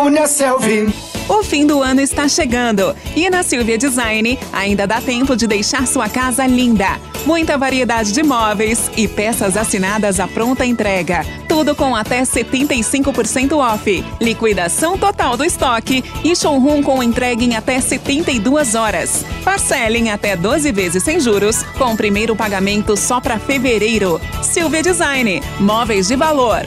[0.00, 0.92] Uniaselv.
[1.28, 5.86] O fim do ano está chegando e na Silvia Design ainda dá tempo de deixar
[5.86, 7.00] sua casa linda.
[7.24, 11.24] Muita variedade de móveis e peças assinadas à pronta entrega.
[11.48, 14.04] Tudo com até 75% off.
[14.20, 19.24] Liquidação total do estoque e showroom com entrega em até 72 horas.
[19.44, 24.20] Parcela em até 12 vezes sem juros, com primeiro pagamento só para fevereiro.
[24.42, 26.66] Silvia Design, móveis de valor.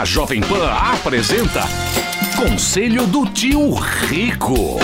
[0.00, 1.60] A Jovem Pan apresenta
[2.34, 4.78] Conselho do Tio Rico.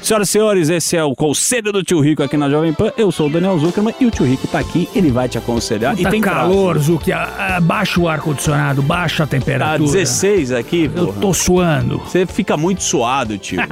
[0.00, 2.92] Senhoras e senhores, esse é o Conselho do Tio Rico aqui na Jovem Pan.
[2.96, 5.96] Eu sou o Daniel Zuckerman e o Tio Rico tá aqui, ele vai te aconselhar.
[5.96, 6.76] Tá e tem calor,
[7.12, 9.90] ah, Baixa o ar-condicionado, baixa a Tá temperatura.
[9.90, 11.98] 16 aqui, Eu tô suando.
[11.98, 13.60] Você fica muito suado, tio.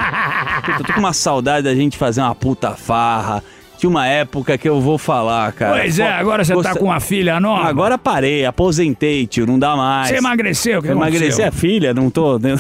[0.66, 3.44] Puta, eu tô com uma saudade da gente fazer uma puta farra.
[3.78, 5.80] Tinha uma época que eu vou falar, cara.
[5.80, 7.68] Pois é, agora você tá gosta- com uma filha nova.
[7.68, 10.08] Agora parei, aposentei, tio, não dá mais.
[10.08, 12.38] Você emagreceu, que emagreci a filha, não tô.
[12.38, 12.56] Não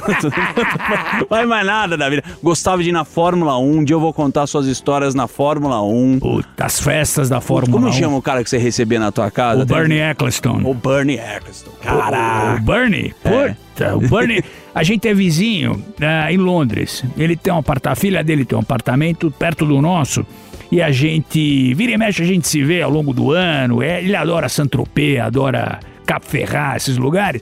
[1.28, 2.22] faz mais nada da vida.
[2.42, 5.82] Gostava de ir na Fórmula 1, um dia eu vou contar suas histórias na Fórmula
[5.82, 6.18] 1.
[6.20, 7.92] Puta, as festas da Fórmula Como 1.
[7.92, 9.62] chama o cara que você recebia na tua casa?
[9.62, 10.60] O Bernie Eccleston.
[10.64, 11.70] O Bernie Eccleston.
[11.82, 12.60] Caraca.
[12.60, 13.14] O Bernie?
[13.24, 13.30] É.
[13.74, 14.44] Puta, o Bernie.
[14.74, 17.02] A gente é vizinho ah, em Londres.
[17.16, 20.26] Ele tem um apartamento, a filha dele tem um apartamento perto do nosso.
[20.70, 23.82] E a gente, vira e mexe, a gente se vê ao longo do ano.
[23.82, 27.40] É, ele adora Saint-Tropez, adora Cap Ferrat, esses lugares.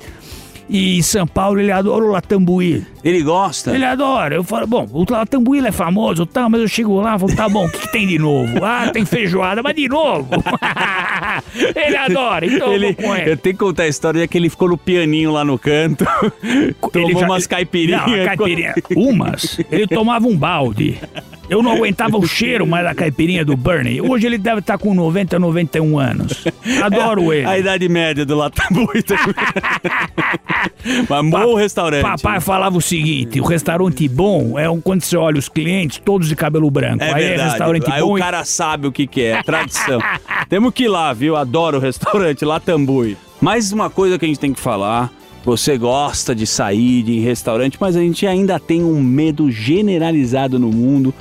[0.68, 2.86] E em São Paulo ele adora o Latambuí.
[3.02, 3.74] Ele gosta?
[3.74, 4.34] Ele adora.
[4.34, 7.48] Eu falo, bom, o Latambuí é famoso, tal, mas eu chego lá e falo, tá
[7.48, 8.64] bom, o que, que tem de novo?
[8.64, 10.30] Ah, tem feijoada, mas de novo.
[11.76, 13.30] ele adora, então eu ele, ele.
[13.30, 16.06] eu tenho que contar a história de que ele ficou no pianinho lá no canto.
[16.92, 18.06] tomou já- umas caipirinhas.
[18.06, 18.74] Não, caipirinha.
[18.96, 19.58] Umas.
[19.70, 20.98] Ele tomava um balde.
[21.48, 24.00] Eu não aguentava o cheiro mais da caipirinha do Bernie.
[24.00, 26.44] Hoje ele deve estar com 90, 91 anos.
[26.82, 27.46] Adoro É ele.
[27.46, 29.34] A idade média do Latambuí também.
[31.08, 32.02] Mas bom restaurante.
[32.02, 36.28] Papai falava o seguinte: o restaurante bom é um quando você olha os clientes todos
[36.28, 37.02] de cabelo branco.
[37.04, 37.50] É Aí é verdade.
[37.50, 38.12] restaurante Aí bom.
[38.12, 40.00] o e- cara sabe o que, que é, tradição.
[40.48, 41.36] Temos que ir lá, viu?
[41.36, 43.16] Adoro o restaurante Latambui.
[43.40, 45.10] Mais uma coisa que a gente tem que falar.
[45.44, 50.68] Você gosta de sair de restaurante, mas a gente ainda tem um medo generalizado no
[50.70, 51.12] mundo.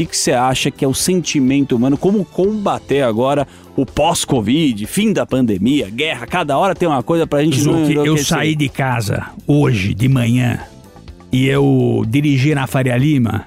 [0.00, 1.94] O que que você acha que é o sentimento humano?
[1.94, 3.46] Como combater agora
[3.76, 6.26] o pós-Covid, fim da pandemia, guerra?
[6.26, 10.60] Cada hora tem uma coisa pra gente Zuki, eu saí de casa hoje de manhã
[11.30, 13.44] e eu dirigi na Faria Lima.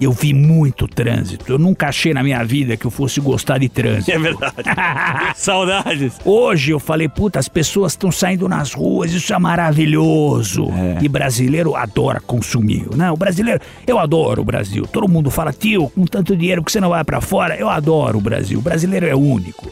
[0.00, 1.52] Eu vi muito trânsito.
[1.52, 4.10] Eu nunca achei na minha vida que eu fosse gostar de trânsito.
[4.10, 4.54] É verdade.
[5.36, 6.14] Saudades.
[6.24, 10.68] Hoje eu falei, puta, as pessoas estão saindo nas ruas, isso é maravilhoso.
[11.02, 13.10] E brasileiro adora consumir, né?
[13.10, 14.86] O brasileiro, eu adoro o Brasil.
[14.86, 18.18] Todo mundo fala, tio, com tanto dinheiro que você não vai pra fora, eu adoro
[18.18, 18.58] o Brasil.
[18.58, 19.70] O brasileiro é único.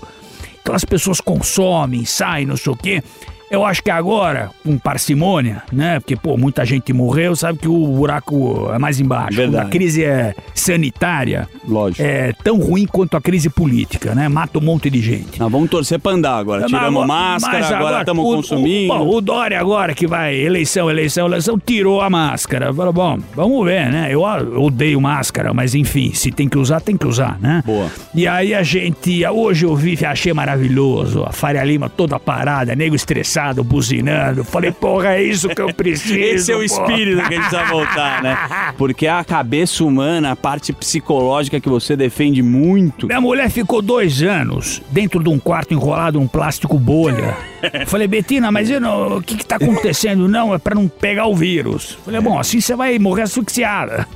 [0.61, 3.03] Então as pessoas consomem, saem, não sei o quê.
[3.51, 6.01] Eu acho que agora, com parcimônia, né?
[6.01, 9.37] Porque, pô, muita gente morreu, sabe que o buraco é mais embaixo.
[9.37, 9.65] Verdade.
[9.65, 12.03] Quando a crise é sanitária, Lógico.
[12.03, 14.29] é tão ruim quanto a crise política, né?
[14.29, 15.39] Mata um monte de gente.
[15.41, 16.66] Nós vamos torcer pra andar agora.
[16.66, 18.93] Tiramos máscara, Mas agora estamos consumindo.
[18.93, 22.73] O, bom, o Dória agora que vai, eleição, eleição, eleição, tirou a máscara.
[22.73, 24.09] Falou, bom, vamos ver, né?
[24.11, 27.62] Eu eu odeio máscara, mas enfim, se tem que usar, tem que usar, né?
[27.65, 27.91] Boa.
[28.15, 32.95] E aí a gente, hoje eu vi, achei maravilhoso, a Faria Lima toda parada, nego
[32.95, 34.44] estressado, buzinando.
[34.44, 36.15] Falei, porra, é isso que eu preciso.
[36.19, 38.36] Esse é o espírito que a gente precisa voltar, né?
[38.77, 43.06] Porque é a cabeça humana, a parte psicológica que você defende muito.
[43.06, 47.36] Minha mulher ficou dois anos dentro de um quarto enrolado em um plástico bolha.
[47.86, 50.28] Falei, Betina, mas eu não- o que, que tá acontecendo?
[50.28, 51.98] Não, é pra não pegar o vírus.
[52.05, 54.06] Falei, bom, assim você vai morrer asfixiada.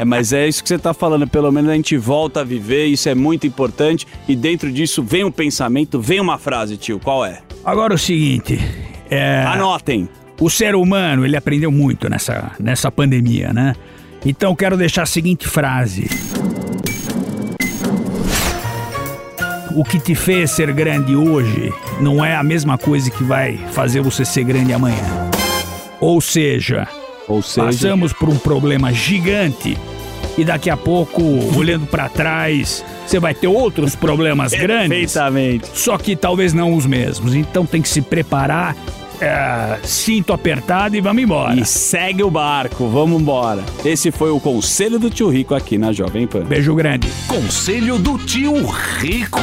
[0.00, 1.26] É, mas é isso que você tá falando.
[1.26, 4.06] Pelo menos a gente volta a viver, isso é muito importante.
[4.28, 6.98] E dentro disso vem um pensamento, vem uma frase, tio.
[6.98, 7.38] Qual é?
[7.64, 8.58] Agora o seguinte.
[9.10, 10.08] É, Anotem.
[10.40, 13.74] O ser humano, ele aprendeu muito nessa, nessa pandemia, né?
[14.24, 16.08] Então quero deixar a seguinte frase.
[19.76, 24.00] O que te fez ser grande hoje não é a mesma coisa que vai fazer
[24.00, 25.30] você ser grande amanhã.
[26.00, 26.88] Ou seja,
[27.28, 29.76] Ou seja- passamos por um problema gigante
[30.40, 31.22] e daqui a pouco,
[31.54, 34.88] olhando pra trás, você vai ter outros problemas grandes.
[34.88, 35.68] Perfeitamente.
[35.74, 37.34] Só que talvez não os mesmos.
[37.34, 38.74] Então tem que se preparar,
[39.20, 41.60] é, cinto apertado e vamos embora.
[41.60, 43.62] E segue o barco, vamos embora.
[43.84, 46.40] Esse foi o conselho do tio Rico aqui na Jovem Pan.
[46.40, 47.06] Beijo grande.
[47.28, 49.40] Conselho do tio Rico.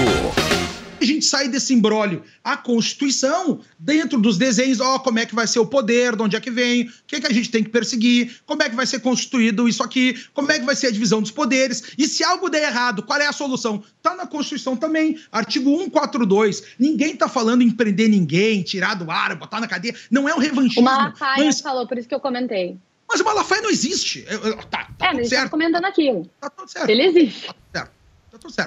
[1.07, 2.23] Gente sai desse imbróglio.
[2.43, 6.35] A Constituição, dentro dos desenhos, ó, como é que vai ser o poder, de onde
[6.35, 8.75] é que vem, o que, é que a gente tem que perseguir, como é que
[8.75, 11.93] vai ser constituído isso aqui, como é que vai ser a divisão dos poderes.
[11.97, 13.83] E se algo der errado, qual é a solução?
[14.01, 16.63] Tá na Constituição também, artigo 142.
[16.79, 19.95] Ninguém tá falando em prender ninguém, tirar do ar, botar na cadeia.
[20.11, 20.83] Não é um O revanchismo.
[20.83, 22.77] Malafaia Mas, falou, por isso que eu comentei.
[23.09, 24.25] mas o Malafaia não existe.
[24.29, 26.29] Eu- Tá, É, mas gente tá comentando aquilo.
[26.41, 26.89] Tá tudo certo.
[26.89, 27.47] Ele existe.
[27.47, 27.96] Tá tudo certo.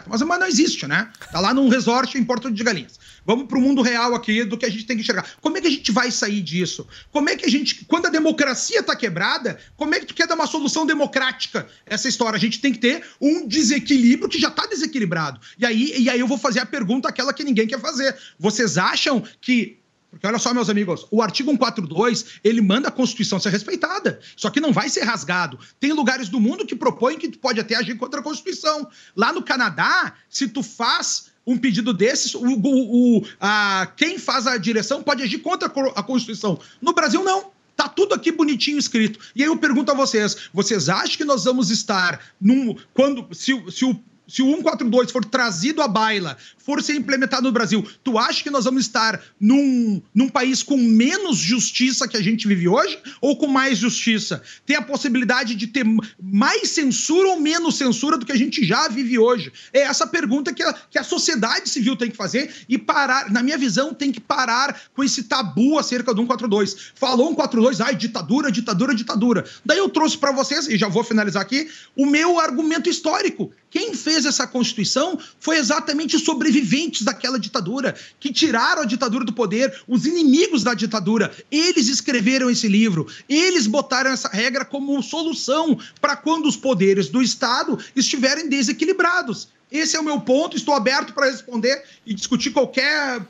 [0.06, 1.10] Mas, mas não existe, né?
[1.32, 2.98] Tá lá num resort em Porto de Galinhas.
[3.24, 5.26] Vamos pro mundo real aqui do que a gente tem que enxergar.
[5.40, 6.86] Como é que a gente vai sair disso?
[7.12, 7.84] Como é que a gente.
[7.84, 12.08] Quando a democracia tá quebrada, como é que tu quer dar uma solução democrática essa
[12.08, 12.36] história?
[12.36, 15.40] A gente tem que ter um desequilíbrio que já tá desequilibrado.
[15.58, 18.16] E aí, e aí eu vou fazer a pergunta aquela que ninguém quer fazer.
[18.38, 19.79] Vocês acham que
[20.10, 24.18] porque olha só, meus amigos, o artigo 142, ele manda a Constituição ser respeitada.
[24.36, 25.58] Só que não vai ser rasgado.
[25.78, 28.88] Tem lugares do mundo que propõem que tu pode até agir contra a Constituição.
[29.16, 34.56] Lá no Canadá, se tu faz um pedido desses, o, o- a- quem faz a
[34.56, 36.58] direção pode agir contra a co- a Constituição.
[36.82, 37.50] No Brasil, não.
[37.76, 39.18] Tá tudo aqui bonitinho escrito.
[39.34, 42.76] E aí eu pergunto a vocês: vocês acham que nós vamos estar num.
[42.92, 43.26] Quando.
[43.34, 43.98] Se, se o.
[44.30, 48.50] Se o 142 for trazido à baila, for ser implementado no Brasil, tu acha que
[48.50, 53.36] nós vamos estar num, num país com menos justiça que a gente vive hoje ou
[53.36, 54.40] com mais justiça?
[54.64, 55.84] Tem a possibilidade de ter
[56.22, 59.52] mais censura ou menos censura do que a gente já vive hoje?
[59.72, 63.42] É essa pergunta que a, que a sociedade civil tem que fazer e parar, na
[63.42, 66.92] minha visão, tem que parar com esse tabu acerca do 142.
[66.94, 69.44] Falou 142, ai, ditadura, ditadura, ditadura.
[69.66, 73.50] Daí eu trouxe para vocês, e já vou finalizar aqui, o meu argumento histórico.
[73.70, 79.32] Quem fez essa Constituição foi exatamente os sobreviventes daquela ditadura, que tiraram a ditadura do
[79.32, 81.32] poder, os inimigos da ditadura.
[81.50, 87.22] Eles escreveram esse livro, eles botaram essa regra como solução para quando os poderes do
[87.22, 89.48] Estado estiverem desequilibrados.
[89.70, 93.20] Esse é o meu ponto, estou aberto para responder e discutir qualquer,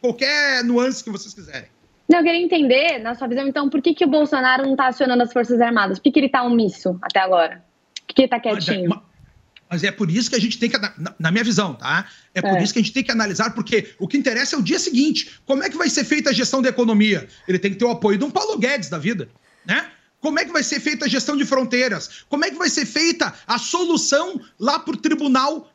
[0.00, 1.68] qualquer nuance que vocês quiserem.
[2.08, 4.88] Não, eu queria entender, na sua visão, então, por que, que o Bolsonaro não tá
[4.88, 5.98] acionando as Forças Armadas?
[5.98, 7.62] Por que, que ele tá omisso até agora?
[7.94, 8.88] Por que, que ele tá quietinho?
[8.88, 9.11] Mas
[9.82, 12.06] é por isso que a gente tem que, na, na minha visão, tá?
[12.34, 12.62] É por É.
[12.62, 15.30] isso que a gente tem que analisar, porque o que interessa é o dia seguinte.
[15.46, 17.26] Como é que vai ser feita a gestão da economia?
[17.48, 19.28] Ele tem que ter o apoio de um Paulo Guedes da vida,
[19.64, 19.86] né?
[20.20, 22.24] Como é que vai ser feita a gestão de fronteiras?
[22.28, 25.71] Como é que vai ser feita a solução lá por tribunal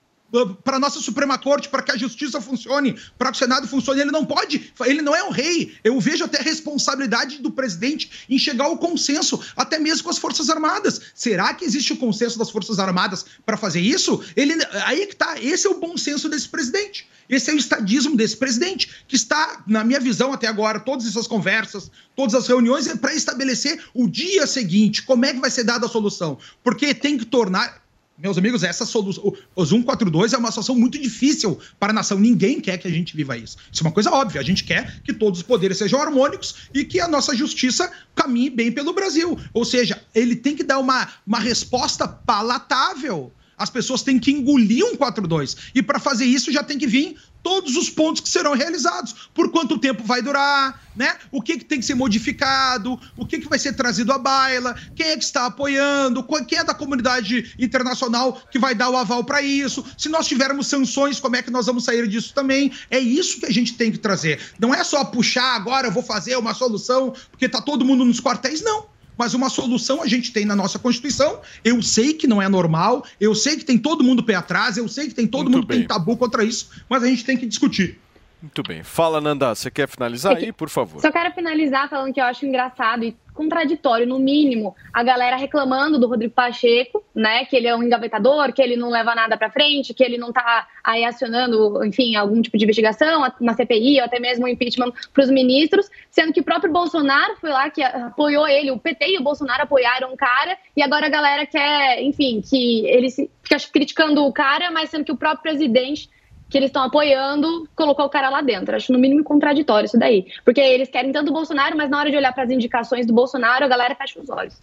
[0.64, 4.02] para a nossa Suprema Corte, para que a justiça funcione, para que o Senado funcione.
[4.02, 5.76] Ele não pode, ele não é o rei.
[5.84, 10.18] Eu vejo até a responsabilidade do presidente em chegar ao consenso, até mesmo com as
[10.18, 11.02] Forças Armadas.
[11.16, 14.24] Será que existe o consenso das Forças Armadas para fazer isso?
[14.36, 14.54] Ele,
[14.86, 15.40] aí é que tá.
[15.42, 17.08] Esse é o bom senso desse presidente.
[17.30, 21.28] Esse é o estadismo desse presidente, que está, na minha visão até agora, todas essas
[21.28, 25.66] conversas, todas as reuniões, é para estabelecer o dia seguinte, como é que vai ser
[25.66, 26.38] dada a solução.
[26.64, 27.86] Porque tem que tornar.
[28.18, 29.24] Meus amigos, essa solução.
[29.28, 32.20] o- Os 142 é uma situação muito difícil para a nação.
[32.20, 33.58] Ninguém quer que a gente viva isso.
[33.72, 34.42] Isso é uma coisa óbvia.
[34.42, 38.50] A gente quer que todos os poderes sejam harmônicos e que a nossa justiça caminhe
[38.50, 39.38] bem pelo Brasil.
[39.54, 44.86] Ou seja, ele tem que dar uma, uma resposta palatável As pessoas têm que engolir
[44.86, 45.58] um 4-2.
[45.74, 49.30] E para fazer isso já tem que vir todos os pontos que serão realizados.
[49.34, 51.16] Por quanto tempo vai durar, né?
[51.32, 54.76] O que, que tem que ser modificado, o que, que vai ser trazido à baila,
[54.94, 59.24] quem é que está apoiando, quem é da comunidade internacional que vai dar o aval
[59.24, 59.86] para isso.
[59.98, 62.72] Se nós tivermos sanções, como é que nós vamos sair disso também?
[62.92, 64.40] É isso que a gente tem que trazer.
[64.60, 68.20] Não é só puxar agora, eu vou fazer uma solução, porque tá todo mundo nos
[68.20, 68.97] quartéis, não.
[69.18, 71.42] Mas uma solução a gente tem na nossa Constituição.
[71.64, 74.88] Eu sei que não é normal, eu sei que tem todo mundo pé atrás, eu
[74.88, 77.46] sei que tem todo mundo que tem tabu contra isso, mas a gente tem que
[77.46, 78.00] discutir.
[78.42, 78.84] Muito bem.
[78.84, 81.02] Fala, Nanda, você quer finalizar aí, por favor?
[81.02, 86.00] Só quero finalizar falando que eu acho engraçado e contraditório, no mínimo, a galera reclamando
[86.00, 87.46] do Rodrigo Pacheco, né?
[87.46, 90.34] Que ele é um engavetador, que ele não leva nada pra frente, que ele não
[90.34, 94.92] tá aí acionando, enfim, algum tipo de investigação, uma CPI ou até mesmo um impeachment
[95.14, 99.18] pros ministros, sendo que o próprio Bolsonaro foi lá que apoiou ele, o PT e
[99.20, 104.26] o Bolsonaro apoiaram o cara, e agora a galera quer, enfim, que ele fica criticando
[104.26, 106.10] o cara, mas sendo que o próprio presidente
[106.50, 108.76] que eles estão apoiando, colocou o cara lá dentro.
[108.76, 110.28] Acho no mínimo contraditório isso daí.
[110.46, 113.14] Porque eles querem tanto o Bolsonaro, mas na hora de olhar para as indicações do
[113.14, 114.60] Bolsonaro, a galera fecha os olhos.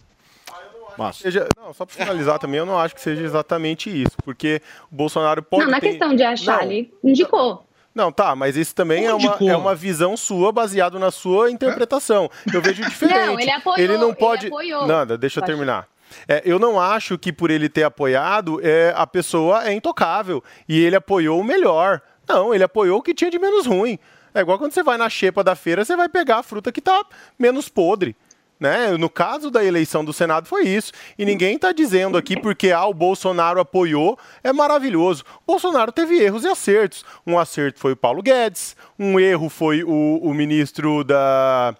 [1.13, 4.95] Seja- não, só para finalizar também, eu não acho que seja exatamente isso, porque o
[4.95, 5.65] Bolsonaro pode.
[5.69, 7.65] não, é ter- questão de achar, Não, ele indicou.
[7.93, 12.29] Não, tá, mas isso também é uma, é uma visão sua baseado na sua interpretação.
[12.53, 13.25] Eu vejo diferente.
[13.25, 14.47] Não, ele apoiou, Ele não ele pode.
[14.47, 14.85] apoiou.
[14.87, 15.87] Nanda, deixa eu terminar.
[16.27, 20.43] É, eu não acho que por ele ter apoiado, é, a pessoa é intocável.
[20.67, 22.01] E ele apoiou o melhor.
[22.27, 23.99] Não, ele apoiou o que tinha de menos ruim.
[24.33, 26.81] É igual quando você vai na xepa da feira, você vai pegar a fruta que
[26.81, 27.05] tá
[27.39, 28.15] menos podre.
[28.59, 28.95] Né?
[28.97, 30.91] No caso da eleição do Senado foi isso.
[31.17, 35.23] E ninguém está dizendo aqui porque ah, o Bolsonaro apoiou, é maravilhoso.
[35.45, 37.05] O Bolsonaro teve erros e acertos.
[37.27, 41.75] Um acerto foi o Paulo Guedes, um erro foi o, o ministro da,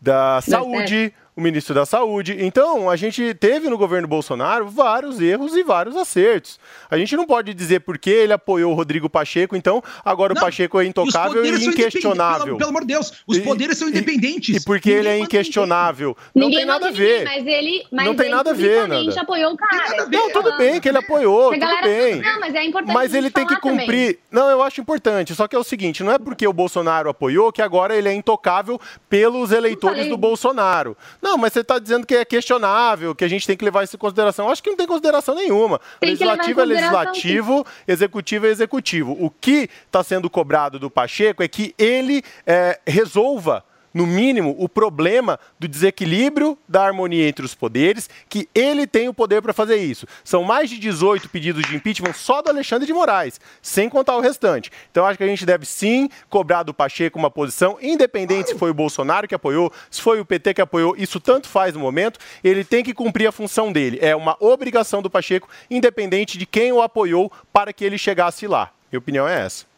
[0.00, 2.36] da Saúde, o ministro da Saúde.
[2.40, 6.60] Então, a gente teve no governo Bolsonaro vários erros e vários acertos.
[6.90, 10.78] A gente não pode dizer porque ele apoiou o Rodrigo Pacheco, então agora o Pacheco
[10.78, 12.44] é intocável e inquestionável.
[12.44, 14.56] Pelo, pelo amor de Deus, os E- poderes são independentes.
[14.56, 16.16] E porque ele é inquestionável.
[16.34, 17.24] Não ninguém tem nada a ninguém, ver.
[17.24, 19.20] mas ele, mas Não tem ele nada a ver, Nanda.
[19.20, 20.06] apoiou o cara.
[20.10, 22.20] Não, tudo bem que ele apoiou, tudo galera- bem.
[22.20, 23.86] Não, mas é importante Mas ele tem que falar também.
[23.86, 24.18] cumprir.
[24.30, 25.34] Não, eu acho importante.
[25.34, 28.12] Só que é o seguinte: não é porque o Bolsonaro apoiou que agora ele é
[28.12, 28.78] intocável
[29.08, 30.96] pelos eleitores do Bolsonaro.
[31.22, 33.94] Não, mas você está dizendo que é questionável, que a gente tem que levar isso
[33.94, 34.46] em consideração.
[34.46, 35.80] Eu acho que não tem consideração nenhuma.
[36.00, 39.16] Tem legislativo é legislativo, executivo é executivo.
[39.20, 43.64] O que está sendo cobrado do Pacheco é que ele é, resolva.
[43.94, 49.14] No mínimo, o problema do desequilíbrio da harmonia entre os poderes, que ele tem o
[49.14, 50.06] poder para fazer isso.
[50.24, 54.20] São mais de 18 pedidos de impeachment só do Alexandre de Moraes, sem contar o
[54.20, 54.70] restante.
[54.90, 58.70] Então, acho que a gente deve sim cobrar do Pacheco uma posição, independente se foi
[58.70, 62.18] o Bolsonaro que apoiou, se foi o PT que apoiou, isso tanto faz no momento,
[62.42, 63.98] ele tem que cumprir a função dele.
[64.00, 68.70] É uma obrigação do Pacheco, independente de quem o apoiou, para que ele chegasse lá.
[68.90, 69.71] Minha opinião é essa.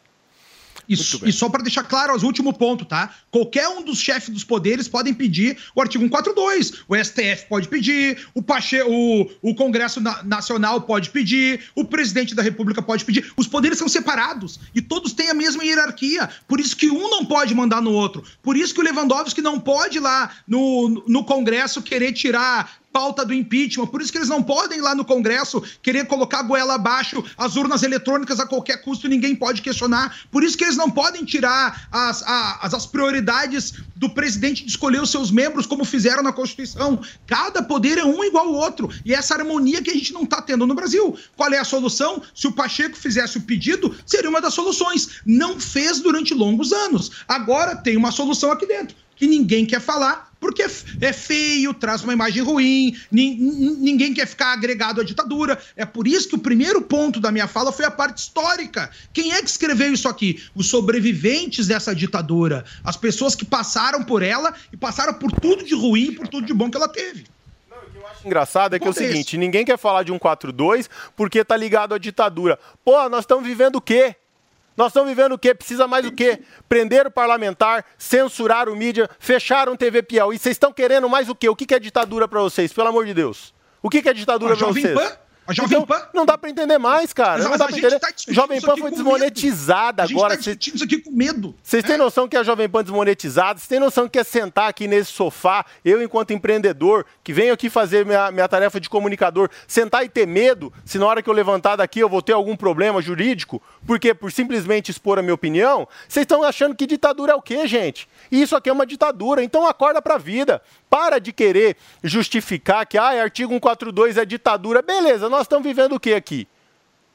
[0.87, 3.13] E só para deixar claro, os último ponto, tá?
[3.31, 6.83] Qualquer um dos chefes dos poderes podem pedir o artigo 142.
[6.87, 12.35] O STF pode pedir, o, Pache, o, o Congresso Na- Nacional pode pedir, o presidente
[12.35, 13.31] da República pode pedir.
[13.37, 16.29] Os poderes são separados e todos têm a mesma hierarquia.
[16.47, 18.23] Por isso que um não pode mandar no outro.
[18.41, 23.25] Por isso que o Lewandowski não pode ir lá no, no Congresso querer tirar pauta
[23.25, 23.87] do impeachment.
[23.87, 27.21] Por isso que eles não podem ir lá no Congresso querer colocar a goela abaixo
[27.37, 30.15] as urnas eletrônicas a qualquer custo ninguém pode questionar.
[30.31, 35.01] Por isso que eles não podem tirar as, as, as prioridades do presidente de escolher
[35.01, 37.01] os seus membros, como fizeram na Constituição.
[37.27, 38.89] Cada poder é um igual ao outro.
[39.03, 41.17] E essa harmonia que a gente não está tendo no Brasil.
[41.35, 42.21] Qual é a solução?
[42.33, 45.21] Se o Pacheco fizesse o pedido, seria uma das soluções.
[45.25, 47.11] Não fez durante longos anos.
[47.27, 50.67] Agora tem uma solução aqui dentro que ninguém quer falar, porque é
[51.01, 55.57] é feio, traz uma imagem ruim, nin- nin- ninguém quer ficar agregado à ditadura.
[55.75, 58.89] É por isso que o primeiro ponto da minha fala foi a parte histórica.
[59.13, 60.43] Quem é que escreveu isso aqui?
[60.55, 62.63] Os sobreviventes dessa ditadura.
[62.83, 66.45] As pessoas que passaram por ela e passaram por tudo de ruim e por tudo
[66.45, 67.25] de bom que ela teve.
[68.23, 71.93] engraçado é que é o seguinte, ninguém quer falar de um 4-2 porque tá ligado
[71.93, 72.57] à ditadura.
[72.83, 74.15] Pô, nós estamos vivendo o quê?
[74.75, 75.53] Nós estamos vivendo o quê?
[75.53, 76.39] Precisa mais o quê?
[76.67, 80.37] Prender o parlamentar, censurar o mídia, fecharam TV Piauí.
[80.37, 81.47] Vocês estão querendo mais o quê?
[81.47, 82.73] O que é ditadura pra vocês?
[82.73, 83.53] Pelo amor de Deus.
[83.81, 84.93] O que é ditadura A pra Jovem vocês?
[84.97, 85.24] Pan?
[85.47, 87.37] A Jovem Então, não dá pra entender mais, cara.
[87.39, 87.99] Mas- não dá a pra entender.
[87.99, 90.35] tá Jovem Pan foi desmonetizada A gente agora.
[90.37, 91.55] tá Cê- isso aqui com medo.
[91.61, 93.59] vocês têm noção que a Jovem Pan desmonetizada?
[93.59, 97.69] Vocês têm noção que é sentar aqui nesse sofá, eu enquanto empreendedor, que venho aqui
[97.69, 101.33] fazer minha, minha tarefa de comunicador, sentar e ter medo se na hora que eu
[101.33, 103.61] levantar daqui eu vou ter algum problema jurídico?
[103.85, 104.13] Por quê?
[104.13, 105.87] Por simplesmente expor a minha opinião?
[106.07, 108.07] Vocês estão achando que ditadura é o quê, gente?
[108.31, 110.61] E isso aqui é uma ditadura, então acorda pra vida.
[110.95, 114.81] Para de querer justificar que ah, artigo 142 é ditadura.
[114.81, 116.47] Beleza, nós estamos vivendo o quê aqui?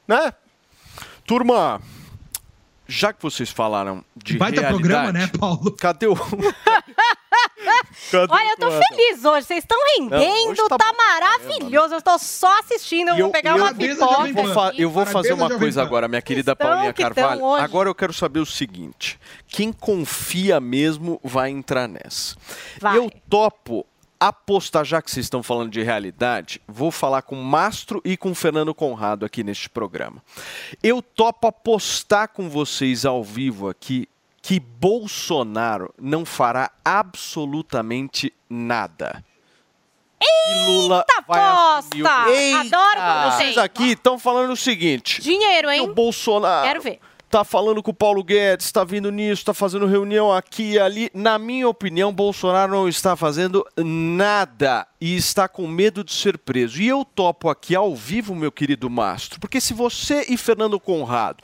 [0.07, 0.33] né?
[1.25, 1.81] Turma,
[2.91, 4.81] já que vocês falaram de Baita realidade...
[4.89, 5.71] programa, né, Paulo?
[5.71, 6.15] Cadê o...
[8.11, 9.47] Cadê Olha, eu tô o- feliz hoje.
[9.47, 11.93] Vocês estão rendendo, hoje tá, tá maravilhoso.
[11.93, 13.09] Eu tô só assistindo.
[13.09, 14.33] Eu vou pegar uma eu pipoca.
[14.33, 14.81] vou, fa- aqui.
[14.81, 17.45] eu vou fazer uma coisa agora, minha querida Estão Paulinha que Carvalho.
[17.55, 22.35] Agora eu quero saber o seguinte: quem confia mesmo vai entrar nessa.
[22.79, 22.97] Vai.
[22.97, 23.85] Eu topo
[24.21, 28.29] apostar, já que vocês estão falando de realidade, vou falar com o Mastro e com
[28.29, 30.23] o Fernando Conrado aqui neste programa.
[30.83, 34.07] Eu topo apostar com vocês ao vivo aqui
[34.39, 39.23] que Bolsonaro não fará absolutamente nada.
[40.23, 42.59] E Lula vai assumir aposta!
[42.59, 43.57] Adoro Vocês vocês.
[43.57, 45.81] aqui estão falando o seguinte: Dinheiro, hein?
[45.81, 46.99] o Bolsonaro Quero ver.
[47.31, 51.09] Tá falando com o Paulo Guedes, tá vindo nisso, tá fazendo reunião aqui e ali.
[51.13, 56.81] Na minha opinião, Bolsonaro não está fazendo nada e está com medo de ser preso.
[56.81, 61.41] E eu topo aqui ao vivo, meu querido Mastro, porque se você e Fernando Conrado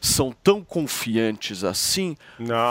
[0.00, 2.16] são tão confiantes assim,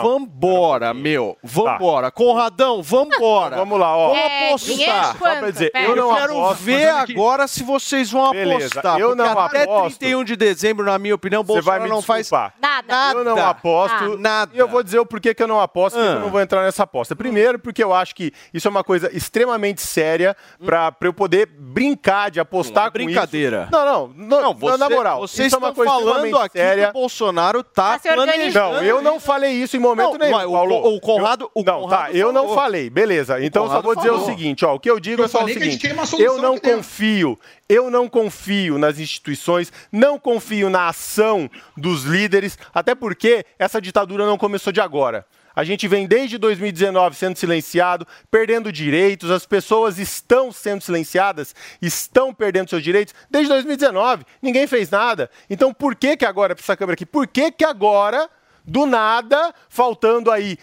[0.03, 2.11] vambora, meu, vambora.
[2.11, 3.55] Conradão, vambora.
[3.57, 4.07] Vamos lá, ó.
[4.09, 5.17] Vamos É, apostar.
[5.17, 6.61] Só pra dizer, eu não quero aposto.
[6.63, 8.99] ver agora se vocês vão Beleza, apostar.
[8.99, 9.99] eu porque não até aposto.
[9.99, 12.53] 31 de dezembro, na minha opinião, Bolsonaro não faz desculpar.
[12.61, 13.11] Nada.
[13.17, 13.95] Eu não aposto.
[13.95, 14.17] Ah.
[14.17, 14.51] nada.
[14.55, 16.13] E eu vou dizer o porquê que eu não aposto, porque Ah.
[16.13, 17.15] eu não vou entrar nessa aposta.
[17.15, 21.45] Primeiro, porque eu acho que isso é uma coisa extremamente séria pra, pra eu poder
[21.47, 23.63] brincar de apostar Não é com brincadeira.
[23.63, 23.71] isso.
[23.71, 25.19] Não, não, não, Não, você, na moral.
[25.19, 26.87] vocês isso é uma estão coisa falando aqui séria.
[26.87, 28.75] que Bolsonaro tá, Tá planejando.
[28.75, 30.31] Não, eu não falei isso em momento Não, nenhum.
[30.31, 30.95] mas o- Paulo.
[30.95, 33.41] o Conrado- o não, Conrado tá, eu não falei, beleza.
[33.43, 34.25] Então só vou dizer o falou.
[34.27, 35.87] seguinte, ó, o que eu digo Eu é só o seguinte.
[36.19, 37.39] Eu não confio,
[37.69, 44.25] eu não confio nas instituições, não confio na ação dos líderes, até porque essa ditadura
[44.25, 45.25] não começou de agora.
[45.55, 52.33] A gente vem desde 2019 sendo silenciado, perdendo direitos, as pessoas estão sendo silenciadas, estão
[52.33, 54.25] perdendo seus direitos desde 2019.
[54.41, 55.29] Ninguém fez nada.
[55.49, 58.29] Então por que que agora, pra essa câmera aqui, por que que agora,
[58.67, 60.57] do nada, faltando aí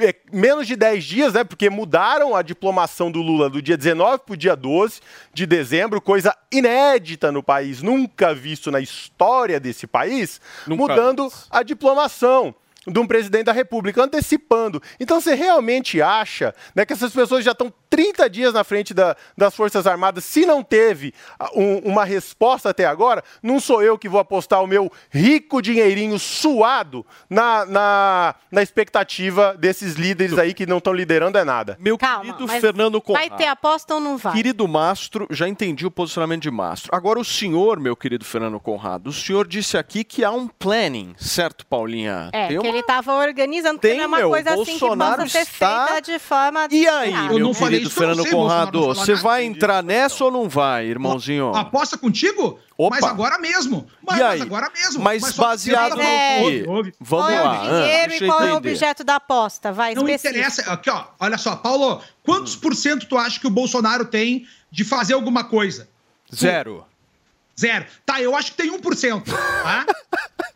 [0.00, 1.44] é, menos de 10 dias, né?
[1.44, 5.00] Porque mudaram a diplomação do Lula do dia 19 para o dia 12
[5.32, 11.62] de dezembro, coisa inédita no país, nunca visto na história desse país, Nunca mudando a
[11.62, 12.54] diplomação
[12.86, 14.82] de um presidente da República, antecipando.
[15.00, 19.16] Então você realmente acha né, que essas pessoas já estão 30 dias na frente da-
[19.36, 23.96] das Forças Armadas, se não teve ah, um- uma resposta até agora, não sou eu
[23.98, 30.54] que vou apostar o meu rico dinheirinho suado na, na, na expectativa desses líderes aí
[30.54, 31.76] que não estão liderando é nada.
[31.80, 33.28] Meu Calma, querido Fernando Conrado.
[33.28, 34.32] Vai ter aposta ou não vai?
[34.32, 36.90] Querido Mastro, já entendi o posicionamento de Mastro.
[36.94, 41.14] Agora, o senhor, meu querido Fernando Conrado, o senhor disse aqui que há um planning,
[41.18, 42.30] certo, Paulinha?
[42.32, 45.16] É, Tem que uma- ele tava organizando, Tem, é uma meu, coisa assim que Bolsonaro
[45.22, 46.68] possa ser está- feita de forma...
[46.70, 50.48] E aí, meu não falei querido Fernando sei, Conrado, você vai entrar nessa ou não
[50.48, 51.54] vai, irmãozinho?
[51.54, 52.58] Aposta contigo?
[52.76, 52.96] Opa.
[53.00, 53.86] Mas agora mesmo.
[54.02, 54.42] Mas, E mas aí?
[54.42, 55.02] agora mesmo.
[55.02, 56.02] Mas que baseado no
[56.72, 56.94] ouve.
[57.00, 59.72] Vamos Qual é lá, o dinheiro deixa e qual é o objeto da aposta?
[59.72, 60.38] Vai, Não específico.
[60.38, 60.72] interessa.
[60.72, 61.04] Aqui, ó.
[61.18, 65.44] Olha só, Paulo, quantos por cento tu acha que o Bolsonaro tem de fazer alguma
[65.44, 65.88] coisa?
[66.34, 66.84] Zero.
[67.58, 67.86] Zero.
[68.04, 69.22] Tá, eu acho que tem 1%.
[69.24, 69.86] Tá?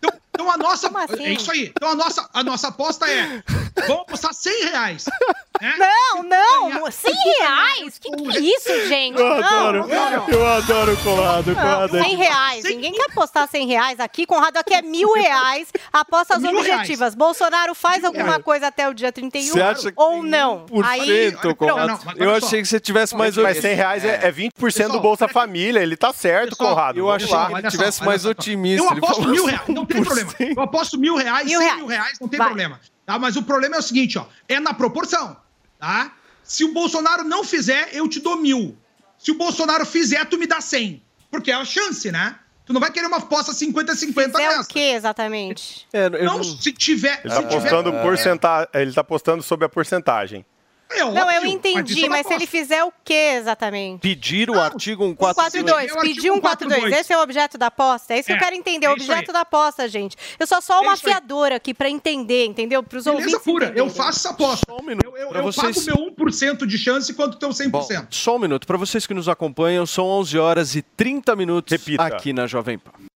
[0.03, 0.10] Então,
[0.41, 0.89] então a nossa.
[0.89, 1.25] assim?
[1.25, 1.73] É isso aí.
[1.77, 3.43] Então a nossa, a nossa aposta é:
[3.87, 5.05] vamos apostar 100 reais.
[5.61, 5.75] né?
[5.79, 7.99] Não, não, ganhar- não, 100 reais?
[7.99, 9.19] Que que é isso, gente?
[9.21, 10.29] Eu não, adoro, não, não.
[10.29, 11.97] eu adoro o Conrado, Conrado.
[11.99, 12.65] é 100 reais.
[12.65, 14.27] Ninguém quer apostar 100 reais aqui.
[14.27, 15.69] Conrado, aqui é mil reais.
[15.93, 17.15] Apostas Mil objetivas.
[17.15, 18.43] Bolsonaro faz alguma reais.
[18.45, 20.67] coisa até o dia 31 Você acha ou não?
[20.67, 22.01] Por cento, Conrado.
[22.07, 23.37] não, Eu achei que você tivesse mais...
[23.37, 26.99] Mas 100 reais é, é 20% do Pessoal, Bolsa Família, ele tá certo, Pessoal, Conrado.
[26.99, 28.85] Eu achei que ele tivesse mais otimista.
[28.85, 30.30] Eu aposto mil reais, não tem 1%.
[30.39, 31.79] Eu aposto mil reais, Mil cem reais.
[31.79, 32.47] mil reais, não tem Vai.
[32.49, 32.81] problema.
[33.07, 33.19] Tá?
[33.19, 34.27] Mas o problema é o seguinte, ó.
[34.49, 35.37] É na proporção,
[35.79, 36.13] tá?
[36.45, 38.77] Se o Bolsonaro não fizer, eu te dou mil.
[39.19, 41.03] Se o Bolsonaro fizer, tu me dá cem.
[41.31, 42.37] Porque é a chance, né?
[42.67, 44.69] Tu não vai querer uma aposta 50-50 é o nessa.
[44.69, 45.87] que exatamente?
[45.93, 47.21] É, Não, não- se tiver...
[47.25, 50.45] Ele se tá tiver postando porcentagem, ele tá postando sobre a porcentagem.
[50.93, 54.01] É Não, eu óbvio, entendi, é mas se ele fizer o que exatamente?
[54.01, 55.91] Pedir o artigo 142, 142.
[55.91, 56.81] Eu pedir artigo 142.
[56.81, 57.01] 142.
[57.01, 58.15] Esse é o objeto da aposta?
[58.15, 59.33] É isso que É, eu quero entender, é o objeto aí.
[59.33, 60.17] da aposta, gente.
[60.39, 60.99] Eu sou só uma aí.
[60.99, 62.83] fiadora aqui pra entender, entendeu?
[62.83, 64.65] Pros Beleza ouvintes pura, eu faço essa aposta.
[64.69, 65.05] Só um minuto.
[65.05, 65.85] Eu, eu, eu vocês...
[65.85, 67.71] pago meu 1% de chance quanto teu 100%.
[67.71, 68.67] Bom, só um minuto.
[68.67, 72.03] Para vocês que nos acompanham, são 11 horas e 30 minutos Repita.
[72.05, 73.10] aqui na Jovem Pan.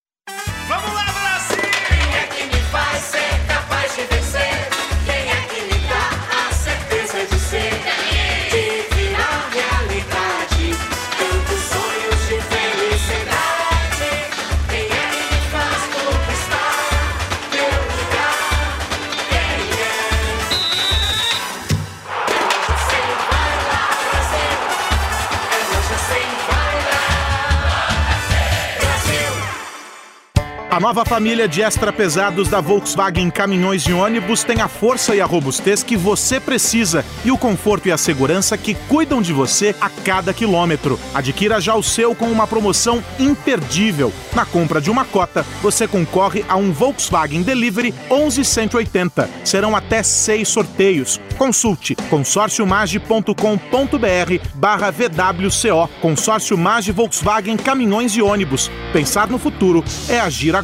[30.75, 35.21] A nova família de extra pesados da Volkswagen Caminhões e Ônibus tem a força e
[35.21, 39.73] a robustez que você precisa e o conforto e a segurança que cuidam de você
[39.81, 40.99] a cada quilômetro.
[41.15, 44.13] Adquira já o seu com uma promoção imperdível.
[44.35, 49.31] Na compra de uma cota, você concorre a um Volkswagen Delivery 11180.
[49.45, 51.21] Serão até seis sorteios.
[51.39, 55.89] Consulte consórciomage.com.br barra VWCO.
[56.01, 58.69] Consórcio Mage Volkswagen Caminhões e Ônibus.
[58.93, 60.64] Pensar no futuro é agir agora.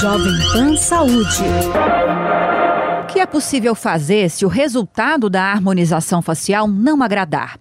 [0.00, 1.44] Jovem Pan Saúde.
[3.02, 7.58] O que é possível fazer se o resultado da harmonização facial não agradar?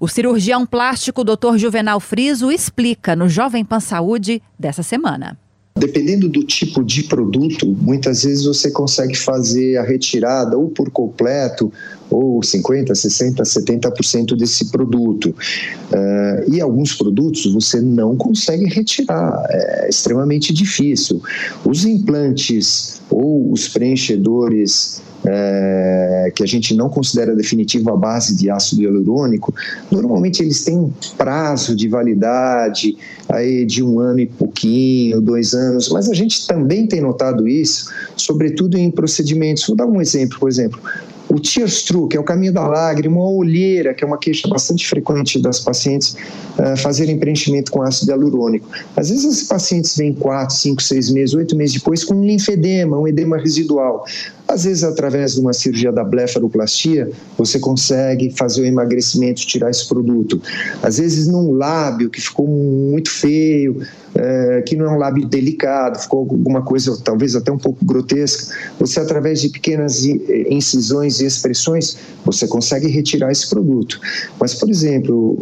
[0.00, 1.56] O cirurgião plástico Dr.
[1.56, 5.38] Juvenal Friso explica no Jovem Pan Saúde dessa semana.
[5.78, 11.72] Dependendo do tipo de produto, muitas vezes você consegue fazer a retirada ou por completo,
[12.10, 15.26] ou 50%, 60%, 70% desse produto.
[15.30, 21.22] Uh, e alguns produtos você não consegue retirar, é extremamente difícil.
[21.64, 28.48] Os implantes ou os preenchedores é, que a gente não considera definitivo a base de
[28.48, 29.52] ácido hialurônico,
[29.90, 32.96] normalmente eles têm um prazo de validade
[33.28, 37.90] aí de um ano e pouquinho, dois anos, mas a gente também tem notado isso,
[38.16, 39.66] sobretudo em procedimentos.
[39.66, 40.80] Vou dar um exemplo, por exemplo,
[41.28, 44.48] o tears through, que é o caminho da lágrima, a olheira, que é uma queixa
[44.48, 46.16] bastante frequente das pacientes
[46.58, 48.68] uh, fazerem preenchimento com ácido hialurônico.
[48.96, 52.98] Às vezes os pacientes vêm 4, 5, 6 meses, 8 meses depois com um linfedema,
[52.98, 54.04] um edema residual.
[54.48, 59.88] Às vezes, através de uma cirurgia da blefaroplastia, você consegue fazer o emagrecimento, tirar esse
[59.88, 60.40] produto.
[60.82, 63.82] Às vezes, num lábio que ficou muito feio,
[64.18, 68.54] é, que não é um lábio delicado, ficou alguma coisa talvez até um pouco grotesca,
[68.78, 74.00] você, através de pequenas incisões e expressões, você consegue retirar esse produto.
[74.40, 75.36] Mas, por exemplo,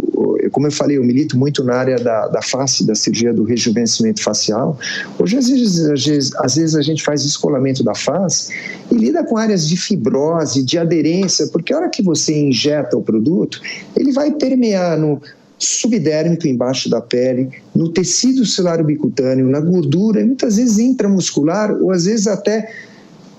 [0.51, 4.23] como eu falei, eu milito muito na área da, da face, da cirurgia do rejuvenescimento
[4.23, 4.79] facial.
[5.19, 8.53] Hoje, às vezes, às vezes, às vezes a gente faz descolamento da face
[8.91, 13.03] e lida com áreas de fibrose, de aderência, porque a hora que você injeta o
[13.03, 13.61] produto,
[13.97, 15.21] ele vai permear no
[15.65, 22.05] subdérmico embaixo da pele, no tecido celular bicutâneo, na gordura, muitas vezes intramuscular ou às
[22.05, 22.71] vezes até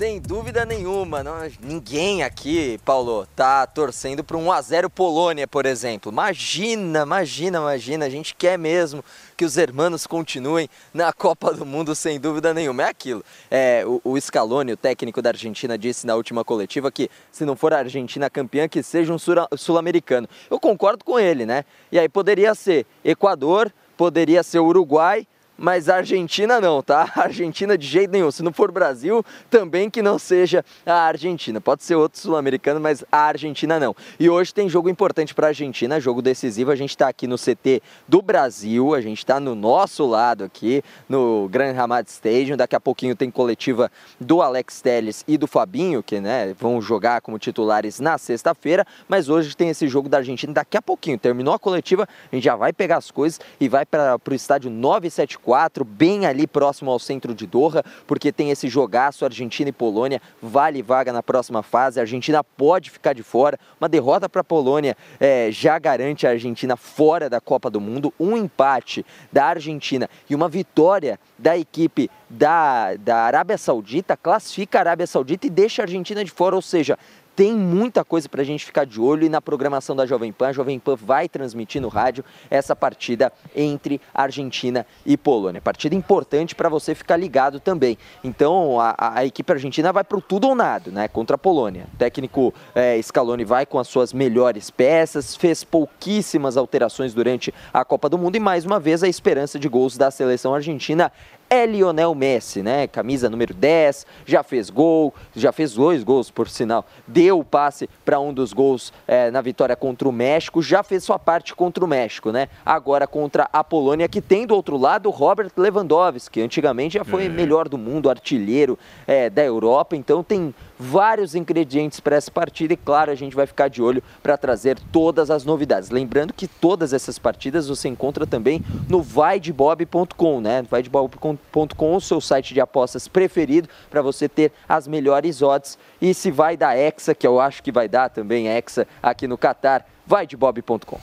[0.00, 6.10] Sem dúvida nenhuma, nós- ninguém aqui, Paulo, tá torcendo para um 1x0 Polônia, por exemplo.
[6.10, 9.04] Imagina, imagina, imagina, a gente quer mesmo
[9.36, 12.84] que os hermanos continuem na Copa do Mundo, sem dúvida nenhuma.
[12.84, 13.22] É aquilo.
[13.50, 17.54] É, o, o Scaloni, o técnico da Argentina, disse na última coletiva que se não
[17.54, 20.26] for a Argentina campeã, que seja um sul-americano.
[20.50, 21.62] Eu concordo com ele, né?
[21.92, 25.26] E aí poderia ser Equador, poderia ser Uruguai,
[25.60, 27.12] mas a Argentina não, tá?
[27.20, 28.30] A Argentina de jeito nenhum.
[28.30, 31.60] Se não for Brasil, também que não seja a Argentina.
[31.60, 33.94] Pode ser outro sul-americano, mas a Argentina não.
[34.18, 36.70] E hoje tem jogo importante para a Argentina, jogo decisivo.
[36.70, 40.82] A gente está aqui no CT do Brasil, a gente está no nosso lado aqui,
[41.08, 42.56] no Grand Hamad Stadium.
[42.56, 47.20] Daqui a pouquinho tem coletiva do Alex Telles e do Fabinho, que né, vão jogar
[47.20, 48.86] como titulares na sexta-feira.
[49.06, 50.54] Mas hoje tem esse jogo da Argentina.
[50.54, 53.84] Daqui a pouquinho, terminou a coletiva, a gente já vai pegar as coisas e vai
[53.84, 55.49] para o estádio 974,
[55.84, 60.82] bem ali próximo ao centro de Doha, porque tem esse jogaço Argentina e Polônia, vale
[60.82, 61.98] vaga na próxima fase.
[61.98, 63.58] A Argentina pode ficar de fora.
[63.80, 68.12] Uma derrota para a Polônia eh, já garante a Argentina fora da Copa do Mundo.
[68.18, 74.82] Um empate da Argentina e uma vitória da equipe da, da Arábia Saudita classifica a
[74.82, 76.96] Arábia Saudita e deixa a Argentina de fora, ou seja,
[77.36, 80.48] tem muita coisa para a gente ficar de olho e na programação da Jovem Pan,
[80.48, 85.60] a Jovem Pan vai transmitir no rádio essa partida entre Argentina e Polônia.
[85.60, 87.96] Partida importante para você ficar ligado também.
[88.22, 91.08] Então a, a- equipe argentina vai para o tudo ou nada, né?
[91.08, 91.86] Contra a Polônia.
[91.94, 97.84] O técnico eh, Scaloni vai com as suas melhores peças, fez pouquíssimas alterações durante a
[97.84, 101.10] Copa do Mundo e mais uma vez a esperança de gols da seleção argentina
[101.50, 102.86] é Lionel Messi, né?
[102.86, 106.86] Camisa número 10, já fez gol, já fez dois gols, por sinal.
[107.08, 111.02] Deu o passe para um dos gols eh, na vitória contra o México, já fez
[111.02, 112.48] sua parte contra o México, né?
[112.64, 117.28] Agora contra a Polônia, que tem do outro lado Robert Lewandowski, que antigamente já foi
[117.28, 118.78] melhor do mundo, artilheiro
[119.08, 123.46] eh, da Europa, então tem vários ingredientes para essa partida e claro, a gente vai
[123.46, 125.90] ficar de olho para trazer todas as novidades.
[125.90, 130.62] Lembrando que todas essas partidas você encontra também no vaidebob.com, né?
[130.70, 131.36] vaidebob.com,
[131.80, 136.56] o seu site de apostas preferido para você ter as melhores odds e se vai
[136.56, 141.00] dar Hexa, que eu acho que vai dar também Hexa aqui no Catar, vaidebob.com.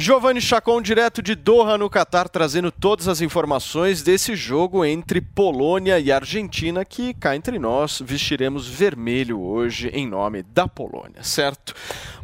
[0.00, 5.98] Giovanni Chacon, direto de Doha, no Catar, trazendo todas as informações desse jogo entre Polônia
[5.98, 11.74] e Argentina, que cá entre nós vestiremos vermelho hoje em nome da Polônia, certo?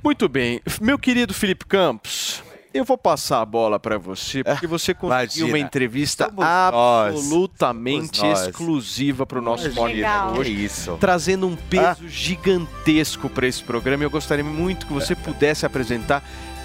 [0.05, 0.61] Muito bem.
[0.81, 2.44] Meu querido Felipe Campos,
[2.75, 5.47] eu vou passar a bola para você, porque você conseguiu Imagina.
[5.47, 6.75] uma entrevista Somos nós.
[6.75, 8.49] absolutamente Somos nós.
[8.49, 9.73] exclusiva para o nosso.
[9.73, 10.03] Morning.
[10.03, 10.97] Show hoje, isso.
[10.99, 14.03] trazendo um peso gigantesco para esse programa.
[14.03, 16.23] Eu gostaria muito que você pudesse apresentar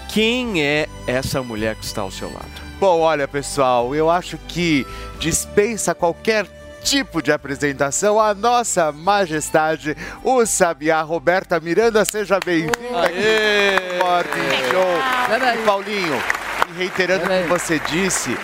[0.10, 2.70] quem é essa mulher que está ao seu lado.
[2.80, 4.88] Bom, olha, pessoal, eu acho que
[5.20, 6.48] dispensa qualquer
[6.84, 12.04] tipo de apresentação a nossa majestade, o Sabiá Roberta Miranda.
[12.06, 13.18] Seja bem-vinda aqui
[13.94, 15.60] no Morning Show.
[15.60, 16.24] E Paulinho,
[16.70, 18.38] e reiterando o que você disse,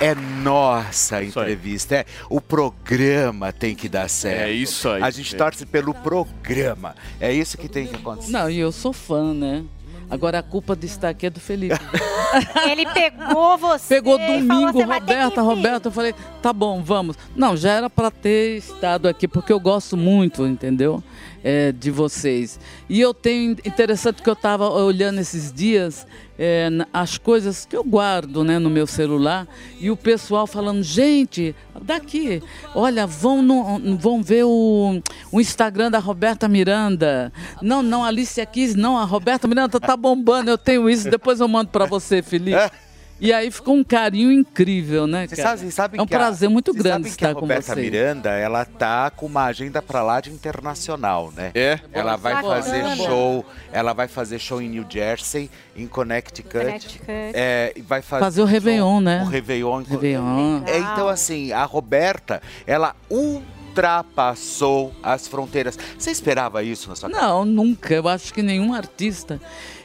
[0.00, 4.42] é nossa entrevista, é o programa tem que dar certo.
[4.42, 5.02] É isso aí.
[5.02, 6.94] A gente torce pelo programa.
[7.20, 8.30] É isso que tem que acontecer.
[8.30, 9.64] Não, e eu sou fã, né?
[10.10, 11.78] Agora a culpa de estar aqui é do Felipe.
[12.70, 13.96] Ele pegou você.
[13.96, 15.88] Pegou falou, domingo, "Você vai ter que Roberta, vir." Roberta.
[15.88, 17.16] Eu falei, tá bom, vamos.
[17.36, 21.02] Não, já era para ter estado aqui, porque eu gosto muito, entendeu?
[21.44, 22.58] É, de vocês.
[22.88, 26.06] E eu tenho, interessante que eu estava olhando esses dias
[26.38, 29.46] é, as coisas que eu guardo né, no meu celular
[29.80, 32.42] e o pessoal falando, gente, daqui,
[32.74, 35.02] olha, vão, no- vão ver o,
[35.32, 37.32] o Instagram da Roberta Miranda.
[37.60, 41.48] Não, não, Alicia Keys, não, a Roberta Miranda tá bombando, eu tenho isso, depois eu
[41.48, 42.56] mando para você, Felipe.
[43.20, 45.48] E aí ficou um carinho incrível, né, Vocês cara?
[45.50, 47.40] sabem, vocês sabem é um que a- prazer muito grande sabem que a estar com
[47.40, 47.80] Roberta você.
[47.80, 51.50] Miranda, ela tá com uma agenda pra lá de internacional, né?
[51.54, 51.80] É?
[51.92, 52.54] Ela vai Bacana.
[52.54, 56.48] fazer show, ela vai fazer show em New Jersey, em Connecticut.
[56.64, 57.04] Connecticut.
[57.08, 59.22] É, e vai fazer, Fazer o Réveillon, né?
[59.24, 59.80] o Réveillon.
[59.80, 60.62] em- Réveillon.
[60.66, 65.78] É, então, assim, a Roberta, ela ultrapassou as fronteiras.
[65.98, 67.94] Você esperava isso na sua Não, nunca.
[67.94, 69.40] Eu acho que nenhum artista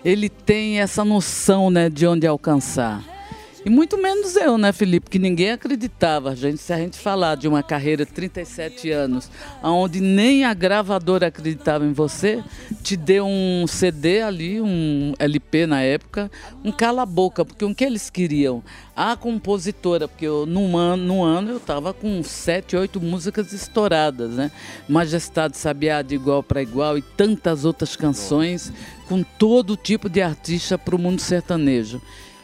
[0.05, 3.01] ele tem essa noção, né, de onde alcançar.
[3.65, 5.09] E muito menos eu, né, Felipe?
[5.09, 6.35] Que ninguém acreditava.
[6.35, 9.31] Gente, se a gente falar de uma carreira de 37 anos,
[9.63, 12.43] onde nem a gravadora acreditava em você,
[12.83, 16.29] te deu um CD ali, um LP na época,
[16.61, 18.61] um cala-boca, porque o que eles queriam?
[18.93, 24.31] A compositora, porque eu, num, ano, num ano eu estava com sete, oito músicas estouradas,
[24.31, 24.51] né?
[24.89, 28.73] Majestade Sabiá de Igual para Igual e tantas outras canções
[29.07, 32.01] com todo tipo de artista para o mundo sertanejo.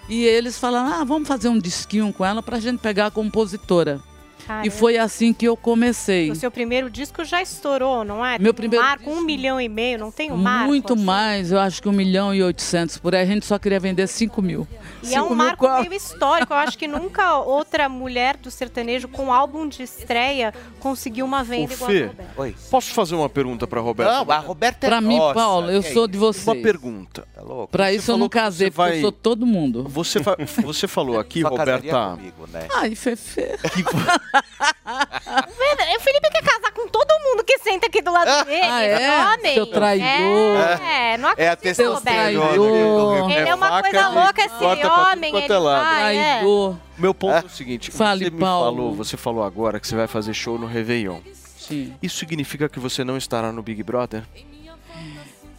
[0.10, 3.12] E eles falaram, ah, vamos fazer um disquinho com ela para a gente pegar a
[3.12, 4.02] compositora.
[4.50, 4.72] E Caramba.
[4.72, 6.32] foi assim que eu comecei.
[6.32, 8.40] O seu primeiro disco já estourou, não é?
[8.40, 10.68] Meu um primeiro marco, um milhão e meio, não tem um marco?
[10.68, 13.22] Muito mais, eu acho que um milhão e oitocentos por aí.
[13.22, 14.68] A gente só queria vender cinco mil.
[15.04, 16.52] E é um Cinco mil marco qual- meio histórico.
[16.52, 21.44] Eu acho que nunca outra mulher do sertanejo com álbum de estreia conseguiu uma Ô,
[21.44, 22.60] venda igual a Fê, Roberta.
[22.72, 24.14] posso fazer uma pergunta pra Roberta?
[24.26, 26.50] Não, a Roberta é Pra mim, nossa, Paulo, eu que é sou de você.
[26.50, 27.28] Uma pergunta.
[27.36, 27.68] Tá louco?
[27.68, 29.84] Pra Você isso eu não que casei, porque vai- eu sou todo mundo.
[29.90, 32.16] Você, fa- você falou aqui, Roberta.
[32.18, 32.68] comigo, né?
[32.74, 33.42] Ai, Fefe.
[33.76, 33.90] Vendo?
[34.40, 38.62] O Felipe quer casar com todo mundo que senta aqui do lado dele.
[38.64, 39.34] Ah, é?
[39.34, 39.54] Homem.
[39.54, 40.80] Seu traidor.
[40.82, 42.46] É, não É a acredito, testosterona.
[42.46, 42.48] Roberto.
[42.48, 43.32] Traidor.
[43.32, 46.24] Ele é uma faca coisa louca esse homem, ele é vai, é.
[46.36, 46.78] Traidor.
[46.98, 48.76] Meu ponto é o seguinte, Fale, você me Paulo.
[48.76, 51.20] falou, você falou agora que você vai fazer show no Réveillon.
[51.58, 51.96] Sim.
[52.02, 54.24] Isso significa que você não estará no Big Brother?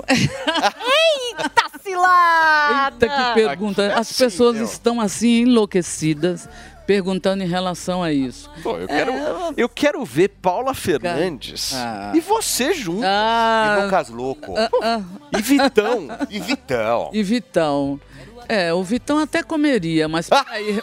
[0.08, 3.06] Eita cilada!
[3.06, 3.94] Eita, que pergunta.
[3.94, 6.48] As pessoas estão assim enlouquecidas
[6.94, 8.50] perguntando em relação a isso.
[8.64, 9.12] Pô, eu quero,
[9.56, 12.10] eu quero ver Paula Fernandes Ah.
[12.16, 13.02] e você junto.
[13.02, 14.56] E Ah, Lucas Louco.
[14.58, 15.00] ah, ah.
[15.38, 16.08] E Vitão.
[16.28, 17.10] E Vitão.
[17.12, 18.00] E Vitão.
[18.48, 20.82] É, o Vitão até comeria, mas peraí.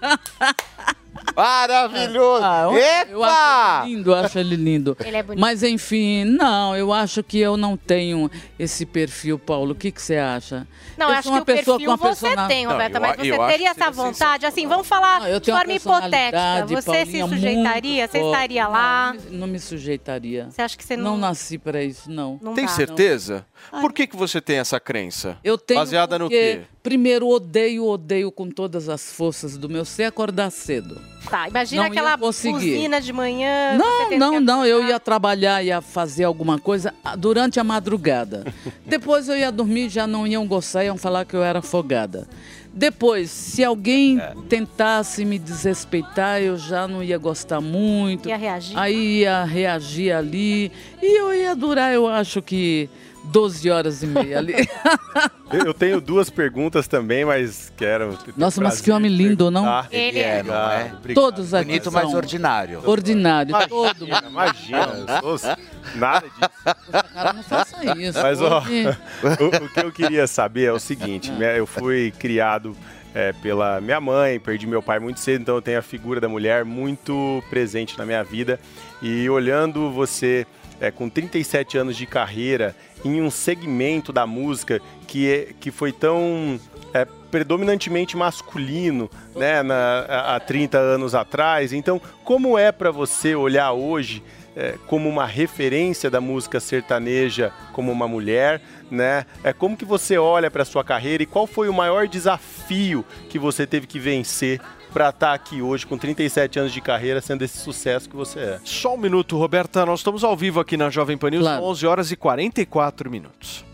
[1.36, 2.44] Maravilhoso.
[2.44, 2.72] Ah, eu,
[3.16, 3.82] eu acho Epa!
[3.84, 4.96] ele lindo, eu acho ele lindo.
[5.04, 5.40] Ele é bonito.
[5.40, 9.72] Mas enfim, não, eu acho que eu não tenho esse perfil, Paulo.
[9.72, 10.66] O que que você acha?
[10.96, 13.00] Não, eu acho sou que uma o pessoa perfil você persona- tem, Não, Roberta, eu
[13.00, 14.46] mas você teria essa vontade?
[14.46, 16.66] Assim, vamos falar Não, de forma hipotética.
[16.66, 18.00] Você se Paulinha, sujeitaria?
[18.02, 19.14] muito Você estaria lá?
[19.30, 20.48] Não, não me sujeitaria.
[20.50, 21.18] Você acha que você Não não...
[21.18, 22.38] nasci para isso, não.
[22.42, 22.70] não Tem dá?
[22.72, 23.46] certeza?
[23.70, 25.38] Por que, que você tem essa crença?
[25.42, 26.60] Eu tenho Baseada no porque, quê?
[26.82, 31.00] Primeiro, odeio, odeio com todas as forças do meu ser acordar cedo.
[31.30, 33.78] Tá, imagina Não aquela buzina de manhã.
[33.78, 34.66] Não, não, não.
[34.66, 38.44] Eu ia trabalhar, ia fazer alguma coisa ah, durante a madrugada.
[38.84, 42.28] Depois eu ia dormir, já não iam gostar, iam falar que eu era afogada.
[42.74, 44.34] Depois, se alguém É.
[44.48, 48.28] tentasse me desrespeitar, eu já não ia gostar muito.
[48.28, 48.78] Ia reagir?
[48.78, 50.72] Aí ia reagir ali.
[51.00, 52.88] E eu ia durar, eu acho que
[53.24, 54.54] 12 horas e meia ali.
[55.52, 58.18] Eu eu tenho duas perguntas também, mas quero.
[58.36, 59.84] Nossa, mas que homem lindo, não?
[59.90, 60.92] Ele é, não é?
[60.96, 61.14] Obrigado.
[61.14, 62.82] Todos aqui Bonito, mas ordinário.
[62.88, 63.54] ordinário.
[63.68, 65.56] Todo Imagina, imagina, eu sou
[65.94, 67.10] nada disso.
[67.12, 68.18] Cara, não faça isso.
[68.22, 72.74] Mas, ó, o, o que eu queria saber é o seguinte: né, eu fui criado
[73.14, 76.28] é, pela minha mãe, perdi meu pai muito cedo, então eu tenho a figura da
[76.28, 78.58] mulher muito presente na minha vida.
[79.00, 80.46] E olhando você
[80.80, 82.74] é, com 37 anos de carreira
[83.04, 86.58] em um segmento da música que, é- que foi tão
[86.94, 91.72] é, predominantemente masculino, né, na- há há 30 anos atrás.
[91.72, 94.22] Então, como é para você olhar hoje
[94.54, 98.60] é, como uma referência da música sertaneja, como uma mulher,
[98.92, 99.26] né?
[99.42, 103.38] É como que você olha para sua carreira e qual foi o maior desafio que
[103.38, 104.60] você teve que vencer
[104.92, 108.60] para estar aqui hoje com 37 anos de carreira, sendo esse sucesso que você é?
[108.62, 109.86] Só um minuto, Roberta.
[109.86, 111.64] Nós estamos ao vivo aqui na Jovem Pan News, Claro.
[111.64, 113.64] 11 horas e 44 minutos.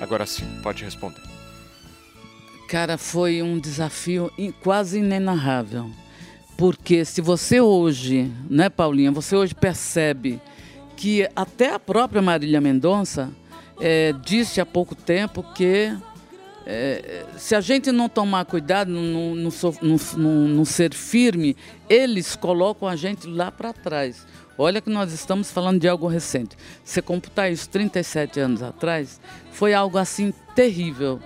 [0.00, 1.22] Agora sim, pode responder.
[2.68, 4.32] Cara, foi um desafio
[4.62, 5.88] quase inenarrável.
[6.56, 10.40] Porque se você hoje, né, Paulinha, você hoje percebe
[10.96, 13.30] que até a própria Marília Mendonça
[13.80, 15.96] eh, disse há pouco tempo que
[16.66, 21.56] eh, se a gente não tomar cuidado, não, ser firme,
[21.88, 24.26] eles colocam a gente lá para trás.
[24.56, 26.56] Olha que nós estamos falando de algo recente.
[26.84, 29.20] Você computar isso 37 anos atrás,
[29.50, 31.20] foi algo assim terrível.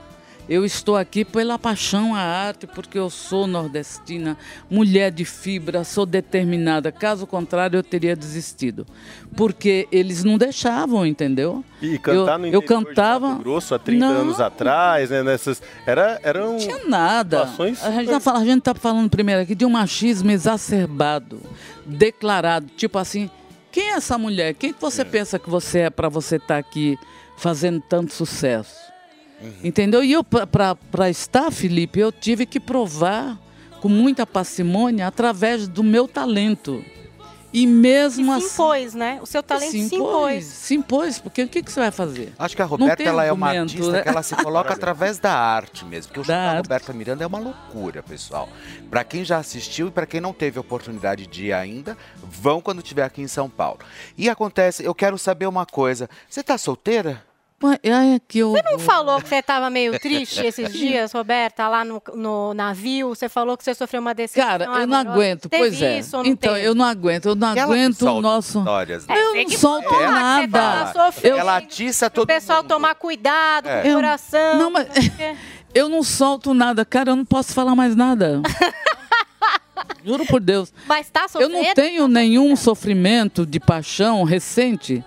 [0.48, 4.36] Eu estou aqui pela paixão à arte, porque eu sou nordestina,
[4.70, 6.92] mulher de fibra, sou determinada.
[6.92, 8.86] Caso contrário, eu teria desistido.
[9.36, 11.64] Porque eles não deixavam, entendeu?
[11.82, 13.28] E cantar eu, no eu interior de cantava.
[13.30, 14.20] Mato Grosso há 30 Não.
[14.20, 15.22] anos atrás, né?
[15.22, 17.40] Nessas, era, eram Não tinha nada.
[17.40, 21.40] situações A gente, tá gente tá falando primeiro aqui de um machismo exacerbado,
[21.84, 22.68] declarado.
[22.76, 23.28] Tipo assim,
[23.72, 24.54] quem é essa mulher?
[24.54, 26.96] Quem que você pensa que você é para você estar aqui
[27.36, 28.85] fazendo tanto sucesso?
[29.62, 30.02] Entendeu?
[30.02, 33.38] E eu, para estar, Felipe, eu tive que provar
[33.80, 36.82] com muita parcimônia através do meu talento.
[37.52, 38.54] E mesmo Se assim.
[38.54, 39.18] impôs, né?
[39.22, 40.44] O seu talento se impôs.
[40.44, 42.34] Se impôs, porque o que, que você vai fazer?
[42.38, 44.02] Acho que a Roberta ela é uma artista né?
[44.02, 46.08] que ela se coloca através da arte mesmo.
[46.08, 48.48] Porque o show da Roberta Miranda é uma loucura, pessoal.
[48.90, 52.82] Pra quem já assistiu e pra quem não teve oportunidade de ir ainda, vão quando
[52.82, 53.78] estiver aqui em São Paulo.
[54.18, 56.10] E acontece, eu quero saber uma coisa.
[56.28, 57.24] Você tá solteira?
[57.82, 58.50] É que eu...
[58.52, 63.08] Você não falou que você estava meio triste esses dias, Roberta, lá no, no navio?
[63.08, 65.10] Você falou que você sofreu uma decepção Cara, eu não amorosa.
[65.10, 65.98] aguento, Teve pois é.
[65.98, 66.66] então, teve?
[66.66, 68.58] eu não aguento, eu não aguento o nosso.
[68.58, 69.14] histórias, né?
[69.18, 70.92] Eu não que solto tá nada.
[70.92, 71.38] sofrendo.
[71.38, 73.80] Ela atiça todo O pessoal tomar cuidado É.
[73.82, 74.58] com o Eu- coração.
[74.58, 74.88] não, mas-
[75.74, 78.40] Eu não solto nada, cara, eu não posso falar mais nada.
[80.04, 80.72] Juro por Deus.
[80.86, 81.52] Mas tá Eu sofrendo?
[81.52, 85.04] não tenho nenhum sofrimento de paixão recente.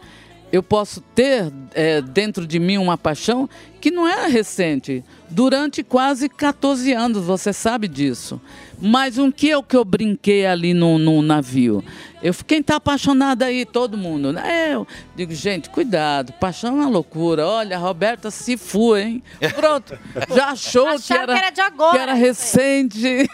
[0.51, 3.47] Eu posso ter é, dentro de mim uma paixão
[3.79, 5.03] que não é recente.
[5.29, 8.41] Durante quase 14 anos, você sabe disso.
[8.81, 11.83] Mas o que é o que eu brinquei ali no, no navio?
[12.21, 13.65] Eu, quem está apaixonado aí?
[13.65, 14.31] Todo mundo.
[14.33, 14.73] né?
[14.73, 17.45] Eu digo, gente, cuidado, paixão é uma loucura.
[17.45, 19.23] Olha, a Roberta se foi, hein?
[19.55, 19.97] Pronto,
[20.35, 23.29] já achou que Acharam era, que era de agora, que era recente.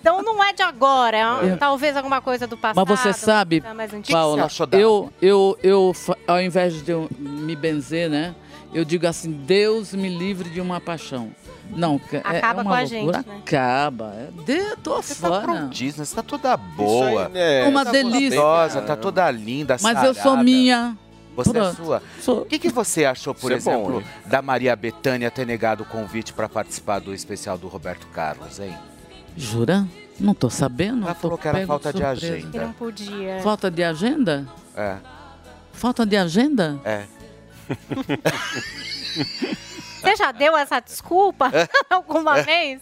[0.00, 1.56] Então não é de agora, é uma- É.
[1.56, 2.86] talvez alguma coisa do passado.
[2.88, 3.62] Mas você sabe,
[3.94, 4.12] antiga.
[4.18, 5.92] Paula, eu, eu, eu,
[6.26, 8.34] ao invés de eu me benzer, né?
[8.72, 11.30] Eu digo assim, Deus me livre de uma paixão.
[11.70, 12.86] Não, é- Acaba é uma com a loucura.
[12.86, 13.36] gente, né?
[13.44, 14.12] Acaba.
[14.14, 15.42] É, de, tô Você tá fora.
[15.42, 17.30] prontíssima, você tá toda boa.
[17.34, 18.30] é Uma tá delícia.
[18.40, 20.42] gostosa, tá toda linda, Mas eu sou sarada.
[20.42, 20.96] minha.
[21.36, 21.84] Você é Pronto.
[22.22, 22.42] sua?
[22.42, 25.82] O que, que você achou, por Isso é bom, exemplo, da Maria Bethânia ter negado
[25.82, 28.72] o convite para participar do especial do Roberto Carlos, hein?
[29.36, 29.84] Jura?
[30.20, 31.02] Não tô sabendo.
[31.04, 32.26] Ela tô falou que era falta de surpresa.
[32.36, 32.50] agenda.
[32.52, 33.40] Que não podia.
[33.42, 34.46] Falta de agenda?
[34.76, 34.96] É.
[35.72, 36.78] Falta de agenda?
[36.84, 37.02] É.
[40.04, 41.50] Você já deu essa desculpa
[41.90, 42.80] alguma vez?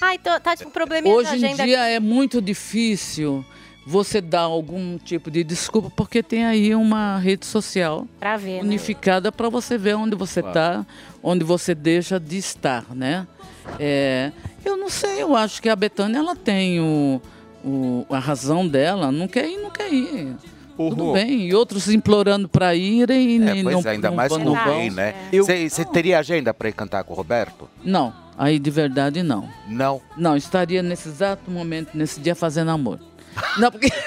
[0.00, 3.44] Ai, tô, tá com probleminha Hoje de em dia é muito difícil
[3.86, 8.60] você dar algum tipo de desculpa, porque tem aí uma rede social Pra ver, né?
[8.62, 10.84] unificada para você ver onde você está,
[11.22, 13.26] onde você deixa de estar, né?
[13.78, 14.30] É,
[14.64, 17.20] eu não sei, eu acho que a Betânia ela tem o,
[17.64, 20.36] o- a razão dela, não quer ir, não quer ir.
[20.78, 24.32] Tudo bem, e outros implorando para irem É, e pois não, é, ainda não mais
[24.32, 24.62] com não vão.
[24.62, 25.14] alguém, né?
[25.32, 27.68] Você teria agenda para ir cantar com o Roberto?
[27.84, 29.48] Não, aí de verdade não.
[29.66, 30.00] Não?
[30.16, 32.98] Não, estaria nesse exato momento, nesse dia, fazendo amor.
[33.58, 33.88] Não, porque.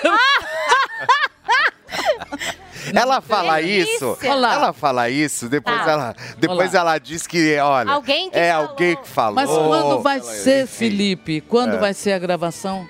[2.93, 3.93] Ela fala delícia.
[3.95, 4.53] isso, Olha lá.
[4.55, 5.91] ela fala isso, depois Tá.
[5.91, 8.69] ela, depois ela diz que, olha, Alguém que é falou.
[8.69, 9.35] alguém que falou.
[9.35, 10.67] Mas quando vai Ela- ser.
[10.67, 11.41] Felipe?
[11.41, 11.77] Quando É.
[11.77, 12.85] vai ser a gravação?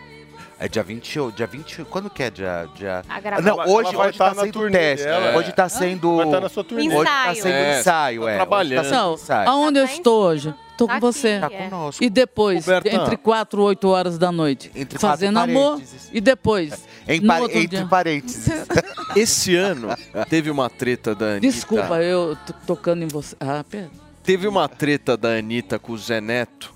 [0.64, 2.70] É dia 20, ou- dia 20, quando que é dia...
[2.76, 3.02] dia...
[3.44, 5.36] Não, hoje, hoje tá tá sendo turnê teste, dela.
[5.38, 6.18] hoje tá sendo...
[6.18, 6.88] Vai tá na sua turnê.
[6.96, 7.42] Hoje tá Ensaio.
[7.42, 8.36] sendo É, ensaio, tá é.
[8.36, 8.84] trabalhando.
[8.84, 9.50] Tá sendo ensaio.
[9.50, 10.54] aonde eu estou hoje?
[10.72, 11.40] Estou Tá com você.
[11.44, 11.70] aqui, é.
[11.70, 12.04] conosco.
[12.04, 12.90] E depois, Roberta.
[12.96, 15.82] entre 4 e 8 horas da noite, Entre fazendo amor.
[16.14, 18.48] E depois, Em no par- outro entre dia- parênteses.
[19.16, 19.90] Esse ano
[20.30, 21.48] teve uma treta da Anitta.
[21.48, 23.36] Desculpa, eu tô tocando em você.
[23.40, 23.90] Ah, pera.
[24.24, 26.72] Teve uma treta da Anitta com o Zé Neto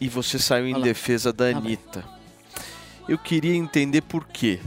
[0.00, 0.84] e você saiu em Olha lá.
[0.84, 2.04] defesa da Anitta.
[3.08, 4.60] Eu queria entender por quê.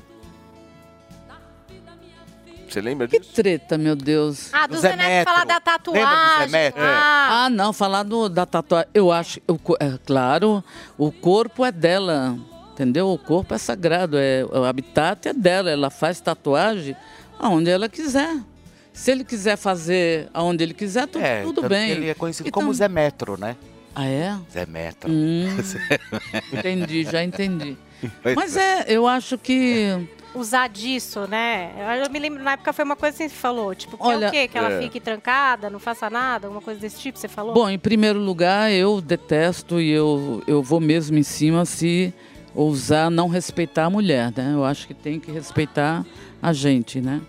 [2.67, 3.33] Você lembra Que disso?
[3.33, 4.49] treta, meu Deus.
[4.51, 5.33] Ah, do Zé Zé Neto Metro.
[5.33, 6.51] falar da Lembra do Zé tatuagem.
[6.51, 6.81] Metro?
[6.81, 8.89] Ah, Ah, não, falar do, da tatuagem.
[8.95, 10.63] Eu acho, co- é claro,
[10.97, 12.35] o corpo é dela,
[12.71, 13.09] entendeu?
[13.11, 15.69] O corpo é sagrado, é, o habitat é dela.
[15.69, 16.95] Ela faz tatuagem
[17.37, 18.37] aonde ela quiser.
[18.91, 21.87] Se ele quiser fazer aonde ele quiser, tu- É, tudo bem.
[21.87, 23.55] que ele é conhecido Então- como Zé Metro, né?
[23.93, 24.35] Ah, é?
[24.51, 25.11] Zé Metro.
[25.11, 25.45] Hum,
[26.51, 27.77] entendi, já entendi.
[28.35, 30.07] Mas é, eu acho que.
[30.33, 31.71] usar disso, né?
[32.03, 33.75] Eu me lembro, na época foi uma coisa assim que você falou.
[33.75, 34.47] Tipo, que é Olha, o quê?
[34.47, 34.81] Que ela é.
[34.81, 37.53] fique trancada, não faça nada, alguma coisa desse tipo, você falou?
[37.53, 42.13] Bom, em primeiro lugar, eu detesto e eu, eu vou mesmo em cima se
[42.55, 44.51] ousar não respeitar a mulher, né?
[44.53, 46.05] Eu acho que tem que respeitar
[46.41, 47.21] a gente, né?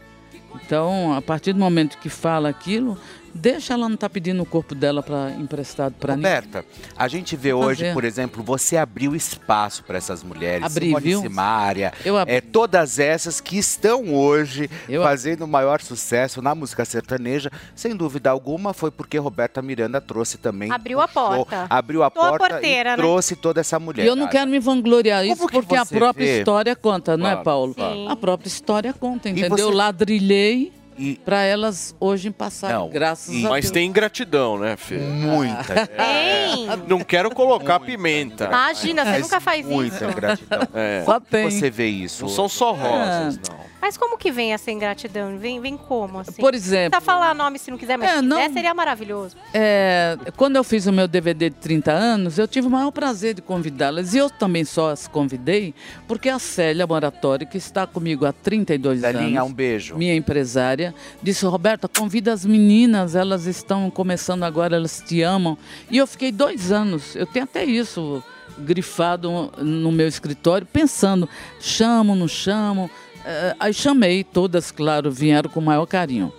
[0.55, 2.99] Então, a partir do momento que fala aquilo,
[3.35, 6.31] Deixa ela não estar pedindo o corpo dela para emprestado para ninguém.
[6.35, 6.65] Roberta,
[6.97, 11.21] a gente vê hoje, por exemplo, você abriu espaço para essas mulheres, Abri, Simone viu?
[11.21, 12.35] Simaria, Eu abri.
[12.35, 14.71] é, todas essas que estão hoje
[15.03, 20.39] fazendo o maior sucesso na música sertaneja, sem dúvida alguma, foi porque Roberta Miranda trouxe
[20.39, 20.71] também.
[20.71, 21.67] Abriu a porta.
[21.69, 22.97] Abriu a Tô a porta porteira, e né?
[22.97, 24.05] trouxe toda essa mulher.
[24.05, 26.39] E eu não quero me vangloriar isso, porque a própria vê?
[26.39, 27.75] história conta, não é, Claro, Paulo?
[27.75, 28.09] claro.
[28.09, 29.51] A própria história conta, entendeu?
[29.51, 33.73] você- Eu ladrilhei E- para elas hoje passarem, Não, graças a Mas Deus.
[33.73, 34.99] tem ingratidão, né, Fê?
[34.99, 35.87] Muita.
[35.87, 36.67] Tem.
[36.89, 38.45] Não quero colocar pimenta.
[38.47, 40.15] Imagina, você nunca faz Muita isso.
[40.15, 40.61] gratidão.
[40.75, 41.03] É.
[41.05, 41.51] Só tem.
[41.51, 42.23] você vê isso?
[42.23, 43.51] Não são só rosas, É.
[43.53, 43.65] não.
[43.81, 45.37] Mas como que vem essa ingratidão?
[45.39, 46.41] Vem, vem como, assim?
[46.41, 48.73] Por exemplo- Não precisa falar nome se não quiser, mas É, se não- quiser seria
[48.73, 49.37] maravilhoso.
[49.53, 53.35] É, quando eu fiz o meu DVD de 30 anos, eu tive o maior prazer
[53.35, 54.15] de convidá-las.
[54.15, 55.75] E eu também só as convidei
[56.09, 59.97] porque a Célia Moratório, que está comigo há 32 Celinha, anos, um beijo.
[59.97, 60.84] minha empresária,
[61.23, 65.57] disse: Roberta, convida as meninas, elas estão começando agora, elas te amam.
[65.91, 68.23] E eu fiquei dois anos, eu tenho até isso
[68.59, 71.29] grifado no meu escritório, pensando:
[71.61, 72.91] chamo, não chamo.
[73.25, 76.33] Eh, aí chamei, todas, claro, vieram com o maior carinho.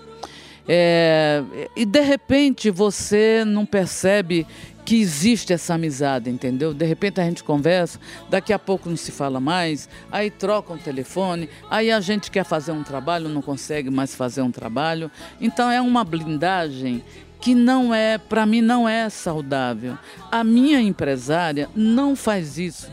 [0.67, 1.43] É,
[1.75, 4.47] e de repente você não percebe
[4.85, 6.73] que existe essa amizade, entendeu?
[6.73, 7.99] De repente a gente conversa,
[8.29, 12.45] daqui a pouco não se fala mais, aí trocam o telefone, aí a gente quer
[12.45, 15.09] fazer um trabalho, não consegue mais fazer um trabalho.
[15.41, 17.03] Então é uma blindagem
[17.41, 19.97] que não é, para mim não é saudável.
[20.31, 22.89] A minha empresária não faz isso.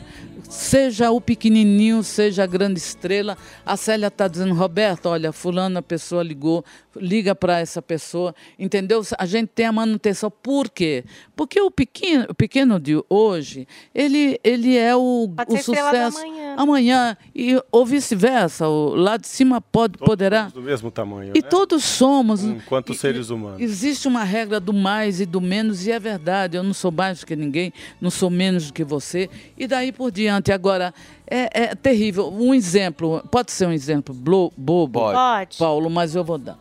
[0.49, 3.39] Seja o pequenininho, seja a grande estrela.
[3.65, 6.63] A Célia está dizendo, Roberto, olha, fulana pessoa ligou,
[6.97, 9.03] liga para essa pessoa, entendeu?
[9.19, 10.31] A gente tem a manutenção.
[10.31, 11.05] Por quê?
[11.35, 16.55] Porque o pequeno, o pequeno de hoje, ele, ele é o, Pode o sucesso amanhã.
[16.57, 17.17] amanhã.
[17.35, 20.49] E, ou vice-versa, o lá de cima pode, poderá.
[20.49, 21.33] do mesmo tamanho.
[21.35, 21.49] E né?
[21.49, 22.45] todos somos.
[22.45, 23.61] Enquanto seres humanos.
[23.61, 26.57] Existe uma regra do mais e do menos, e é verdade.
[26.57, 29.93] Eu não sou mais do que ninguém, não sou menos do que você, e daí
[29.93, 30.53] por diante.
[30.53, 30.93] Agora,
[31.27, 32.31] é, é terrível.
[32.31, 35.57] Um exemplo, pode ser um exemplo bobo, Pode.
[35.57, 36.59] Paulo, mas eu vou dar.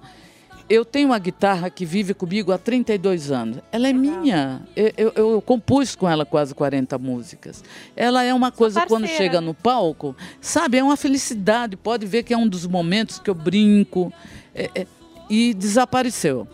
[0.73, 3.57] Eu tenho uma guitarra que vive comigo há 32 anos.
[3.73, 4.61] Ela é minha.
[4.73, 7.61] Eu, eu- eu compus com ela quase 40 músicas.
[7.93, 9.17] Ela é uma coisa, quando parceira.
[9.23, 11.75] chega no palco, sabe, é uma felicidade.
[11.75, 14.13] Pode ver que é um dos momentos que eu brinco.
[14.55, 14.87] é- é,
[15.29, 16.47] e desapareceu.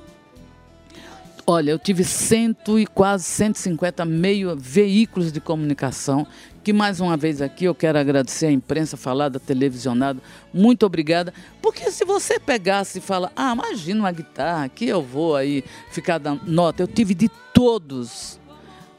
[1.49, 6.27] Olha, eu tive cento e quase 150 meio veículos de comunicação,
[6.61, 10.21] que mais uma vez aqui eu quero agradecer à imprensa falada, televisionada.
[10.53, 11.33] Muito obrigada.
[11.61, 16.17] Porque se você pegasse e fala, ah, imagina uma guitarra, aqui eu vou aí ficar
[16.17, 16.83] dando nota.
[16.83, 18.37] Eu tive de todos.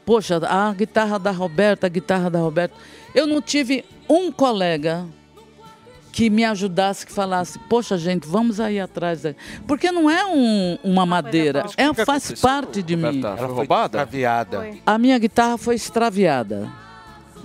[0.03, 2.73] Poxa, a guitarra da Roberta, a guitarra da Roberta.
[3.13, 5.05] Eu não tive um colega
[6.11, 9.21] que me ajudasse, que falasse, poxa gente, vamos aí atrás.
[9.21, 9.35] da-".
[9.67, 13.21] Porque não é um- uma madeira, é, que faz aconteceu, parte de mim.
[13.21, 13.37] Roberta?
[13.37, 13.97] Foi roubada?
[13.99, 14.69] Extraviada.
[14.85, 16.69] A minha guitarra foi extraviada.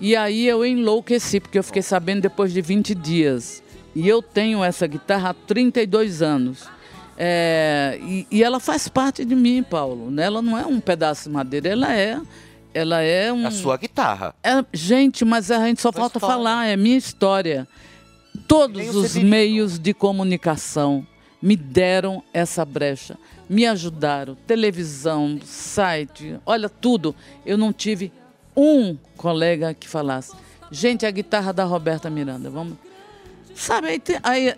[0.00, 3.62] E aí eu enlouqueci, porque eu fiquei sabendo depois de 20 dias.
[3.94, 6.68] E eu tenho essa guitarra há 32 anos.
[7.16, 10.10] É, e, e ela faz parte de mim, Paulo.
[10.10, 10.24] né?
[10.24, 12.20] Ela não é um pedaço de madeira, ela é.
[12.72, 13.46] Ela é um.
[13.46, 14.34] A sua guitarra.
[14.42, 17.68] É, gente, mas a gente só falta falar, é minha história.
[18.46, 21.06] Todos os meios de comunicação
[21.40, 24.34] me deram essa brecha, me ajudaram.
[24.46, 27.14] Televisão, site, olha tudo.
[27.44, 28.10] Eu não tive
[28.56, 30.34] um colega que falasse,
[30.70, 32.78] gente, a guitarra da Roberta Miranda, vamos.
[33.54, 34.48] Sabe, aí, aí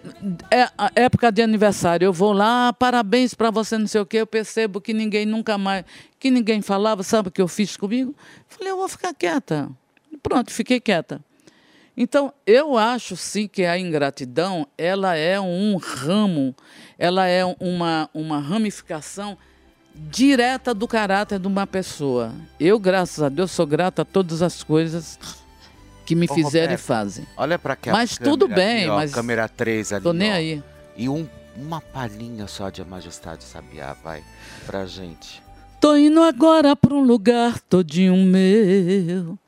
[0.50, 4.18] é a época de aniversário, eu vou lá, parabéns para você, não sei o quê,
[4.18, 5.84] eu percebo que ninguém nunca mais,
[6.18, 8.14] que ninguém falava, sabe o que eu fiz comigo?
[8.48, 9.68] Falei, eu vou ficar quieta.
[10.22, 11.20] Pronto, fiquei quieta.
[11.96, 16.54] Então, eu acho sim que a ingratidão, ela é um ramo,
[16.98, 19.36] ela é uma, uma ramificação
[19.94, 22.34] direta do caráter de uma pessoa.
[22.60, 25.18] Eu, graças a Deus, sou grata a todas as coisas
[26.04, 27.26] que me Ô, fizeram e Roberto, fazem.
[27.36, 30.02] Olha pra aquela Mas tudo câmera bem, ali, ó, mas Câmera 3 ali.
[30.02, 30.34] tô nem ó.
[30.34, 30.62] aí.
[30.98, 34.22] E um, uma palhinha só de A Majestade Sabiá, vai,
[34.66, 35.42] pra gente.
[35.80, 39.38] Tô indo agora pra um lugar todinho meu.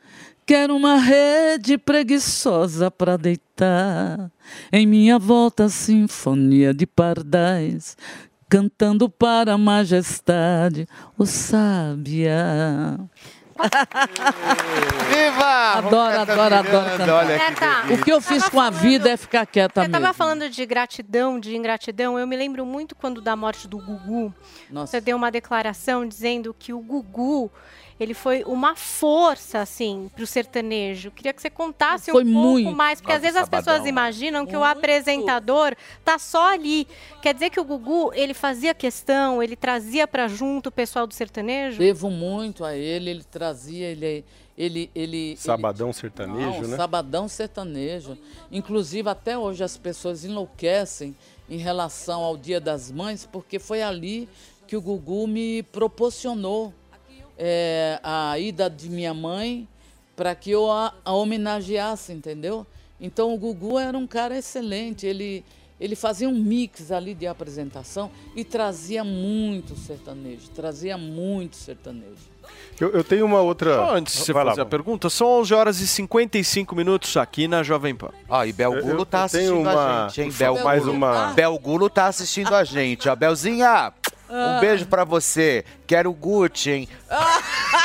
[0.48, 4.30] Quero uma rede preguiçosa pra deitar.
[4.72, 7.98] Em minha volta, sinfonia de pardais,
[8.48, 10.88] cantando para a majestade
[11.18, 12.98] o sabiá.
[15.10, 15.72] Viva!
[15.74, 17.08] Adoro, adoro, adoro cantar.
[17.10, 17.38] olha
[17.86, 17.92] que.
[17.92, 20.00] O que eu fiz com a vida é ficar quieta Você mesmo.
[20.00, 22.18] tava falando de gratidão, de ingratidão.
[22.18, 24.32] Eu me lembro muito quando da morte do Gugu.
[24.70, 24.92] Nossa.
[24.92, 27.50] Você deu uma declaração dizendo que o Gugu
[27.98, 31.10] ele foi uma força, assim, pro sertanejo.
[31.10, 32.70] Queria que você contasse Foi um pouco muito.
[32.76, 36.86] mais, porque às vezes as pessoas imaginam que o apresentador tá só ali.
[37.20, 41.14] Quer dizer que o Gugu, ele fazia questão, ele trazia pra junto o pessoal do
[41.14, 41.78] sertanejo?
[41.78, 44.24] Devo muito a ele, ele trazia, ele.
[44.56, 46.76] ele, ele Sabadão sertanejo, Não, né?
[46.76, 48.16] Sabadão sertanejo.
[48.50, 51.16] Inclusive, até hoje as pessoas enlouquecem
[51.50, 54.28] em relação ao Dia das Mães, porque foi ali
[54.66, 56.74] que o Gugu me proporcionou
[57.38, 59.66] é, a ida de minha mãe
[60.16, 62.66] para que eu a, a homenageasse, entendeu?
[63.00, 65.44] Então o Gugu era um cara excelente, ele,
[65.80, 72.26] ele fazia um mix ali de apresentação e trazia muito sertanejo, trazia muito sertanejo.
[72.80, 73.74] Eu, eu tenho uma outra.
[73.74, 74.70] Só antes de você Vai lá, fazer a Paulo.
[74.84, 78.08] pergunta, são 11 horas e 55 minutos aqui na Jovem Pan.
[78.28, 80.30] Ó, e Belgulo Eu- tá eu tenho assistindo uma- a gente, hein?
[80.30, 83.06] favor, mais uma- Belgulo tá assistindo a gente.
[83.08, 83.92] Ó, Belzinha, Ah.
[84.30, 85.64] Um beijo pra você.
[85.86, 86.88] Quero Gucci, hein?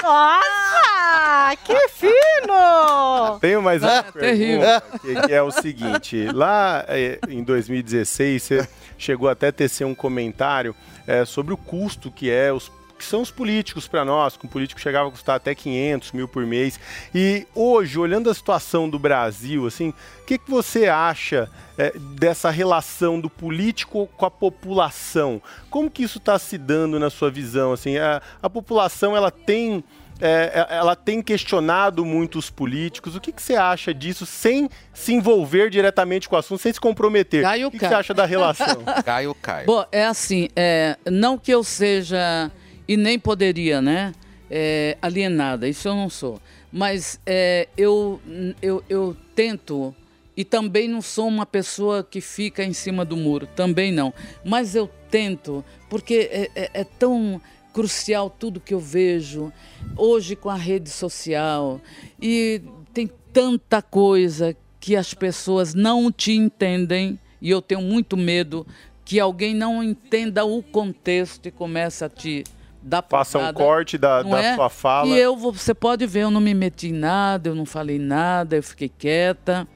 [0.03, 3.39] Nossa, que fino!
[3.39, 4.61] Tenho mais uma Ah, terrível.
[4.61, 6.25] pergunta, que, que é o seguinte.
[6.31, 8.67] Lá eh, em 2016, você
[8.97, 10.75] chegou até a tecer um comentário
[11.07, 12.71] eh, sobre o custo que é os
[13.03, 16.27] que são os políticos para nós, que um político chegava a custar até 500 mil
[16.27, 16.79] por mês.
[17.13, 22.49] E hoje, olhando a situação do Brasil, assim, o que, que você acha eh, dessa
[22.49, 25.41] relação do político com a população?
[25.69, 27.73] Como que isso está se dando na sua visão?
[27.73, 29.83] Assim, a, a população ela tem
[30.21, 33.15] é, é, ela tem questionado muito os políticos.
[33.15, 36.79] O que, que você acha disso sem se envolver diretamente com o assunto, sem se
[36.79, 37.45] comprometer?
[37.45, 38.83] o que, que você acha da relação?
[39.03, 39.65] Caio, Caio.
[39.65, 42.51] Bom, é assim, é, não que eu seja,
[42.87, 44.13] e nem poderia, né,
[44.49, 46.39] é, alienada, isso eu não sou.
[46.71, 48.19] Mas é, eu,
[48.61, 49.93] eu, eu tento,
[50.35, 54.13] e também não sou uma pessoa que fica em cima do muro, também não.
[54.43, 57.39] Mas eu tento, porque é, é- é tão
[57.73, 59.51] crucial tudo que eu vejo
[59.97, 61.81] hoje com a rede social.
[62.21, 62.61] E
[62.93, 68.65] tem tanta coisa que as pessoas não te entendem, e eu tenho muito medo
[69.05, 72.43] que alguém não entenda o contexto e comece a te
[72.83, 74.55] dar Faça um corte da, da é?
[74.55, 75.07] sua fala.
[75.09, 77.97] E eu, vou- você pode ver, eu não me meti em nada, eu não falei
[77.97, 79.67] nada, eu fiquei quieta.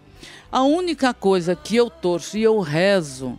[0.51, 3.37] A única coisa que eu torço e eu rezo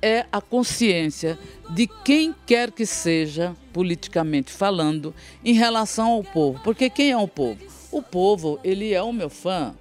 [0.00, 1.38] é a consciência
[1.70, 5.12] de quem quer que seja, politicamente falando,
[5.44, 6.60] em relação ao povo.
[6.62, 7.58] Porque quem é o povo?
[7.90, 9.74] O povo, ele é o meu fã.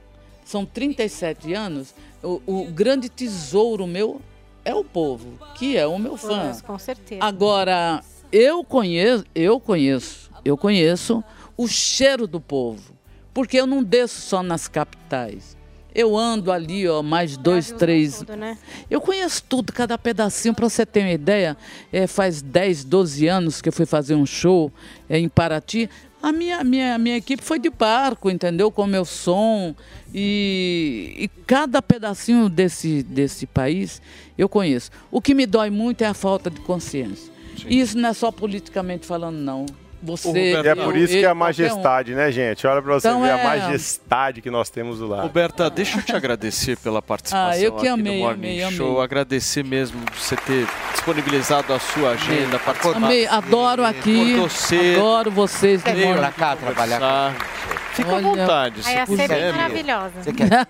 [0.43, 1.93] São 37 anos.
[2.23, 4.21] O, o grande tesouro meu
[4.65, 6.51] é o povo, que é o meu fã.
[6.65, 7.23] Com certeza.
[7.23, 8.01] Agora,
[8.31, 11.23] eu conheço, eu conheço, eu conheço
[11.55, 12.93] o cheiro do povo,
[13.33, 15.57] porque eu não desço só nas capitais.
[15.95, 18.19] Eu ando ali, ó, mais dois, três.
[18.19, 18.55] Tudo, né?
[18.87, 20.53] Eu conheço tudo, cada pedacinho.
[20.53, 21.57] Para você ter uma ideia,
[21.91, 24.71] é, faz 10, 12 anos que eu fui fazer um show
[25.09, 25.89] é, em Paraty.
[26.21, 28.71] A minha, minha, minha equipe foi de barco, entendeu?
[28.71, 29.73] Com meu som.
[30.13, 33.99] E, e cada pedacinho desse, desse país
[34.37, 34.91] eu conheço.
[35.09, 37.36] O que me dói muito é a falta de consciência.
[37.67, 39.65] E isso não é só politicamente falando, não.
[40.03, 41.35] Você, E é por isso que é a qualquer um.
[41.35, 42.67] majestade, né, gente?
[42.67, 45.23] Olha pra você Então ver a é- majestade que nós temos do lado.
[45.23, 48.63] Roberta, deixa eu te agradecer pela participação Ah, eu que aqui amei, no Morning amei,
[48.63, 48.77] amei.
[48.77, 49.01] Show.
[49.01, 52.97] Agradecer mesmo você ter disponibilizado a sua agenda, participar.
[52.97, 54.35] Amei, adoro aqui.
[54.51, 54.99] Cedo.
[54.99, 55.81] Adoro vocês.
[55.81, 57.35] Veio Morning pra cá trabalhar
[57.93, 58.83] Fica à Olha, vontade.
[58.83, 60.11] se Aí a ser quiser, bem maravilhosa.
[60.21, 60.67] Você quer?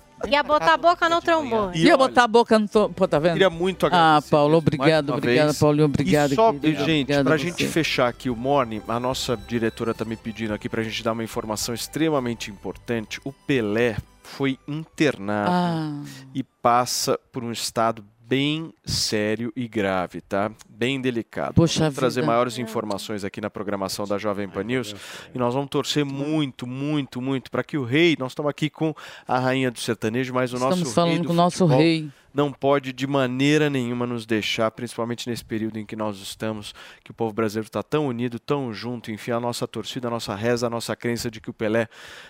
[0.28, 1.78] Ia botar a boca no trombone.
[1.78, 2.68] Ia botar a boca no.
[2.68, 3.32] to- Pô, tá vendo?
[3.34, 4.30] Queria muito Ah, agradecer.
[4.30, 5.58] Paulo, mesmo, obrigado, obrigado, vez.
[5.58, 6.32] Paulinho, obrigado.
[6.32, 7.68] E só, querido, gente, obrigado pra a gente você.
[7.68, 11.24] fechar aqui o Morning, a nossa diretora tá me pedindo aqui pra gente dar uma
[11.24, 13.20] informação extremamente importante.
[13.24, 16.02] O Pelé foi internado Ah.
[16.34, 20.52] e passa por um estado bem sério e grave, tá?
[20.68, 21.54] Bem delicado.
[21.54, 22.28] Poxa vamos trazer vida.
[22.28, 24.94] maiores informações aqui na programação da Jovem Pan News
[25.34, 28.94] e nós vamos torcer muito, muito, muito para que o rei, nós estamos aqui com
[29.26, 32.08] a rainha do sertanejo, mas o Estamos nosso falando rei do com o nosso rei.
[32.32, 37.10] não pode de maneira nenhuma nos deixar, principalmente nesse período em que nós estamos, que
[37.10, 40.68] o povo brasileiro está tão unido, tão junto, enfim, a nossa torcida, a nossa reza,
[40.68, 41.88] a nossa crença de que o Pelé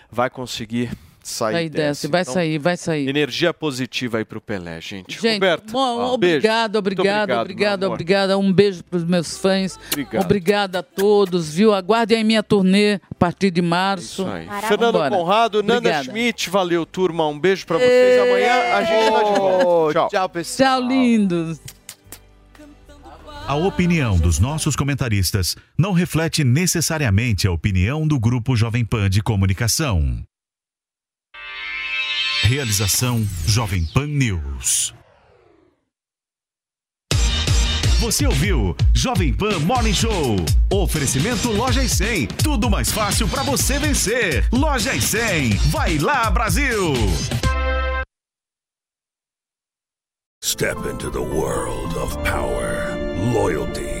[0.09, 0.89] vai conseguir
[1.23, 2.07] sair Sair dessa.
[2.07, 3.07] dessa, vai Então, sair, vai sair.
[3.09, 5.13] Energia positiva aí pro Pelé, gente.
[5.21, 7.93] Gente, Roberto, bom, ó, obrigado, obrigado, obrigado, amor.
[7.93, 8.37] obrigado.
[8.39, 9.77] Um beijo para os meus fãs.
[9.91, 10.23] Obrigado.
[10.25, 11.73] Obrigado a todos, viu?
[11.73, 14.23] Aguardem a minha turnê a partir de março.
[14.23, 14.47] Isso aí.
[14.67, 15.09] Fernando Vambora.
[15.09, 16.03] Conrado, Nanda Obrigada.
[16.05, 17.27] Schmidt, valeu, turma.
[17.27, 18.21] Um beijo pra vocês.
[18.21, 19.93] Amanhã a gente tá de volta.
[19.93, 20.09] Tchau.
[20.09, 20.79] Tchau, pessoal.
[20.81, 21.59] Tchau, lindos.
[23.47, 29.21] A opinião dos nossos comentaristas não reflete necessariamente a opinião do Grupo Jovem Pan de
[29.21, 30.23] Comunicação.
[32.43, 34.93] Realização Jovem Pan News.
[37.99, 40.37] Você ouviu Jovem Pan Morning Show.
[40.71, 42.27] Oferecimento Loja e 100.
[42.43, 44.49] Tudo mais fácil para você vencer.
[44.51, 45.51] Loja e 100.
[45.69, 46.93] Vai lá, Brasil!
[50.43, 52.97] Step into the world of power,
[53.31, 54.00] loyalty,